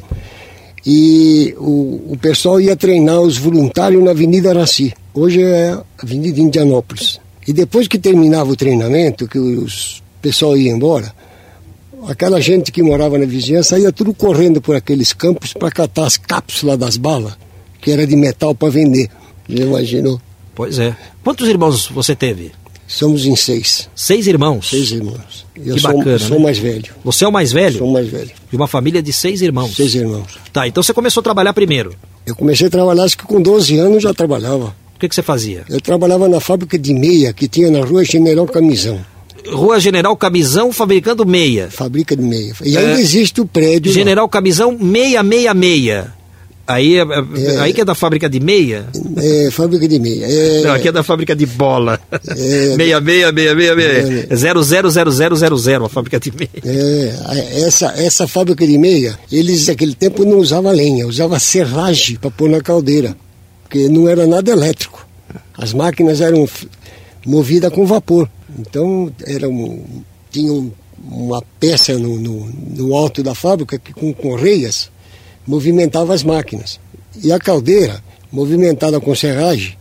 e 0.85 1.53
o, 1.59 2.13
o 2.13 2.17
pessoal 2.21 2.59
ia 2.59 2.75
treinar 2.75 3.19
os 3.21 3.37
voluntários 3.37 4.03
na 4.03 4.11
Avenida 4.11 4.49
Araci. 4.49 4.93
Hoje 5.13 5.41
é 5.41 5.69
a 5.69 5.83
Avenida 6.01 6.39
Indianópolis. 6.39 7.19
E 7.47 7.53
depois 7.53 7.87
que 7.87 7.99
terminava 7.99 8.49
o 8.51 8.55
treinamento, 8.55 9.27
que 9.27 9.37
os 9.39 10.01
pessoal 10.21 10.55
ia 10.57 10.71
embora, 10.71 11.13
aquela 12.07 12.39
gente 12.41 12.71
que 12.71 12.81
morava 12.83 13.17
na 13.17 13.25
vizinhança 13.25 13.77
ia 13.79 13.91
tudo 13.91 14.13
correndo 14.13 14.61
por 14.61 14.75
aqueles 14.75 15.13
campos 15.13 15.53
para 15.53 15.71
catar 15.71 16.05
as 16.05 16.17
cápsulas 16.17 16.77
das 16.77 16.97
balas, 16.97 17.33
que 17.79 17.91
era 17.91 18.05
de 18.05 18.15
metal 18.15 18.53
para 18.55 18.69
vender. 18.69 19.09
Já 19.49 19.63
imaginou? 19.63 20.19
Pois 20.53 20.77
é. 20.79 20.95
Quantos 21.23 21.47
irmãos 21.47 21.87
você 21.87 22.15
teve? 22.15 22.51
Somos 22.93 23.25
em 23.25 23.35
seis. 23.37 23.89
Seis 23.95 24.27
irmãos. 24.27 24.69
Seis 24.69 24.91
irmãos. 24.91 25.45
Eu 25.55 25.75
Que 25.75 25.79
sou, 25.79 25.93
bacana, 25.97 26.19
sou 26.19 26.37
né? 26.37 26.43
mais 26.43 26.57
velho. 26.57 26.93
Você 27.05 27.23
é 27.23 27.27
o 27.27 27.31
mais 27.31 27.51
velho? 27.53 27.77
Sou 27.77 27.89
mais 27.91 28.07
velho. 28.09 28.31
De 28.49 28.55
uma 28.57 28.67
família 28.67 29.01
de 29.01 29.13
seis 29.13 29.41
irmãos. 29.41 29.73
Seis 29.75 29.95
irmãos. 29.95 30.37
Tá, 30.51 30.67
então 30.67 30.83
você 30.83 30.93
começou 30.93 31.21
a 31.21 31.23
trabalhar 31.23 31.53
primeiro. 31.53 31.93
Eu 32.25 32.35
comecei 32.35 32.67
a 32.67 32.69
trabalhar, 32.69 33.03
acho 33.03 33.17
que 33.17 33.23
com 33.25 33.41
12 33.41 33.77
anos 33.79 34.03
já 34.03 34.13
trabalhava. 34.13 34.75
O 34.95 34.99
que, 34.99 35.07
que 35.07 35.15
você 35.15 35.21
fazia? 35.23 35.63
Eu 35.69 35.79
trabalhava 35.79 36.27
na 36.27 36.39
fábrica 36.41 36.77
de 36.77 36.93
meia 36.93 37.31
que 37.33 37.47
tinha 37.47 37.71
na 37.71 37.83
rua 37.83 38.03
General 38.03 38.45
Camisão. 38.45 38.99
Rua 39.47 39.79
General 39.79 40.15
Camisão 40.17 40.71
fabricando 40.73 41.25
meia. 41.25 41.69
Fábrica 41.71 42.15
de 42.15 42.21
meia. 42.21 42.53
E 42.63 42.75
É. 42.75 42.79
ainda 42.79 42.99
existe 43.01 43.39
o 43.41 43.45
prédio. 43.45 43.89
lá. 43.91 43.95
General 43.97 44.27
Camisão 44.29 44.77
666. 44.77 46.05
Aí, 46.73 46.97
é- 46.97 47.01
é- 47.01 47.59
aí 47.59 47.73
que 47.73 47.81
é 47.81 47.85
da 47.85 47.95
fábrica 47.95 48.29
de 48.29 48.39
meia? 48.39 48.85
É, 49.17 49.49
fábrica 49.51 49.87
de 49.87 49.99
meia. 49.99 50.25
É, 50.25 50.61
Não, 50.63 50.73
aqui 50.73 50.87
é 50.87 50.91
da 50.91 51.03
fábrica 51.03 51.35
de 51.35 51.45
bola. 51.45 51.99
É. 52.11 52.75
6666. 54.31 55.85
a 55.85 55.89
fábrica 55.89 56.19
de 56.19 56.31
meia. 56.31 56.49
é, 56.65 57.61
essa, 57.61 57.87
essa 57.97 58.27
fábrica 58.27 58.65
de 58.65 58.77
meia, 58.77 59.17
eles 59.31 59.67
naquele 59.67 59.95
tempo 59.95 60.23
não 60.25 60.37
usavam 60.37 60.71
lenha, 60.71 61.07
usava 61.07 61.39
serragem 61.39 62.15
para 62.17 62.31
pôr 62.31 62.49
na 62.49 62.61
caldeira, 62.61 63.15
porque 63.63 63.87
não 63.87 64.07
era 64.07 64.25
nada 64.27 64.51
elétrico. 64.51 65.05
As 65.57 65.73
máquinas 65.73 66.21
eram 66.21 66.47
movidas 67.25 67.71
com 67.71 67.85
vapor. 67.85 68.29
Então 68.59 69.11
era 69.25 69.47
um, 69.47 69.83
tinha 70.29 70.51
um- 70.51 70.71
uma 71.03 71.41
peça 71.59 71.97
no, 71.97 72.19
no, 72.19 72.47
no 72.77 72.95
alto 72.95 73.23
da 73.23 73.33
fábrica 73.33 73.79
que 73.79 73.91
com 73.91 74.13
correias 74.13 74.90
movimentava 75.45 76.13
as 76.13 76.23
máquinas. 76.23 76.79
E 77.23 77.31
a 77.31 77.39
caldeira, 77.39 78.01
movimentada 78.31 78.99
com 78.99 79.13
serragem, 79.13 79.77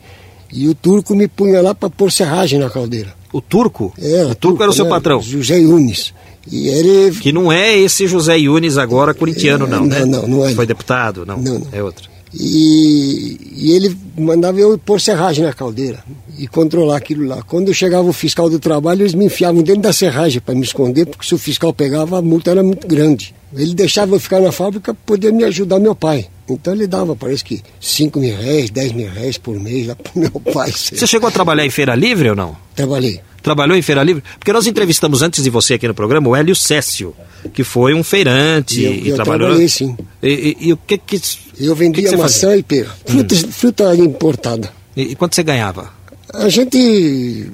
e 0.52 0.68
o 0.68 0.74
turco 0.74 1.14
me 1.14 1.28
punha 1.28 1.62
lá 1.62 1.74
para 1.74 1.88
pôr 1.88 2.10
serragem 2.10 2.58
na 2.58 2.68
caldeira. 2.68 3.14
O 3.32 3.40
turco? 3.40 3.92
Era, 4.00 4.28
o 4.28 4.34
turco 4.34 4.62
era 4.62 4.70
o 4.70 4.74
seu 4.74 4.86
né? 4.86 4.90
patrão. 4.90 5.20
José 5.22 5.58
Yunes. 5.58 6.12
E 6.50 6.68
ele 6.68 7.14
Que 7.16 7.30
não 7.32 7.52
é 7.52 7.78
esse 7.78 8.06
José 8.08 8.36
Yunes 8.38 8.76
agora 8.76 9.14
corintiano, 9.14 9.66
não, 9.66 9.80
Não, 9.80 9.86
né? 9.86 10.04
não, 10.04 10.26
não 10.26 10.44
é. 10.48 10.52
Foi 10.54 10.66
deputado, 10.66 11.24
não. 11.24 11.36
Não, 11.36 11.60
não. 11.60 11.66
É 11.70 11.82
outro. 11.82 12.09
E, 12.32 13.36
e 13.56 13.72
ele 13.72 13.96
mandava 14.16 14.60
eu 14.60 14.78
pôr 14.78 15.00
serragem 15.00 15.44
na 15.44 15.52
caldeira 15.52 16.02
e 16.38 16.46
controlar 16.46 16.96
aquilo 16.96 17.26
lá. 17.26 17.42
Quando 17.42 17.74
chegava 17.74 18.08
o 18.08 18.12
fiscal 18.12 18.48
do 18.48 18.58
trabalho, 18.58 19.02
eles 19.02 19.14
me 19.14 19.24
enfiavam 19.24 19.62
dentro 19.62 19.82
da 19.82 19.92
serragem 19.92 20.40
para 20.40 20.54
me 20.54 20.62
esconder, 20.62 21.06
porque 21.06 21.26
se 21.26 21.34
o 21.34 21.38
fiscal 21.38 21.72
pegava, 21.72 22.18
a 22.18 22.22
multa 22.22 22.50
era 22.50 22.62
muito 22.62 22.86
grande. 22.86 23.34
Ele 23.52 23.74
deixava 23.74 24.14
eu 24.14 24.20
ficar 24.20 24.40
na 24.40 24.52
fábrica 24.52 24.94
para 24.94 25.02
poder 25.04 25.32
me 25.32 25.44
ajudar 25.44 25.80
meu 25.80 25.94
pai. 25.94 26.28
Então 26.54 26.72
ele 26.74 26.86
dava, 26.86 27.14
parece 27.16 27.44
que 27.44 27.62
5 27.80 28.18
mil 28.18 28.36
reais, 28.36 28.70
10 28.70 28.92
mil 28.92 29.10
reais 29.10 29.38
por 29.38 29.58
mês 29.58 29.86
lá 29.86 29.94
para 29.94 30.12
meu 30.16 30.30
pai. 30.30 30.70
Você 30.72 31.06
chegou 31.06 31.28
a 31.28 31.32
trabalhar 31.32 31.64
em 31.64 31.70
Feira 31.70 31.94
Livre 31.94 32.30
ou 32.30 32.36
não? 32.36 32.56
Trabalhei. 32.74 33.20
Trabalhou 33.42 33.74
em 33.76 33.80
Feira 33.82 34.02
Livre? 34.02 34.22
Porque 34.38 34.52
nós 34.52 34.66
entrevistamos 34.66 35.22
antes 35.22 35.42
de 35.42 35.48
você 35.48 35.74
aqui 35.74 35.88
no 35.88 35.94
programa 35.94 36.28
o 36.28 36.36
Hélio 36.36 36.54
Cécio, 36.54 37.14
que 37.54 37.64
foi 37.64 37.94
um 37.94 38.02
feirante 38.04 38.80
E 38.80 38.84
eu- 38.84 38.92
e 38.92 39.08
eu 39.08 39.14
trabalhou. 39.14 39.46
trabalhei, 39.48 39.68
sim. 39.68 39.96
E, 40.22 40.28
e- 40.60 40.68
e 40.68 40.72
o 40.74 40.76
que 40.76 40.98
que. 40.98 41.20
Eu 41.58 41.74
que 41.74 41.78
vendia 41.78 42.02
que 42.04 42.10
você 42.10 42.16
maçã 42.16 42.40
fazia? 42.48 42.56
e 42.58 42.62
pera. 42.62 42.90
Fruta, 43.06 43.34
fruta 43.50 43.94
importada. 43.96 44.70
E, 44.94 45.02
e 45.02 45.14
quanto 45.16 45.34
você 45.34 45.42
ganhava? 45.42 45.90
A 46.34 46.48
gente 46.50 47.50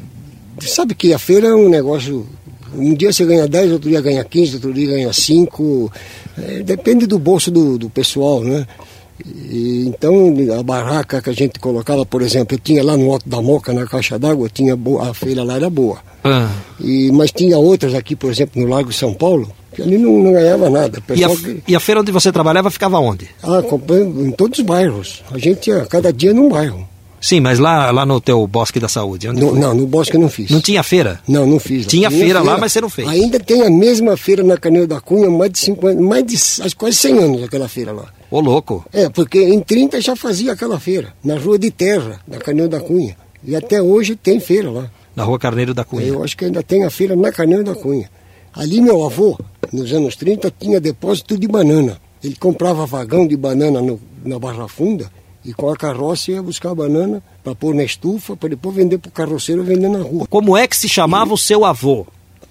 sabe 0.61 0.95
que 0.95 1.13
a 1.13 1.19
feira 1.19 1.49
é 1.49 1.55
um 1.55 1.69
negócio. 1.69 2.27
Um 2.75 2.95
dia 2.95 3.13
você 3.13 3.25
ganha 3.25 3.47
10, 3.47 3.73
outro 3.73 3.89
dia 3.91 4.01
ganha 4.01 4.25
15, 4.25 4.55
outro 4.57 4.73
dia 4.73 4.87
ganha 4.89 5.13
5. 5.13 5.93
É, 6.39 6.63
depende 6.63 7.07
do 7.07 7.19
bolso 7.19 7.51
do, 7.51 7.79
do 7.79 7.89
pessoal, 7.91 8.41
né? 8.43 8.67
E, 9.25 9.85
então, 9.87 10.35
a 10.59 10.63
barraca 10.63 11.23
que 11.23 11.31
a 11.31 11.33
gente 11.33 11.59
colocava, 11.59 12.05
por 12.05 12.21
exemplo, 12.23 12.55
eu 12.55 12.61
tinha 12.61 12.85
lá 12.85 12.97
no 12.97 13.11
Alto 13.11 13.29
da 13.29 13.41
Moca, 13.41 13.73
na 13.73 13.87
caixa 13.87 14.19
d'água, 14.19 14.49
tinha 14.53 14.77
boa, 14.77 15.09
a 15.11 15.15
feira 15.15 15.43
lá 15.43 15.57
era 15.57 15.71
boa. 15.71 15.99
Ah. 16.23 16.51
E, 16.81 17.11
mas 17.13 17.31
tinha 17.33 17.57
outras 17.57 17.95
aqui, 17.95 18.15
por 18.15 18.31
exemplo, 18.31 18.61
no 18.61 18.69
Largo 18.69 18.93
São 18.93 19.15
Paulo, 19.15 19.51
que 19.75 19.81
ali 19.81 19.97
não, 19.97 20.23
não 20.23 20.33
ganhava 20.35 20.69
nada. 20.69 21.03
E 21.15 21.25
a, 21.25 21.29
que- 21.31 21.63
e 21.67 21.75
a 21.75 21.81
feira 21.81 22.03
onde 22.03 22.13
você 22.13 22.31
trabalhava 22.31 22.71
ficava 22.71 22.99
onde? 22.99 23.27
ah, 23.43 23.63
em 24.23 24.31
todos 24.33 24.59
os 24.59 24.65
bairros. 24.65 25.23
A 25.33 25.39
gente 25.39 25.61
tinha 25.61 25.87
cada 25.87 26.13
dia 26.13 26.35
num 26.35 26.49
bairro. 26.51 26.87
Sim, 27.27 27.41
mas 27.41 27.59
lá, 27.59 27.91
lá 27.91 28.07
no 28.07 28.21
teu 28.21 28.47
Bosque 28.47 28.79
da 28.79 28.89
Saúde. 28.89 29.27
No- 29.33 29.53
não, 29.57 29.75
no 29.75 29.85
Bosque 29.85 30.17
eu 30.17 30.21
não 30.21 30.29
fiz. 30.29 30.49
Não 30.49 30.61
tinha 30.61 30.81
feira? 30.85 31.19
Não, 31.27 31.45
não 31.45 31.59
fiz. 31.59 31.85
Tinha 31.85 32.09
feira 32.09 32.41
lá, 32.41 32.57
mas 32.57 32.71
você 32.73 32.81
não 32.81 32.89
fez. 32.89 33.09
Ainda 33.09 33.41
tem 33.41 33.63
a 33.63 33.69
mesma 33.71 34.17
feira 34.17 34.45
na 34.45 34.57
Caneiro 34.57 34.87
da 34.87 35.01
Cunha, 35.01 35.29
mais 35.29 35.51
de 35.51 35.59
50, 35.59 36.01
mais 36.01 36.25
de 36.25 36.37
acho, 36.37 36.77
quase 36.77 36.97
100 36.99 37.19
anos 37.19 37.43
aquela 37.43 37.69
feira 37.69 37.91
lá. 37.91 38.05
Ô, 38.31 38.39
louco. 38.41 38.85
É, 38.93 39.09
porque 39.09 39.41
em 39.43 39.59
30 39.59 40.01
já 40.01 40.15
fazia 40.15 40.53
aquela 40.53 40.79
feira, 40.79 41.15
na 41.25 41.37
Rua 41.37 41.59
de 41.59 41.69
Terra, 41.73 42.21
na 42.29 42.39
Caneiro 42.39 42.69
da 42.69 42.79
Cunha. 42.79 43.17
E 43.45 43.57
até 43.57 43.83
hoje 43.83 44.15
tem 44.15 44.39
feira 44.39 44.71
lá. 44.71 44.89
Na 45.17 45.25
rua 45.25 45.39
Carneiro 45.39 45.75
da 45.75 45.83
Cunha. 45.83 46.07
Eu 46.07 46.23
acho 46.23 46.37
que 46.37 46.45
ainda 46.45 46.63
tem 46.63 46.85
a 46.85 46.91
feira 46.91 47.17
na 47.17 47.33
Caneiro 47.33 47.65
da 47.65 47.75
Cunha. 47.75 48.09
Ali 48.55 48.81
meu 48.81 49.05
avô, 49.05 49.37
nos 49.73 49.93
anos 49.93 50.15
30, 50.15 50.53
tinha 50.61 50.81
depósito 50.81 51.37
de 51.37 51.49
banana. 51.49 51.99
Ele 52.23 52.37
comprava 52.37 52.87
vagão 52.87 53.27
de 53.27 53.37
banana 53.37 53.81
no- 53.83 54.01
na 54.25 54.39
Barra 54.39 54.69
Funda 54.69 55.11
e 55.47 55.53
com 55.55 55.71
a 55.71 55.77
carroça 55.77 56.33
ia 56.33 56.43
buscar 56.43 56.71
a 56.71 56.75
banana 56.75 57.23
para 57.45 57.55
pôr 57.55 57.75
na 57.75 57.85
estufa, 57.85 58.37
para 58.37 58.49
depois 58.51 58.75
vender 58.75 58.99
para 58.99 59.09
o 59.09 59.13
carroceiro 59.13 59.63
vender 59.63 59.89
na 59.89 60.01
rua. 60.01 60.27
Como 60.29 60.57
é 60.57 60.67
que 60.67 60.77
se 60.77 60.89
chamava 60.89 61.33
o 61.33 61.39
seu 61.39 61.65
avô? 61.65 62.07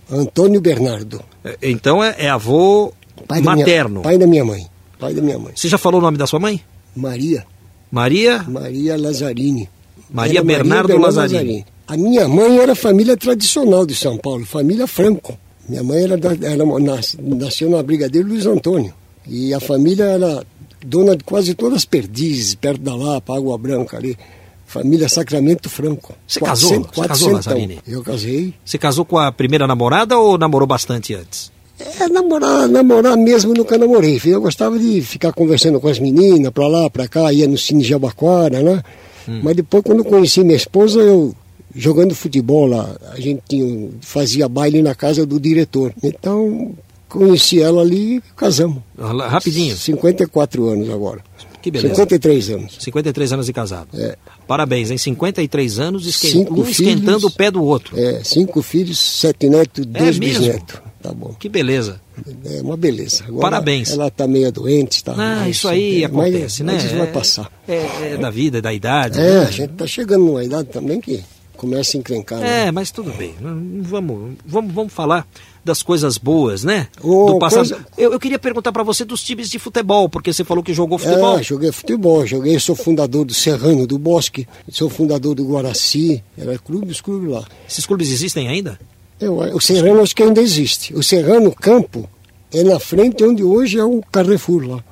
Antônio 0.10 0.62
Bernardo. 0.62 1.22
É, 1.44 1.58
Então 1.64 2.04
é, 2.04 2.16
é 2.20 2.30
avô 2.30 2.94
pai 3.28 3.42
da 3.42 3.52
minha- 3.54 3.66
materno. 3.66 4.02
pai 4.02 4.18
da 4.18 4.26
minha 4.28 4.46
mãe. 4.46 4.66
Pai 5.00 5.14
da 5.14 5.22
minha 5.22 5.38
mãe. 5.38 5.52
Você 5.56 5.68
já 5.68 5.78
falou 5.78 6.00
o 6.00 6.04
nome 6.04 6.18
da 6.18 6.26
sua 6.26 6.40
mãe? 6.40 6.62
Maria. 6.96 7.46
Maria? 7.92 8.44
Maria 8.44 8.98
Lazarini. 8.98 9.70
Maria 10.10 10.40
Era 10.40 10.44
Bernardo 10.46 10.98
Lazarini. 10.98 11.66
A 11.88 11.98
minha 11.98 12.28
mãe 12.28 12.58
era 12.60 12.74
família 12.76 13.16
tradicional 13.18 13.86
de 13.86 13.94
São 13.96 14.18
Paulo, 14.18 14.46
família 14.46 14.88
Franco. 14.88 15.38
Minha 15.68 15.84
mãe 15.84 16.04
era, 16.04 16.18
da, 16.18 16.30
era 16.48 16.64
nas- 16.80 17.18
nasceu 17.20 17.70
na 17.70 17.82
Brigadeiro 17.84 18.28
Luiz 18.28 18.46
Antônio. 18.46 18.94
E 19.28 19.54
a 19.54 19.60
família 19.60 20.04
era 20.06 20.46
dona 20.86 21.16
de 21.16 21.24
quase 21.24 21.54
todas 21.54 21.78
as 21.78 21.86
perdizes, 21.86 22.56
perto 22.56 22.82
da 22.82 22.96
Lapa, 22.96 23.36
Água 23.36 23.58
Branca 23.58 23.98
ali. 23.98 24.18
Família 24.66 25.08
Sacramento 25.08 25.70
Franco. 25.70 26.14
Você 26.28 26.40
casou? 26.40 26.70
Você 26.70 26.76
casou, 26.76 26.94
quatrocentão. 26.94 27.34
Lazarini? 27.34 27.80
Eu 27.88 28.02
casei. 28.02 28.54
Você 28.66 28.78
casou 28.78 29.06
com 29.06 29.18
a 29.18 29.32
primeira 29.32 29.68
namorada 29.68 30.18
ou 30.18 30.38
namorou 30.38 30.68
bastante 30.68 31.14
antes? 31.14 31.52
É, 31.80 32.08
namorar, 32.08 32.68
namorar 32.68 33.16
mesmo 33.16 33.54
nunca 33.54 33.78
namorei. 33.78 34.20
Eu 34.26 34.42
gostava 34.42 34.80
de 34.80 35.02
ficar 35.02 35.34
conversando 35.34 35.80
com 35.80 35.88
as 35.88 36.00
meninas, 36.00 36.52
pra 36.52 36.68
lá, 36.68 36.90
pra 36.90 37.08
cá, 37.08 37.32
ia 37.32 37.48
no 37.48 37.58
Cine 37.58 37.84
Jabaquara, 37.84 38.62
né? 38.62 38.84
Mas 39.28 39.56
depois, 39.56 39.84
quando 39.84 40.04
conheci 40.04 40.44
minha 40.44 40.56
esposa, 40.56 41.00
eu 41.00 41.34
jogando 41.74 42.16
futebol 42.16 42.68
lá, 42.68 42.96
a 43.12 43.20
gente 43.20 43.42
tinha, 43.50 43.90
fazia 44.02 44.48
baile 44.48 44.82
na 44.82 44.96
casa 44.96 45.26
do 45.26 45.40
diretor. 45.40 45.94
Então, 46.02 46.72
conheci 47.16 47.62
ela 47.62 47.82
ali 47.82 48.18
e 48.18 48.24
casamos. 48.36 48.82
Ah, 48.98 49.28
Rapidinho. 49.28 49.76
54 49.76 50.68
anos 50.68 50.90
agora. 50.90 51.22
Que 51.62 51.72
beleza. 51.72 51.96
53 51.96 52.50
anos. 52.52 52.78
53 52.80 53.34
anos 53.34 53.46
de 53.48 53.54
casado. 53.54 53.88
É. 53.96 54.16
Parabéns, 54.48 54.92
em 54.92 54.98
53 55.00 55.80
anos, 55.80 56.06
esquen- 56.06 56.32
Cinco 56.32 56.62
um 56.62 56.64
esquentando 56.70 57.20
filhos. 57.22 57.24
o 57.24 57.32
pé 57.32 57.50
do 57.50 57.64
outro. 57.64 58.00
É, 58.00 58.24
cinco 58.24 58.62
filhos, 58.62 59.00
sete 59.00 59.50
netos, 59.50 59.84
dois 59.86 60.16
É 60.16 60.20
bisnetos. 60.20 60.76
Tá 61.02 61.12
bom. 61.12 61.34
Que 61.40 61.50
beleza. 61.50 62.00
É 62.46 62.62
uma 62.62 62.78
beleza. 62.78 63.24
Agora, 63.28 63.42
Parabéns. 63.42 63.92
Ela 63.92 64.10
tá 64.12 64.28
meio 64.28 64.52
doente, 64.52 65.04
tá? 65.04 65.14
Ah, 65.14 65.38
mas 65.42 65.56
isso 65.58 65.68
aí 65.68 66.04
é, 66.04 66.08
mas- 66.08 66.34
acontece, 66.34 66.64
né? 66.64 66.74
mas 66.74 66.84
isso 66.84 66.96
vai 66.98 67.08
É- 67.08 67.12
passar. 67.12 67.52
É, 67.68 68.14
é 68.14 68.18
da 68.18 68.30
vida, 68.30 68.60
é 68.60 68.62
da 68.62 68.72
idade. 68.74 69.20
É, 69.20 69.24
né? 69.24 69.40
a 69.48 69.52
gente 69.52 69.74
tá 69.74 69.88
chegando 69.88 70.24
numa 70.26 70.44
idade 70.44 70.70
também 70.70 71.02
que 71.02 71.24
começa 71.56 71.98
a 71.98 72.00
encrencar. 72.00 72.40
né? 72.40 72.68
É, 72.68 72.72
mas 72.72 72.92
tudo 72.92 73.12
bem. 73.14 73.34
Não 73.42 73.82
Vamos, 73.84 74.34
vamos, 74.46 74.74
vamos 74.74 74.94
falar 74.94 75.28
das 75.64 75.82
coisas 75.82 76.18
boas, 76.18 76.64
né? 76.64 76.88
Ô, 77.02 77.26
Do 77.26 77.40
passado. 77.40 77.70
coisa- 77.70 77.86
Eu, 77.98 78.12
eu 78.14 78.20
queria 78.20 78.38
perguntar 78.38 78.72
para 78.72 78.84
você 78.84 79.04
dos 79.04 79.24
times 79.24 79.50
de 79.50 79.58
futebol, 79.58 80.08
porque 80.08 80.32
você 80.32 80.44
falou 80.44 80.64
que 80.64 80.74
jogou 80.74 80.98
futebol. 81.00 81.40
É, 81.40 81.44
joguei 81.44 81.72
futebol, 81.72 82.26
joguei, 82.26 82.60
sou 82.60 82.76
fundador 82.76 83.26
do 83.26 83.34
Serrano 83.34 83.88
do 83.88 83.98
Bosque, 83.98 84.48
sou 84.70 84.90
fundador 84.90 85.34
do 85.34 85.44
Guaraci, 85.44 86.24
era 86.38 86.58
clube, 86.60 86.92
os 86.92 87.02
clubes 87.02 87.30
lá. 87.32 87.44
Esses 87.68 87.86
clubes 87.86 88.12
existem 88.12 88.48
ainda? 88.48 88.80
Eu, 89.20 89.38
o 89.38 89.62
Serrano 89.62 90.02
acho 90.02 90.16
que 90.16 90.22
ainda 90.22 90.42
existe. 90.42 90.94
O 90.94 91.02
Serrano 91.02 91.52
Campo 91.52 92.08
é 92.54 92.62
na 92.64 92.80
frente 92.80 93.24
onde 93.24 93.44
hoje 93.44 93.80
é 93.80 93.84
o 93.84 94.04
Carrefour 94.12 94.68
lá. 94.68 94.84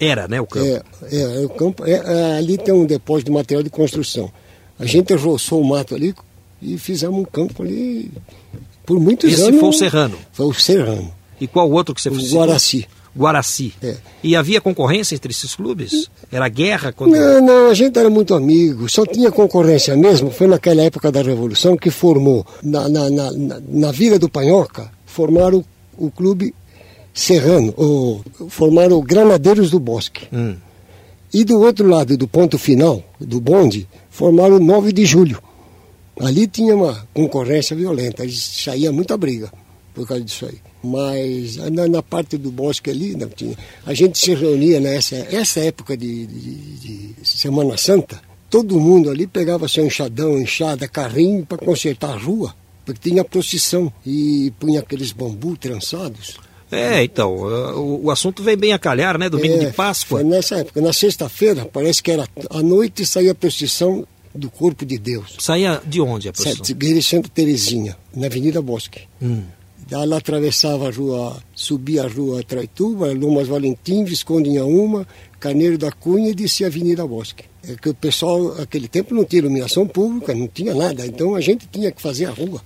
Era, 0.00 0.26
né, 0.26 0.40
o 0.40 0.46
campo. 0.46 0.66
É, 0.66 0.82
é, 1.16 1.42
é 1.42 1.44
o 1.44 1.48
campo, 1.50 1.84
é, 1.86 1.92
é, 1.92 2.36
ali 2.38 2.58
tem 2.58 2.72
um 2.74 2.84
depósito 2.86 3.26
de 3.26 3.32
material 3.32 3.62
de 3.62 3.70
construção. 3.70 4.32
A 4.82 4.86
gente 4.86 5.14
roçou 5.14 5.60
o 5.60 5.64
mato 5.64 5.94
ali 5.94 6.12
e 6.60 6.76
fizemos 6.76 7.20
um 7.20 7.24
campo 7.24 7.62
ali 7.62 8.10
por 8.84 8.98
muitos 8.98 9.32
Esse 9.32 9.42
anos. 9.42 9.60
foi 9.60 9.68
o 9.68 9.72
Serrano. 9.72 10.18
Foi 10.32 10.46
o 10.46 10.52
Serrano. 10.52 11.12
E 11.40 11.46
qual 11.46 11.70
outro 11.70 11.94
que 11.94 12.02
você 12.02 12.08
O 12.10 12.20
citou? 12.20 12.38
Guaraci. 12.38 12.86
Guaraci. 13.16 13.74
É. 13.82 13.96
E 14.24 14.34
havia 14.34 14.60
concorrência 14.60 15.14
entre 15.14 15.30
esses 15.30 15.54
clubes? 15.54 16.08
Era 16.30 16.48
guerra 16.48 16.92
contra. 16.92 17.40
Não, 17.40 17.46
não, 17.46 17.70
a 17.70 17.74
gente 17.74 17.98
era 17.98 18.08
muito 18.10 18.34
amigo, 18.34 18.88
só 18.88 19.04
tinha 19.06 19.30
concorrência 19.30 19.94
mesmo. 19.96 20.30
Foi 20.30 20.46
naquela 20.46 20.82
época 20.82 21.12
da 21.12 21.22
Revolução 21.22 21.76
que 21.76 21.90
formou, 21.90 22.44
na, 22.62 22.88
na, 22.88 23.10
na, 23.10 23.32
na, 23.32 23.60
na 23.68 23.92
Vila 23.92 24.18
do 24.18 24.28
Panhoca, 24.28 24.90
formaram 25.06 25.64
o, 25.98 26.06
o 26.06 26.10
clube 26.10 26.54
Serrano, 27.14 27.74
o, 27.76 28.20
formaram 28.48 28.96
o 28.96 29.02
Granadeiros 29.02 29.70
do 29.70 29.78
Bosque. 29.78 30.26
Hum. 30.32 30.56
E 31.34 31.44
do 31.44 31.60
outro 31.60 31.86
lado, 31.86 32.16
do 32.16 32.26
ponto 32.28 32.58
final, 32.58 33.02
do 33.20 33.40
bonde, 33.40 33.86
formaram 34.12 34.56
o 34.56 34.60
9 34.60 34.92
de 34.92 35.04
julho. 35.04 35.42
Ali 36.20 36.46
tinha 36.46 36.76
uma 36.76 37.08
concorrência 37.14 37.74
violenta, 37.74 38.22
saía 38.30 38.92
muita 38.92 39.16
briga 39.16 39.50
por 39.94 40.06
causa 40.06 40.22
disso 40.22 40.46
aí. 40.46 40.58
Mas 40.84 41.56
na, 41.70 41.88
na 41.88 42.02
parte 42.02 42.36
do 42.36 42.50
bosque 42.52 42.90
ali, 42.90 43.16
não 43.16 43.28
tinha. 43.28 43.56
A 43.86 43.94
gente 43.94 44.18
se 44.18 44.34
reunia 44.34 44.78
nessa 44.78 45.16
essa 45.16 45.60
época 45.60 45.96
de, 45.96 46.26
de- 46.26 47.14
de 47.14 47.14
Semana 47.24 47.76
Santa, 47.76 48.20
todo 48.50 48.78
mundo 48.78 49.10
ali 49.10 49.26
pegava 49.26 49.66
seu 49.68 49.86
enxadão, 49.86 50.38
enxada, 50.38 50.86
carrinho 50.86 51.46
para 51.46 51.56
consertar 51.58 52.10
a 52.10 52.16
rua, 52.18 52.54
porque 52.84 53.08
tinha 53.10 53.24
procissão 53.24 53.92
e 54.04 54.52
punha 54.60 54.80
aqueles 54.80 55.12
bambu 55.12 55.56
trançados. 55.56 56.36
É, 56.72 57.04
então, 57.04 57.36
uh, 57.36 57.78
o, 57.78 58.04
o 58.06 58.10
assunto 58.10 58.42
vem 58.42 58.56
bem 58.56 58.72
a 58.72 58.78
calhar, 58.78 59.18
né? 59.18 59.28
Domingo 59.28 59.54
É, 59.62 59.66
de 59.66 59.72
Páscoa. 59.72 60.20
Foi 60.20 60.28
nessa 60.28 60.56
época. 60.56 60.80
Na 60.80 60.92
sexta-feira, 60.92 61.64
parece 61.66 62.02
que 62.02 62.10
era 62.10 62.26
à 62.50 62.62
noite 62.62 63.04
saía 63.06 63.32
a 63.32 63.34
procissão 63.34 64.06
do 64.34 64.50
Corpo 64.50 64.86
de 64.86 64.96
Deus. 64.98 65.36
Saía 65.38 65.80
de 65.84 66.00
onde 66.00 66.28
a 66.28 66.32
procissão? 66.32 66.56
Sete, 66.64 66.72
Igreja 66.72 67.02
Santa 67.02 67.28
Terezinha, 67.28 67.96
na 68.16 68.26
Avenida 68.26 68.62
Bosque. 68.62 69.02
Hum. 69.20 69.42
Ela 69.90 70.16
atravessava 70.16 70.88
a 70.88 70.90
rua, 70.90 71.36
subia 71.54 72.04
a 72.04 72.08
rua 72.08 72.42
Traituba, 72.42 73.12
Lomas 73.12 73.46
Valentim, 73.48 74.04
Visconde 74.04 74.48
Inhaúma, 74.48 75.06
Carneiro 75.38 75.76
da 75.76 75.92
Cunha 75.92 76.30
e 76.30 76.34
descia 76.34 76.66
a 76.66 76.70
Avenida 76.70 77.06
Bosque. 77.06 77.44
É 77.68 77.74
que 77.74 77.90
o 77.90 77.94
pessoal, 77.94 78.54
naquele 78.54 78.88
tempo, 78.88 79.14
não 79.14 79.24
tinha 79.24 79.40
iluminação 79.40 79.86
pública, 79.86 80.34
não 80.34 80.48
tinha 80.48 80.74
nada. 80.74 81.04
Então 81.04 81.34
a 81.34 81.40
gente 81.42 81.68
tinha 81.70 81.90
que 81.92 82.00
fazer 82.00 82.24
a 82.24 82.30
rua 82.30 82.62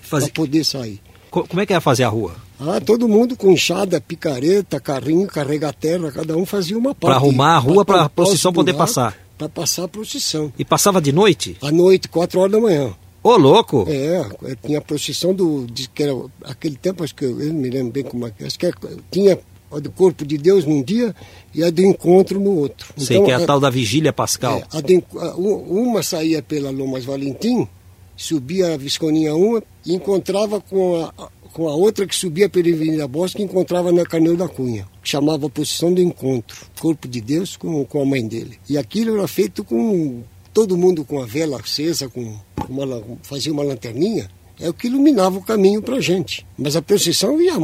Fazi- 0.00 0.26
para 0.26 0.34
poder 0.34 0.64
sair. 0.64 1.00
Co- 1.30 1.44
Como 1.48 1.60
é 1.60 1.66
que 1.66 1.72
ia 1.72 1.80
fazer 1.80 2.04
a 2.04 2.08
rua? 2.08 2.36
Ah, 2.60 2.80
todo 2.80 3.06
mundo 3.08 3.36
com 3.36 3.50
enxada, 3.52 4.00
picareta, 4.00 4.80
carrinho, 4.80 5.26
carregar 5.28 5.72
terra, 5.72 6.10
cada 6.10 6.36
um 6.36 6.44
fazia 6.44 6.76
uma 6.76 6.94
parte. 6.94 7.12
Pra 7.12 7.14
arrumar 7.14 7.54
a 7.56 7.58
rua, 7.58 7.84
pra 7.84 7.94
tampar 7.98 8.10
procissão 8.10 8.52
poder 8.52 8.74
passar. 8.74 9.16
Para 9.36 9.48
passar 9.48 9.84
a 9.84 9.88
procissão. 9.88 10.52
E 10.58 10.64
passava 10.64 11.00
de 11.00 11.12
noite? 11.12 11.56
À 11.62 11.70
noite, 11.70 12.08
quatro 12.08 12.40
horas 12.40 12.50
da 12.52 12.60
manhã. 12.60 12.92
Ô, 13.22 13.36
louco! 13.36 13.84
É, 13.88 14.24
é, 14.44 14.56
tinha 14.64 14.78
a 14.78 14.82
procissão 14.82 15.32
do. 15.34 15.66
De, 15.66 15.88
que 15.88 16.02
era, 16.02 16.12
aquele 16.44 16.76
tempo, 16.76 17.04
acho 17.04 17.14
que 17.14 17.24
eu, 17.24 17.40
eu 17.40 17.52
não 17.52 17.60
me 17.60 17.70
lembro 17.70 17.92
bem 17.92 18.02
como 18.02 18.26
é 18.26 18.30
que. 18.30 18.44
Acho 18.44 18.58
que 18.58 18.66
é- 18.66 18.72
tinha 19.10 19.38
a 19.70 19.78
do 19.78 19.90
corpo 19.90 20.24
de 20.24 20.38
Deus 20.38 20.64
num 20.64 20.82
dia 20.82 21.14
e 21.54 21.62
a 21.62 21.70
do 21.70 21.82
encontro 21.82 22.40
no 22.40 22.50
outro. 22.56 22.92
Sei 22.96 23.22
que 23.22 23.30
é 23.30 23.34
a 23.34 23.44
tal 23.46 23.60
da 23.60 23.68
Vigília 23.70 24.12
Pascal. 24.12 24.62
é, 24.72 24.78
a 24.78 24.92
enco- 24.92 25.18
a- 25.20 25.34
uma 25.36 26.02
saía 26.02 26.42
pela 26.42 26.70
Lomas 26.70 27.04
Valentim, 27.04 27.68
subia 28.16 28.74
a 28.74 28.76
Visconinha 28.76 29.34
uma 29.36 29.62
e 29.84 29.94
encontrava 29.94 30.60
com 30.60 30.96
a, 31.04 31.28
com 31.52 31.68
a 31.68 31.74
outra 31.74 32.06
que 32.06 32.14
subia 32.14 32.48
pela 32.48 32.68
Avenida 32.68 33.06
Bosque 33.08 33.42
e 33.42 33.44
encontrava 33.44 33.92
na 33.92 34.04
Carneiro 34.04 34.36
da 34.36 34.48
Cunha. 34.48 34.86
que 35.02 35.08
Chamava 35.08 35.46
a 35.46 35.50
posição 35.50 35.92
do 35.92 36.00
encontro. 36.00 36.66
Corpo 36.80 37.08
de 37.08 37.20
Deus 37.20 37.56
com, 37.56 37.84
com 37.84 38.00
a 38.00 38.04
mãe 38.04 38.26
dele. 38.26 38.58
E 38.68 38.78
aquilo 38.78 39.16
era 39.16 39.28
feito 39.28 39.64
com 39.64 40.22
todo 40.52 40.76
mundo 40.76 41.04
com 41.04 41.22
a 41.22 41.26
vela 41.26 41.60
acesa, 41.60 42.08
com 42.08 42.36
uma, 42.68 43.02
fazia 43.22 43.52
uma 43.52 43.62
lanterninha. 43.62 44.28
É 44.60 44.68
o 44.68 44.74
que 44.74 44.88
iluminava 44.88 45.38
o 45.38 45.42
caminho 45.42 45.80
para 45.80 45.96
a 45.96 46.00
gente. 46.00 46.44
Mas 46.56 46.74
a 46.74 46.82
procissão 46.82 47.40
ia 47.40 47.54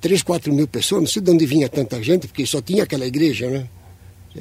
3, 0.00 0.22
4 0.22 0.52
mil 0.52 0.66
pessoas, 0.66 1.02
não 1.02 1.08
sei 1.08 1.22
de 1.22 1.30
onde 1.30 1.46
vinha 1.46 1.68
tanta 1.68 2.02
gente, 2.02 2.26
porque 2.26 2.46
só 2.46 2.60
tinha 2.60 2.84
aquela 2.84 3.06
igreja, 3.06 3.48
né? 3.50 3.68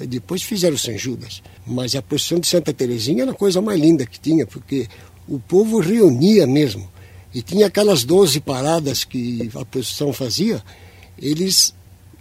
Depois 0.07 0.41
fizeram 0.41 0.77
São 0.77 0.97
Judas. 0.97 1.43
Mas 1.67 1.95
a 1.95 2.01
procissão 2.01 2.39
de 2.39 2.47
Santa 2.47 2.73
Terezinha 2.73 3.23
era 3.23 3.31
a 3.31 3.35
coisa 3.35 3.61
mais 3.61 3.79
linda 3.79 4.05
que 4.05 4.19
tinha, 4.19 4.47
porque 4.47 4.87
o 5.27 5.39
povo 5.39 5.79
reunia 5.79 6.47
mesmo. 6.47 6.89
E 7.33 7.41
tinha 7.41 7.67
aquelas 7.67 8.03
12 8.03 8.39
paradas 8.41 9.03
que 9.03 9.49
a 9.55 9.63
procissão 9.65 10.11
fazia, 10.11 10.61
eles 11.17 11.73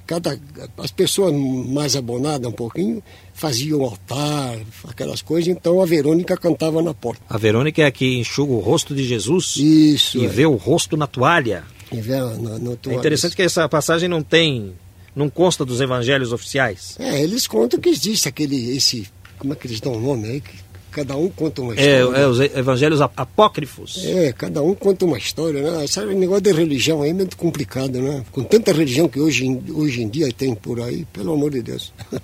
cada, 0.07 0.39
as 0.79 0.91
pessoas 0.91 1.33
mais 1.33 1.95
abonadas 1.95 2.47
um 2.49 2.53
pouquinho 2.53 3.03
faziam 3.33 3.83
altar, 3.83 4.59
aquelas 4.89 5.23
coisas, 5.23 5.49
então 5.49 5.81
a 5.81 5.87
Verônica 5.87 6.37
cantava 6.37 6.83
na 6.83 6.93
porta. 6.93 7.23
A 7.29 7.39
Verônica 7.39 7.81
é 7.81 7.87
a 7.87 7.91
que 7.91 8.19
enxuga 8.19 8.53
o 8.53 8.59
rosto 8.61 8.95
de 8.95 9.05
Jesus 9.07 9.57
Isso. 9.57 10.19
e 10.19 10.27
é. 10.27 10.29
vê 10.29 10.47
o 10.47 10.57
rosto 10.57 10.97
na 10.97 11.07
toalha. 11.07 11.65
E 11.93 12.01
vê 12.01 12.17
na- 12.21 12.59
na 12.59 12.73
É 12.73 12.77
toalha. 12.77 12.99
interessante 12.99 13.35
que 13.35 13.43
essa 13.43 13.69
passagem 13.69 14.09
não 14.09 14.23
tem, 14.23 14.73
não 15.15 15.31
consta 15.31 15.65
dos 15.65 15.81
evangelhos 15.81 16.33
oficiais. 16.33 16.97
É, 16.99 17.21
eles 17.23 17.47
contam 17.47 17.81
que 17.81 17.89
existe 17.89 18.29
aquele, 18.29 18.77
esse, 18.77 19.09
como 19.39 19.53
é 19.55 19.57
que 19.57 19.67
eles 19.67 19.81
dão 19.81 19.93
o 19.95 20.01
nome 20.01 20.29
aí? 20.29 20.43
Cada 20.91 21.17
um 21.17 21.29
conta 21.29 21.63
uma 21.63 21.75
É, 21.75 22.01
história. 22.01 22.19
é 22.19 22.27
os 22.27 22.41
evangelhos 22.41 23.01
ap- 23.01 23.13
apócrifos. 23.17 24.03
É, 24.05 24.33
cada 24.33 24.63
um 24.63 24.75
conta 24.75 25.05
uma 25.05 25.17
história, 25.19 25.63
né? 25.63 25.85
Esse 25.85 26.01
negócio 26.07 26.43
de 26.43 26.53
religião 26.53 27.03
aí 27.03 27.11
é 27.11 27.13
muito 27.15 27.37
complicado, 27.37 28.01
né? 28.03 28.25
Com 28.33 28.43
tanta 28.43 28.73
religião 28.73 29.09
que 29.09 29.21
hoje, 29.21 29.47
em- 29.47 29.63
hoje 29.73 30.03
em 30.03 30.09
dia 30.09 30.33
tem 30.33 30.55
por 30.55 30.81
aí, 30.81 31.05
pelo 31.13 31.33
amor 31.33 31.51
de 31.53 31.63
Deus. 31.63 31.93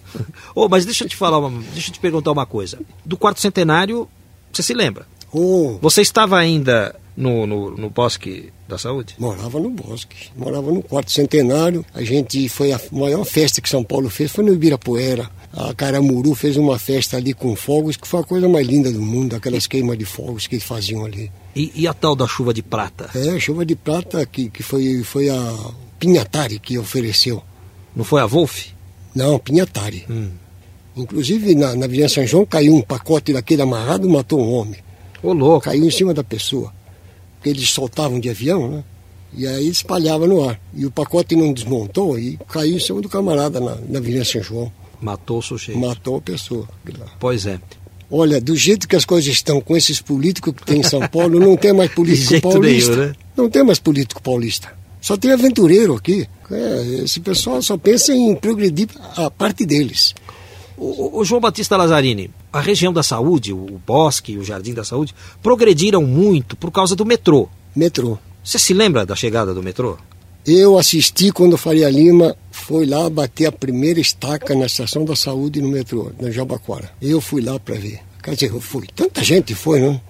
Oh, 0.55 0.69
mas 0.69 0.85
deixa 0.85 1.05
eu 1.05 1.09
te 1.09 1.17
falar, 1.17 1.39
uma, 1.39 1.63
deixa 1.73 1.91
eu 1.91 1.95
te 1.95 2.01
perguntar 2.01 2.33
uma 2.33 2.47
coisa. 2.47 2.79
Do 3.05 3.17
quarto 3.17 3.41
centenário, 3.41 4.09
você 4.53 4.63
se 4.63 4.73
lembra? 4.75 5.07
Oh, 5.33 5.79
Você 5.83 6.01
estava 6.01 6.39
ainda 6.39 6.95
no, 7.17 7.47
no, 7.47 7.71
no 7.71 7.91
Bosque 7.91 8.53
da 8.69 8.77
Saúde? 8.77 9.15
morava 9.19 9.59
no 9.59 9.71
bosque, 9.71 10.29
morava 10.37 10.71
no 10.71 10.83
quarto 10.83 11.11
centenário. 11.11 11.85
A 11.95 12.03
gente 12.03 12.49
foi 12.49 12.73
a 12.73 12.81
maior 12.93 13.25
festa 13.25 13.61
que 13.61 13.69
São 13.69 13.83
Paulo 13.83 14.11
fez 14.11 14.31
foi 14.31 14.45
no 14.45 14.53
Ibirapuera. 14.53 15.31
A 15.53 15.73
Caramuru 15.73 16.35
fez 16.35 16.57
uma 16.57 16.79
festa 16.79 17.17
ali 17.17 17.33
com 17.33 17.57
fogos, 17.57 17.97
que 17.97 18.07
foi 18.07 18.21
a 18.21 18.25
coisa 18.25 18.49
mais 18.49 18.67
linda 18.67 18.93
do 18.93 19.01
mundo, 19.01 19.35
aquelas 19.35 19.67
queimas 19.67 19.97
de 19.97 20.05
fogos 20.05 20.47
que 20.47 20.61
faziam 20.61 21.05
ali. 21.05 21.31
E, 21.55 21.73
e 21.75 21.89
a 21.89 21.95
tal 21.95 22.15
da 22.15 22.27
chuva 22.27 22.53
de 22.53 22.63
prata? 22.63 23.09
É, 23.15 23.39
chuva 23.39 23.65
de 23.65 23.75
prata 23.75 24.27
que, 24.27 24.51
que 24.51 24.63
foi, 24.63 25.03
foi 25.03 25.31
a 25.31 25.71
Pinhatari 25.99 26.59
que 26.59 26.77
ofereceu. 26.77 27.43
Não 27.95 28.05
foi 28.05 28.21
a 28.21 28.27
Wolf? 28.27 28.67
Não, 29.15 29.39
Pinhatari. 29.39 30.05
Hum. 30.11 30.29
Inclusive 30.95 31.55
na, 31.55 31.75
na 31.75 31.87
Avenida 31.87 32.09
São 32.09 32.27
João 32.27 32.45
caiu 32.45 32.75
um 32.75 32.83
pacote 32.83 33.33
daquele 33.33 33.63
amarrado, 33.63 34.09
matou 34.09 34.41
um 34.41 34.53
homem. 34.53 34.81
Ô, 35.23 35.33
louco. 35.33 35.65
Caiu 35.65 35.87
em 35.87 35.91
cima 35.91 36.13
da 36.13 36.23
pessoa. 36.23 36.73
Porque 37.47 37.51
eles 37.51 37.71
soltavam 37.71 38.19
de 38.19 38.29
avião, 38.29 38.69
né? 38.69 38.85
E 39.33 39.47
aí 39.47 39.69
espalhava 39.69 40.27
no 40.27 40.49
ar. 40.49 40.61
E 40.75 40.85
o 40.85 40.91
pacote 40.91 41.37
não 41.37 41.53
desmontou 41.53 42.19
e 42.19 42.39
caiu 42.49 42.77
em 42.77 42.81
cima 42.81 43.01
do 43.01 43.09
camarada 43.09 43.61
na, 43.61 43.77
na 43.89 43.99
Avenida 44.01 44.25
São 44.25 44.43
João. 44.43 44.73
Matou 45.01 45.39
o 45.39 45.43
sujeito. 45.43 45.79
Matou 45.79 46.17
a 46.17 46.21
pessoa. 46.21 46.69
Pois 47.21 47.47
é. 47.47 47.61
Olha, 48.11 48.41
do 48.41 48.57
jeito 48.57 48.89
que 48.89 48.97
as 48.97 49.05
coisas 49.05 49.33
estão 49.33 49.61
com 49.61 49.77
esses 49.77 50.01
políticos 50.01 50.55
que 50.55 50.65
tem 50.65 50.81
em 50.81 50.83
São 50.83 51.07
Paulo, 51.07 51.39
não 51.39 51.57
tem 51.57 51.73
mais 51.73 51.91
político 51.95 52.41
paulista. 52.41 52.97
nenhum, 52.97 53.07
né? 53.07 53.15
Não 53.37 53.49
tem 53.49 53.63
mais 53.63 53.79
político 53.79 54.21
paulista. 54.21 54.73
Só 55.01 55.17
tem 55.17 55.31
aventureiro 55.31 55.95
aqui. 55.95 56.27
É, 56.51 57.03
esse 57.05 57.21
pessoal 57.21 57.63
só 57.63 57.77
pensa 57.77 58.13
em 58.13 58.35
progredir 58.35 58.89
a 59.17 59.31
parte 59.31 59.65
deles. 59.65 60.15
O, 60.77 61.21
o- 61.21 61.25
João 61.25 61.41
Batista 61.41 61.77
Lazzarini, 61.77 62.31
a 62.53 62.61
região 62.61 62.93
da 62.93 63.03
saúde, 63.03 63.53
o, 63.53 63.81
Bosque 63.87 64.33
e 64.33 64.39
o 64.39 64.45
Jardim 64.45 64.75
da 64.75 64.85
Saúde, 64.85 65.15
progrediram 65.43 66.03
muito 66.03 66.57
por 66.57 66.71
causa 66.71 66.95
do 66.95 67.05
metrô. 67.07 67.49
Metrô. 67.75 68.19
Você 68.45 68.59
se 68.59 68.75
lembra 68.75 69.05
da 69.07 69.17
chegada 69.17 69.53
do 69.55 69.63
metrô? 69.63 69.97
Eu 70.47 70.79
assisti 70.79 71.33
quando 71.33 71.55
o 71.55 71.59
Faria 71.59 71.91
Lima 71.91 72.37
foi 72.53 72.87
lá 72.87 73.11
bater 73.11 73.47
a 73.47 73.53
primeira 73.53 73.99
estaca 73.99 74.55
na 74.55 74.67
estação 74.67 75.05
da 75.05 75.17
saúde 75.17 75.61
no 75.61 75.69
metrô, 75.69 76.13
na 76.21 76.31
Jabaquara. 76.31 76.91
Eu 77.03 77.21
fui 77.21 77.43
lá 77.43 77.59
para 77.59 77.75
ver. 77.75 78.01
Quer 78.23 78.35
dizer, 78.35 78.51
eu 78.53 78.61
fui. 78.61 78.87
Tanta 78.95 79.25
gente 79.25 79.55
foi, 79.55 79.81
né? 79.81 80.01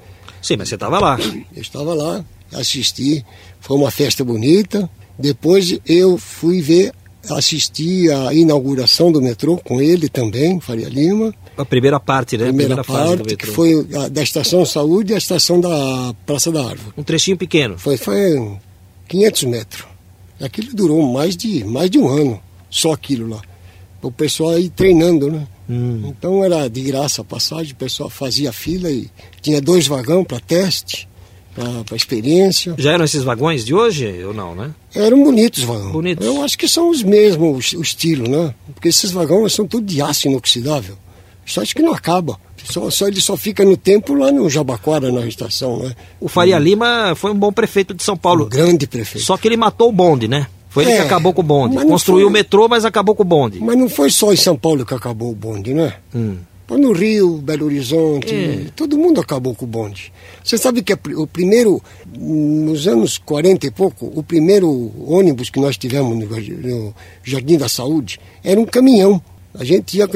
Sim, 0.43 0.57
mas 0.59 0.69
você 0.69 0.75
estava 0.75 0.99
lá. 0.99 1.19
Eu 1.55 1.63
estava 1.63 1.95
lá, 1.95 2.25
assisti. 2.53 3.25
Foi 3.61 3.77
uma 3.77 3.91
festa 3.91 4.23
bonita. 4.25 4.89
Depois 5.19 5.79
eu 5.87 6.19
fui 6.19 6.61
ver, 6.61 6.93
assisti 7.31 8.11
a 8.11 8.33
inauguração 8.35 9.11
do 9.13 9.21
metrô 9.21 9.57
com 9.59 9.81
ele 9.81 10.09
também, 10.09 10.61
Faria 10.61 10.89
Lima. 10.89 11.35
A 11.57 11.65
primeira 11.65 11.99
parte, 11.99 12.37
né? 12.37 12.45
A 12.45 12.47
Primeira, 12.49 12.83
primeira 12.83 12.85
fase 12.85 13.17
do 13.17 13.25
parte, 13.25 13.37
que 13.37 13.47
foi 13.47 13.87
a- 13.95 14.09
da 14.09 14.23
Estação 14.23 14.65
Saúde 14.65 15.15
à 15.15 15.19
Estação 15.19 15.61
da 15.61 16.15
Praça 16.27 16.53
da 16.53 16.61
Árvore. 16.61 16.93
Um 16.97 17.03
trechinho 17.03 17.37
pequeno. 17.37 17.79
Foi, 17.79 17.97
foi 17.97 18.53
500 19.09 19.45
metros. 19.45 19.85
Aquilo 20.41 20.69
durou 20.75 21.03
mais 21.13 21.37
de, 21.37 21.65
mais 21.65 21.91
de 21.91 21.99
um 21.99 22.09
ano, 22.09 22.41
só 22.69 22.93
aquilo 22.93 23.29
lá. 23.29 23.41
O 24.03 24.13
pessoal 24.13 24.59
ir 24.59 24.69
treinando, 24.69 25.31
né? 25.33 25.47
Hum. 25.69 26.03
Então 26.09 26.45
era 26.45 26.69
de 26.69 26.83
graça 26.83 27.23
a 27.23 27.25
passagem, 27.25 27.73
o 27.73 27.77
pessoal 27.77 28.09
fazia 28.11 28.53
fila 28.53 28.91
e 28.91 29.11
tinha 29.41 29.61
dois 29.61 29.87
vagões 29.89 30.27
para 30.27 30.39
teste, 30.39 31.09
para 31.87 31.97
experiência. 31.97 32.75
Já 32.77 32.93
eram 32.93 33.05
esses 33.05 33.23
vagões 33.23 33.65
de 33.65 33.75
hoje 33.75 34.23
ou 34.25 34.35
não, 34.35 34.55
né? 34.55 34.71
Eram 34.95 35.23
bonitos 35.25 35.61
os 35.61 35.65
vagões. 35.69 35.93
Bonitos. 35.93 36.27
Eu 36.27 36.43
acho 36.45 36.57
que 36.59 36.69
são 36.69 36.91
os 36.91 37.03
mesmos, 37.03 37.73
o 37.73 37.81
estilo, 37.81 38.29
né? 38.29 38.55
Porque 38.75 38.89
esses 38.89 39.11
vagões 39.11 39.53
são 39.53 39.67
tudo 39.67 39.87
de 39.87 40.01
aço 40.03 40.29
inoxidável. 40.29 40.97
Só 41.45 41.63
acho 41.63 41.75
que 41.75 41.83
não 41.83 41.93
acaba. 41.95 42.39
Só, 42.65 42.91
só 42.91 43.07
ele 43.07 43.21
só 43.21 43.37
fica 43.37 43.65
no 43.65 43.77
tempo 43.77 44.13
lá 44.15 44.33
no 44.33 44.51
Jabaquara, 44.51 45.13
na 45.13 45.25
estação, 45.27 45.79
né? 45.79 45.95
O 46.21 46.29
Faria 46.29 46.59
Lima 46.59 47.15
foi 47.15 47.31
um 47.31 47.39
bom 47.39 47.53
prefeito 47.53 47.95
de 47.95 48.03
São 48.03 48.15
Um 48.15 48.19
Paulo. 48.19 48.47
grande 48.47 48.87
prefeito. 48.89 49.25
Só 49.25 49.37
que 49.37 49.47
ele 49.47 49.57
matou 49.57 49.89
o 49.89 49.93
bonde, 49.93 50.27
né? 50.27 50.49
Foi 50.69 50.83
ele 50.85 50.93
É, 50.93 50.97
que 50.97 51.03
acabou 51.03 51.33
com 51.33 51.41
o 51.41 51.45
bonde. 51.45 51.77
Construiu 51.87 52.23
foi- 52.27 52.29
o 52.29 52.31
metrô, 52.31 52.69
mas 52.69 52.85
acabou 52.85 53.15
com 53.15 53.23
o 53.23 53.27
bonde. 53.27 53.61
Mas 53.61 53.79
não 53.79 53.89
foi 53.89 54.11
só 54.11 54.33
em 54.33 54.37
São 54.37 54.57
Paulo 54.59 54.85
que 54.85 54.93
acabou 54.93 55.31
o 55.31 55.35
bonde, 55.35 55.73
né? 55.73 55.95
Hum. 56.15 56.37
No 56.69 56.93
Rio, 56.93 57.39
Belo 57.39 57.67
Horizonte, 57.67 58.35
É. 58.35 58.67
todo 58.75 58.99
mundo 58.99 59.21
acabou 59.21 59.55
com 59.55 59.65
o 59.65 59.69
bonde. 59.69 60.13
Você 60.43 60.59
sabe 60.59 60.83
que 60.83 60.93
a 60.93 60.99
o 61.17 61.27
primeiro, 61.27 61.81
nos 62.19 62.89
anos 62.89 63.19
40 63.19 63.67
e 63.67 63.71
pouco, 63.71 64.11
o 64.15 64.23
primeiro 64.23 64.93
ônibus 65.07 65.49
que 65.51 65.61
nós 65.61 65.77
tivemos 65.77 66.17
no, 66.19 66.27
no 66.27 66.95
Jardim 67.23 67.57
da 67.57 67.69
Saúde 67.69 68.19
era 68.43 68.61
um 68.61 68.65
caminhão. 68.67 69.23
A 69.55 69.65
gente 69.65 69.97
ia 69.97 70.09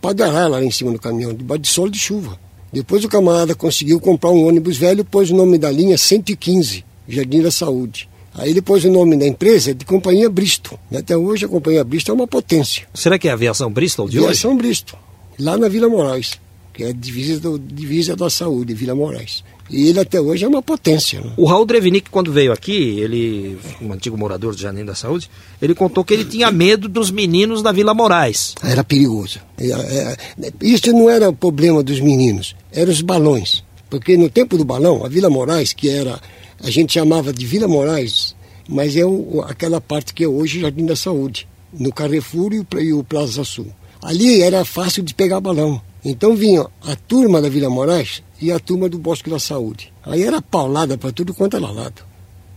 padarar 0.00 0.48
lá 0.50 0.62
em 0.62 0.70
cima 0.70 0.92
do 0.92 0.98
caminhão, 0.98 1.32
debaixo 1.34 1.62
de 1.62 1.68
sol 1.68 1.88
de 1.88 1.98
chuva. 1.98 2.38
Depois 2.72 3.04
o 3.04 3.08
camarada 3.08 3.54
conseguiu 3.54 3.98
comprar 3.98 4.30
um 4.30 4.46
ônibus 4.46 4.76
velho, 4.76 5.04
pôs 5.04 5.30
o 5.30 5.34
nome 5.36 5.56
da 5.56 5.70
linha 5.70 5.96
115, 5.96 6.84
Jardim 7.08 7.40
da 7.40 7.50
Saúde. 7.50 8.08
Aí 8.34 8.50
ele 8.50 8.60
pôs 8.60 8.84
o 8.84 8.90
nome 8.90 9.16
da 9.16 9.26
empresa 9.26 9.74
de 9.74 9.84
Companhia 9.86 10.28
Bristol. 10.28 10.78
E 10.90 10.96
até 10.96 11.16
hoje 11.16 11.46
a 11.46 11.48
Companhia 11.48 11.82
Bristol 11.82 12.14
é 12.14 12.18
uma 12.18 12.26
potência. 12.26 12.86
Será 12.92 13.18
que 13.18 13.28
é 13.28 13.30
a 13.30 13.34
aviação 13.34 13.72
Bristol 13.72 14.08
de 14.08 14.18
hoje? 14.18 14.26
Aviação 14.26 14.56
Bristol, 14.56 14.98
lá 15.38 15.56
na 15.56 15.68
Vila 15.68 15.88
Moraes, 15.88 16.38
que 16.72 16.84
é 16.84 16.88
a 16.88 16.92
divisa, 16.92 17.40
do, 17.40 17.58
divisa 17.58 18.14
da 18.14 18.28
saúde, 18.28 18.74
Vila 18.74 18.94
Moraes. 18.94 19.42
E 19.68 19.88
ele 19.88 19.98
até 19.98 20.20
hoje 20.20 20.44
é 20.44 20.48
uma 20.48 20.62
potência. 20.62 21.20
Né? 21.20 21.32
O 21.36 21.44
Raul 21.44 21.66
Drevinick, 21.66 22.08
quando 22.10 22.32
veio 22.32 22.52
aqui, 22.52 23.00
ele, 23.00 23.58
um 23.80 23.92
antigo 23.92 24.16
morador 24.16 24.54
do 24.54 24.60
Jardim 24.60 24.84
da 24.84 24.94
Saúde, 24.94 25.28
ele 25.60 25.74
contou 25.74 26.04
que 26.04 26.14
ele 26.14 26.24
tinha 26.24 26.50
medo 26.52 26.88
dos 26.88 27.10
meninos 27.10 27.62
da 27.62 27.72
Vila 27.72 27.92
Moraes. 27.92 28.54
Era 28.62 28.84
perigoso. 28.84 29.40
É, 29.58 29.70
é, 29.70 30.16
isso 30.60 30.92
não 30.92 31.10
era 31.10 31.28
o 31.28 31.32
problema 31.32 31.82
dos 31.82 31.98
meninos, 31.98 32.54
eram 32.72 32.92
os 32.92 33.00
balões. 33.00 33.64
Porque 33.90 34.16
no 34.16 34.28
tempo 34.28 34.56
do 34.56 34.64
balão, 34.64 35.04
a 35.04 35.08
Vila 35.08 35.30
Moraes, 35.30 35.72
que 35.72 35.88
era, 35.88 36.20
a 36.62 36.70
gente 36.70 36.92
chamava 36.92 37.32
de 37.32 37.46
Vila 37.46 37.66
Moraes, 37.66 38.36
mas 38.68 38.96
é 38.96 39.02
aquela 39.48 39.80
parte 39.80 40.12
que 40.12 40.24
é 40.24 40.28
hoje 40.28 40.60
Jardim 40.60 40.86
da 40.86 40.96
Saúde, 40.96 41.48
no 41.72 41.92
Carrefour 41.92 42.52
e 42.52 42.92
o 42.92 43.04
Plaza 43.04 43.44
Sul. 43.44 43.66
Ali 44.06 44.40
era 44.40 44.64
fácil 44.64 45.02
de 45.02 45.12
pegar 45.12 45.40
balão. 45.40 45.82
Então 46.04 46.36
vinha 46.36 46.64
a 46.80 46.94
turma 46.94 47.42
da 47.42 47.48
Vila 47.48 47.68
Moraes 47.68 48.22
e 48.40 48.52
a 48.52 48.60
turma 48.60 48.88
do 48.88 49.00
Bosque 49.00 49.28
da 49.28 49.40
Saúde. 49.40 49.92
Aí 50.04 50.22
era 50.22 50.40
paulada 50.40 50.96
para 50.96 51.10
tudo 51.10 51.34
quanto 51.34 51.56
era 51.56 51.68
lado. 51.68 52.02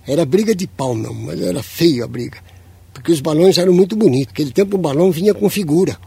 Era 0.06 0.24
briga 0.28 0.54
de 0.54 0.68
pau 0.68 0.94
não, 0.94 1.12
mas 1.12 1.42
era 1.42 1.64
feio 1.64 2.04
a 2.04 2.08
briga. 2.08 2.38
Porque 2.94 3.12
os 3.12 3.20
balões 3.20 3.58
eram 3.58 3.74
muito 3.74 3.96
bonitos. 3.96 4.28
Naquele 4.28 4.52
tempo 4.52 4.76
o 4.76 4.80
balão 4.80 5.12
vinha 5.12 5.34
com 5.34 5.50
figura, 5.50 5.98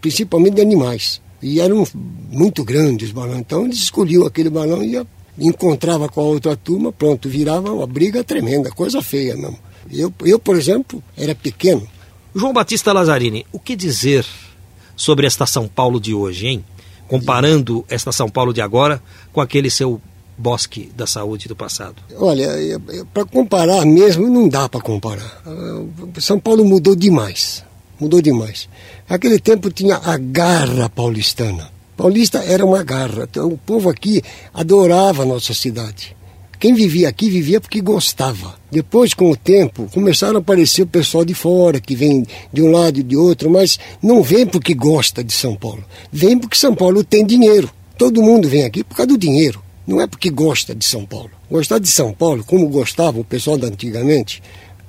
principalmente 0.00 0.54
de 0.54 0.62
animais. 0.62 1.20
E 1.42 1.58
eram 1.58 1.84
muito 2.30 2.62
grandes 2.62 3.08
os 3.08 3.12
balões. 3.12 3.40
Então 3.40 3.64
eles 3.64 3.78
escolhiam 3.78 4.24
aquele 4.24 4.48
balão 4.48 4.84
e 4.84 5.04
encontrava 5.36 6.08
com 6.08 6.20
a 6.20 6.24
outra 6.24 6.54
turma, 6.54 6.92
pronto, 6.92 7.28
virava 7.28 7.72
uma 7.72 7.86
briga 7.88 8.22
tremenda, 8.22 8.70
coisa 8.70 9.02
feia 9.02 9.34
mesmo. 9.34 9.58
Eu, 9.90 10.14
eu 10.24 10.38
por 10.38 10.56
exemplo, 10.56 11.02
era 11.16 11.34
pequeno. 11.34 11.88
João 12.34 12.52
Batista 12.52 12.92
Lazzarini, 12.92 13.46
o 13.52 13.60
que 13.60 13.76
dizer 13.76 14.26
sobre 14.96 15.26
esta 15.26 15.46
São 15.46 15.68
Paulo 15.68 16.00
de 16.00 16.12
hoje, 16.12 16.48
hein? 16.48 16.64
Comparando 17.06 17.84
esta 17.88 18.10
São 18.10 18.28
Paulo 18.28 18.52
de 18.52 18.60
agora 18.60 19.00
com 19.32 19.40
aquele 19.40 19.70
seu 19.70 20.00
bosque 20.36 20.90
da 20.96 21.06
saúde 21.06 21.46
do 21.46 21.54
passado. 21.54 21.96
Olha, 22.16 22.48
para 23.12 23.24
comparar 23.24 23.84
mesmo, 23.84 24.28
não 24.28 24.48
dá 24.48 24.68
para 24.68 24.80
comparar. 24.80 25.42
Ah, 25.46 26.20
São 26.20 26.40
Paulo 26.40 26.64
mudou 26.64 26.96
demais. 26.96 27.64
Mudou 28.00 28.20
demais. 28.20 28.68
Naquele 29.08 29.38
tempo 29.38 29.70
tinha 29.70 29.96
a 29.96 30.16
garra 30.16 30.88
paulistana. 30.88 31.70
Paulista 31.96 32.38
era 32.38 32.64
uma 32.66 32.82
garra. 32.82 33.28
Então, 33.30 33.46
o 33.48 33.58
povo 33.58 33.88
aqui 33.88 34.20
adorava 34.52 35.22
a 35.22 35.26
nossa 35.26 35.54
cidade. 35.54 36.16
Quem 36.64 36.72
vivia 36.72 37.10
aqui 37.10 37.28
vivia 37.28 37.60
porque 37.60 37.82
gostava. 37.82 38.54
Depois, 38.72 39.12
com 39.12 39.30
o 39.30 39.36
tempo, 39.36 39.86
começaram 39.92 40.36
a 40.36 40.38
aparecer 40.38 40.80
o 40.80 40.86
pessoal 40.86 41.22
de 41.22 41.34
fora, 41.34 41.78
que 41.78 41.94
vem 41.94 42.24
de 42.50 42.62
um 42.62 42.70
lado 42.70 42.98
e 42.98 43.02
de 43.02 43.14
outro, 43.14 43.50
mas 43.50 43.78
não 44.02 44.22
vem 44.22 44.46
porque 44.46 44.72
gosta 44.72 45.22
de 45.22 45.34
São 45.34 45.54
Paulo. 45.54 45.84
Vem 46.10 46.38
porque 46.38 46.56
São 46.56 46.74
Paulo 46.74 47.04
tem 47.04 47.26
dinheiro. 47.26 47.70
Todo 47.98 48.22
mundo 48.22 48.48
vem 48.48 48.64
aqui 48.64 48.82
por 48.82 48.96
causa 48.96 49.08
do 49.08 49.18
dinheiro. 49.18 49.62
Não 49.86 50.00
é 50.00 50.06
porque 50.06 50.30
gosta 50.30 50.74
de 50.74 50.86
São 50.86 51.04
Paulo. 51.04 51.32
Gostar 51.50 51.78
de 51.78 51.88
São 51.88 52.14
Paulo, 52.14 52.42
como 52.42 52.66
gostava 52.70 53.20
o 53.20 53.24
pessoal 53.24 53.58
da 53.58 53.66
antigamente, 53.66 54.42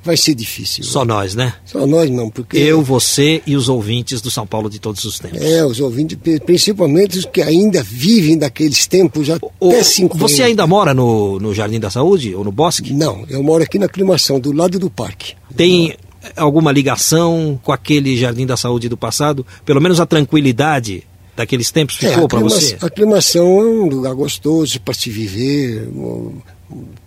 vai 0.05 0.15
ser 0.15 0.35
difícil. 0.35 0.83
Só 0.83 1.03
nós, 1.03 1.33
né? 1.33 1.53
Só 1.65 1.85
nós 1.87 2.09
não, 2.09 2.29
porque... 2.29 2.57
Eu, 2.57 2.83
você 2.83 3.41
e 3.45 3.55
os 3.55 3.67
ouvintes 3.67 4.21
do 4.21 4.29
São 4.29 4.45
Paulo 4.45 4.69
de 4.69 4.79
todos 4.79 5.03
os 5.03 5.17
tempos. 5.19 5.41
É, 5.41 5.65
os 5.65 5.79
ouvintes, 5.79 6.17
principalmente 6.45 7.17
os 7.17 7.25
que 7.25 7.41
ainda 7.41 7.81
vivem 7.81 8.37
daqueles 8.37 8.85
tempos 8.85 9.29
até 9.29 9.45
o, 9.59 9.83
50. 9.83 10.17
Você 10.19 10.43
ainda 10.43 10.67
mora 10.67 10.93
no, 10.93 11.39
no 11.39 11.53
Jardim 11.53 11.79
da 11.79 11.89
Saúde 11.89 12.35
ou 12.35 12.43
no 12.43 12.51
Bosque? 12.51 12.93
Não, 12.93 13.25
eu 13.27 13.41
moro 13.41 13.63
aqui 13.63 13.79
na 13.79 13.87
aclimação, 13.87 14.39
do 14.39 14.51
lado 14.51 14.77
do 14.77 14.89
parque. 14.89 15.33
Tem 15.55 15.95
alguma 16.35 16.71
ligação 16.71 17.59
com 17.63 17.71
aquele 17.71 18.15
Jardim 18.15 18.45
da 18.45 18.55
Saúde 18.55 18.87
do 18.87 18.95
passado? 18.95 19.45
Pelo 19.65 19.81
menos 19.81 19.99
a 19.99 20.05
tranquilidade 20.05 21.03
daqueles 21.35 21.71
tempos 21.71 21.95
ficou 21.95 22.25
é, 22.25 22.27
para 22.27 22.39
você? 22.39 22.77
A 22.79 22.85
aclimação 22.85 23.45
é 23.45 23.65
um 23.65 23.87
lugar 23.87 24.13
gostoso 24.13 24.79
para 24.81 24.93
se 24.93 25.09
viver, 25.09 25.89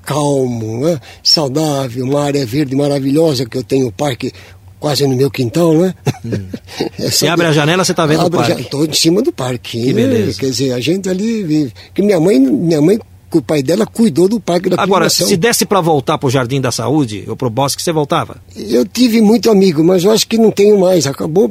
calmo, 0.05 0.87
né? 0.87 1.01
saudável, 1.23 2.05
uma 2.05 2.23
área 2.23 2.47
verde 2.47 2.75
maravilhosa 2.75 3.47
que 3.47 3.57
eu 3.57 3.63
tenho 3.63 3.89
o 3.89 3.93
parque 3.93 4.33
quase 4.81 5.07
no 5.07 5.17
meu 5.17 5.31
quintal, 5.31 5.75
né? 5.75 5.95
Hum. 6.25 6.47
É 6.99 7.11
você 7.11 7.27
abre 7.27 7.47
a 7.47 7.53
janela, 7.53 7.85
você 7.85 7.93
está 7.93 8.07
vendo 8.07 8.27
o 8.27 8.31
parque? 8.31 8.63
Estou 8.63 8.85
em 8.85 8.93
cima 8.93 9.23
do 9.23 9.33
parque. 9.33 9.81
Que 9.81 9.93
né? 9.93 10.03
beleza. 10.03 10.39
Quer 10.39 10.47
dizer, 10.47 10.73
a 10.73 10.81
gente 10.81 11.09
ali 11.09 11.43
vive. 11.43 11.73
Que 11.93 12.03
minha 12.03 12.21
mãe, 12.21 12.39
minha 12.39 12.81
mãe 12.81 12.99
o 13.33 13.43
pai 13.43 13.63
dela 13.63 13.85
cuidou 13.85 14.29
do 14.29 14.41
parque 14.41 14.71
da 14.71 14.81
Agora, 14.83 15.11
se 15.11 15.37
desse 15.37 15.67
para 15.67 15.81
voltar 15.81 16.17
para 16.17 16.27
o 16.27 16.31
Jardim 16.31 16.61
da 16.61 16.73
Saúde 16.73 17.25
ou 17.29 17.37
para 17.37 17.47
o 17.47 17.51
Bosque, 17.51 17.83
você 17.83 17.93
voltava? 17.93 18.41
Eu 18.57 18.87
tive 18.87 19.21
muito 19.21 19.51
amigo, 19.51 19.85
mas 19.85 20.05
eu 20.05 20.11
acho 20.11 20.27
que 20.27 20.39
não 20.39 20.51
tenho 20.51 20.79
mais. 20.81 21.07
Acabou, 21.07 21.51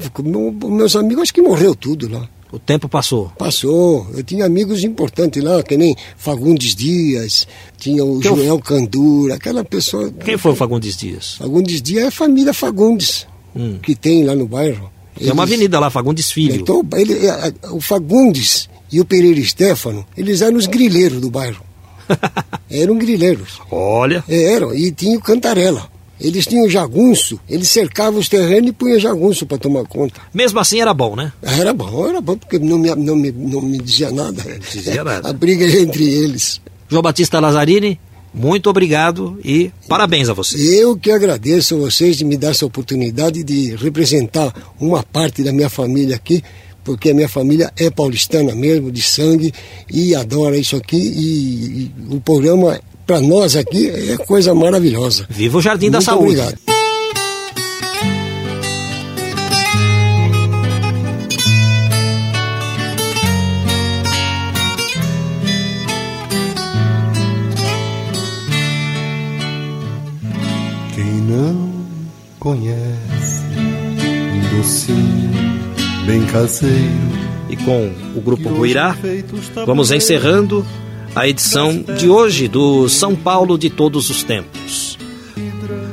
meus 0.70 0.96
amigos 0.96 1.24
acho 1.24 1.34
que 1.34 1.42
morreu 1.42 1.76
tudo 1.76 2.10
lá. 2.10 2.28
O 2.52 2.58
tempo 2.58 2.88
passou. 2.88 3.30
Passou. 3.38 4.08
Eu 4.14 4.24
tinha 4.24 4.46
amigos 4.46 4.84
importantes 4.84 5.44
lá, 5.44 5.62
que 5.62 5.76
nem 5.76 5.96
Fagundes 6.18 6.74
Dias, 6.76 7.48
tinha 7.78 8.04
o 8.06 8.20
que 8.20 8.28
Joel. 8.28 8.60
Candura, 8.60 9.36
aquela 9.36 9.64
pessoa. 9.64 10.12
Quem 10.24 10.38
foi 10.38 10.54
o 10.54 10.56
Fagundes 10.56 10.96
Dias? 10.96 11.36
Fagundes 11.36 11.82
Dias 11.82 12.06
é 12.06 12.08
a 12.08 12.12
família 12.12 12.54
Fagundes, 12.54 13.28
hum. 13.56 13.78
que 13.82 13.96
tem 13.96 14.24
lá 14.24 14.34
no 14.34 14.48
bairro. 14.48 14.90
Tem 15.18 15.32
uma 15.32 15.44
avenida 15.44 15.80
lá, 15.80 15.90
Fagundes 15.90 16.32
Filho. 16.32 16.62
Então, 16.62 16.88
ele, 16.94 17.14
é, 17.26 17.54
o 17.72 17.82
Fagundes 17.82 18.70
e 18.92 19.02
o 19.02 19.06
Pereira 19.06 19.44
Stefano, 19.44 20.06
eles 20.16 20.42
eram 20.42 20.58
os 20.58 20.68
grileiros 20.68 21.20
do 21.20 21.30
bairro. 21.30 21.66
eram 22.70 22.98
grileiros. 22.98 23.60
Olha. 23.70 24.24
É, 24.30 24.54
eram, 24.54 24.74
e 24.74 24.92
tinha 24.92 25.18
o 25.18 25.22
Cantarela. 25.22 25.90
Eles 26.20 26.46
tinham 26.48 26.68
jagunço, 26.70 27.40
eles 27.48 27.70
cercavam 27.70 28.20
os 28.20 28.28
terrenos 28.28 28.70
e 28.70 28.74
punham 28.74 29.00
jagunço 29.00 29.46
para 29.46 29.58
tomar 29.58 29.86
conta. 29.86 30.20
Mesmo 30.34 30.60
assim 30.60 30.82
era 30.82 30.94
bom, 30.94 31.16
né? 31.16 31.32
Era 31.42 31.74
bom, 31.74 32.08
era 32.08 32.20
bom, 32.20 32.38
porque 32.38 32.58
não 32.58 32.78
me, 32.78 32.94
não 32.96 33.16
me, 33.16 33.32
não 33.32 33.62
me 33.62 33.78
dizia 33.78 34.12
nada. 34.12 34.44
Não 34.44 34.60
dizia 34.60 35.04
nada. 35.04 35.30
A 35.30 35.34
briga 35.34 35.66
entre 35.66 36.04
eles. 36.04 36.60
João 36.90 37.02
Batista 37.02 37.40
Lazzarini, 37.40 38.00
muito 38.34 38.70
obrigado 38.70 39.40
e 39.44 39.72
parabéns 39.88 40.30
a 40.30 40.34
você. 40.34 40.58
Eu 40.58 40.98
que 40.98 41.12
agradeço 41.12 41.76
a 41.76 41.80
vocês 41.80 42.18
de 42.18 42.26
me 42.26 42.38
dar 42.38 42.52
essa 42.52 42.66
oportunidade 42.66 43.44
de 43.44 43.76
representar 43.76 44.54
uma 44.80 45.04
parte 45.04 45.44
da 45.44 45.52
minha 45.52 45.70
família 45.70 46.16
aqui, 46.16 46.44
porque 46.84 47.10
a 47.10 47.14
minha 47.14 47.28
família 47.28 47.72
é 47.76 47.90
paulistana 47.90 48.54
mesmo, 48.56 48.92
de 48.92 49.02
sangue, 49.02 49.54
e 49.92 50.14
adora 50.16 50.58
isso 50.58 50.76
aqui. 50.76 50.98
E, 50.98 51.92
e 52.12 52.16
o 52.16 52.22
programa 52.22 52.80
para 53.08 53.22
nós 53.22 53.56
aqui 53.56 53.90
é 53.90 54.18
coisa 54.18 54.54
maravilhosa. 54.54 55.26
Viva 55.30 55.58
o 55.58 55.62
Jardim 55.62 55.86
Muito 55.86 55.94
da 55.94 56.02
Saúde. 56.02 56.42
Obrigado. 56.42 56.58
Quem 70.94 71.06
não 71.06 71.72
conhece 72.42 73.44
um 74.34 74.58
docinho 74.58 76.06
bem 76.06 76.26
caseiro. 76.26 77.28
E 77.50 77.56
com 77.56 77.90
o 78.14 78.20
grupo 78.20 78.50
Guirá, 78.62 78.94
vamos 79.66 79.90
encerrando 79.92 80.66
a 81.18 81.28
edição 81.28 81.82
de 81.98 82.08
hoje 82.08 82.48
do 82.48 82.88
São 82.88 83.16
Paulo 83.16 83.58
de 83.58 83.72
Todos 83.72 84.12
os 84.12 84.24
Tempos. 84.24 85.00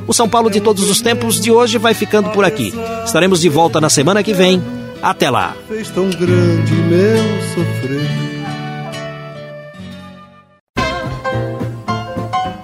O 0.05 0.13
São 0.13 0.29
Paulo 0.29 0.51
de 0.51 0.61
Todos 0.61 0.87
os 0.87 1.01
Tempos 1.01 1.41
de 1.41 1.51
hoje 1.51 1.79
vai 1.79 1.95
ficando 1.95 2.29
por 2.29 2.45
aqui. 2.45 2.71
Estaremos 3.03 3.41
de 3.41 3.49
volta 3.49 3.81
na 3.81 3.89
semana 3.89 4.21
que 4.21 4.35
vem. 4.35 4.61
Até 5.01 5.31
lá. 5.31 5.55
Fez 5.67 5.89
tão 5.89 6.11
grande 6.11 6.73
meu 6.73 7.41
sofrer. 7.55 8.07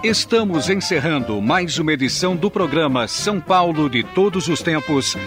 Estamos 0.04 0.70
encerrando 0.70 1.42
mais 1.42 1.80
uma 1.80 1.94
edição 1.94 2.36
do 2.36 2.52
programa 2.52 3.08
São 3.08 3.40
Paulo 3.40 3.90
de 3.90 4.04
Todos 4.04 4.48
os 4.48 4.62
Tempos. 4.62 5.18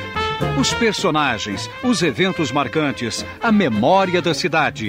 Os 0.60 0.72
personagens, 0.72 1.68
os 1.82 2.00
eventos 2.00 2.52
marcantes, 2.52 3.26
a 3.42 3.50
memória 3.50 4.22
da 4.22 4.34
cidade 4.34 4.88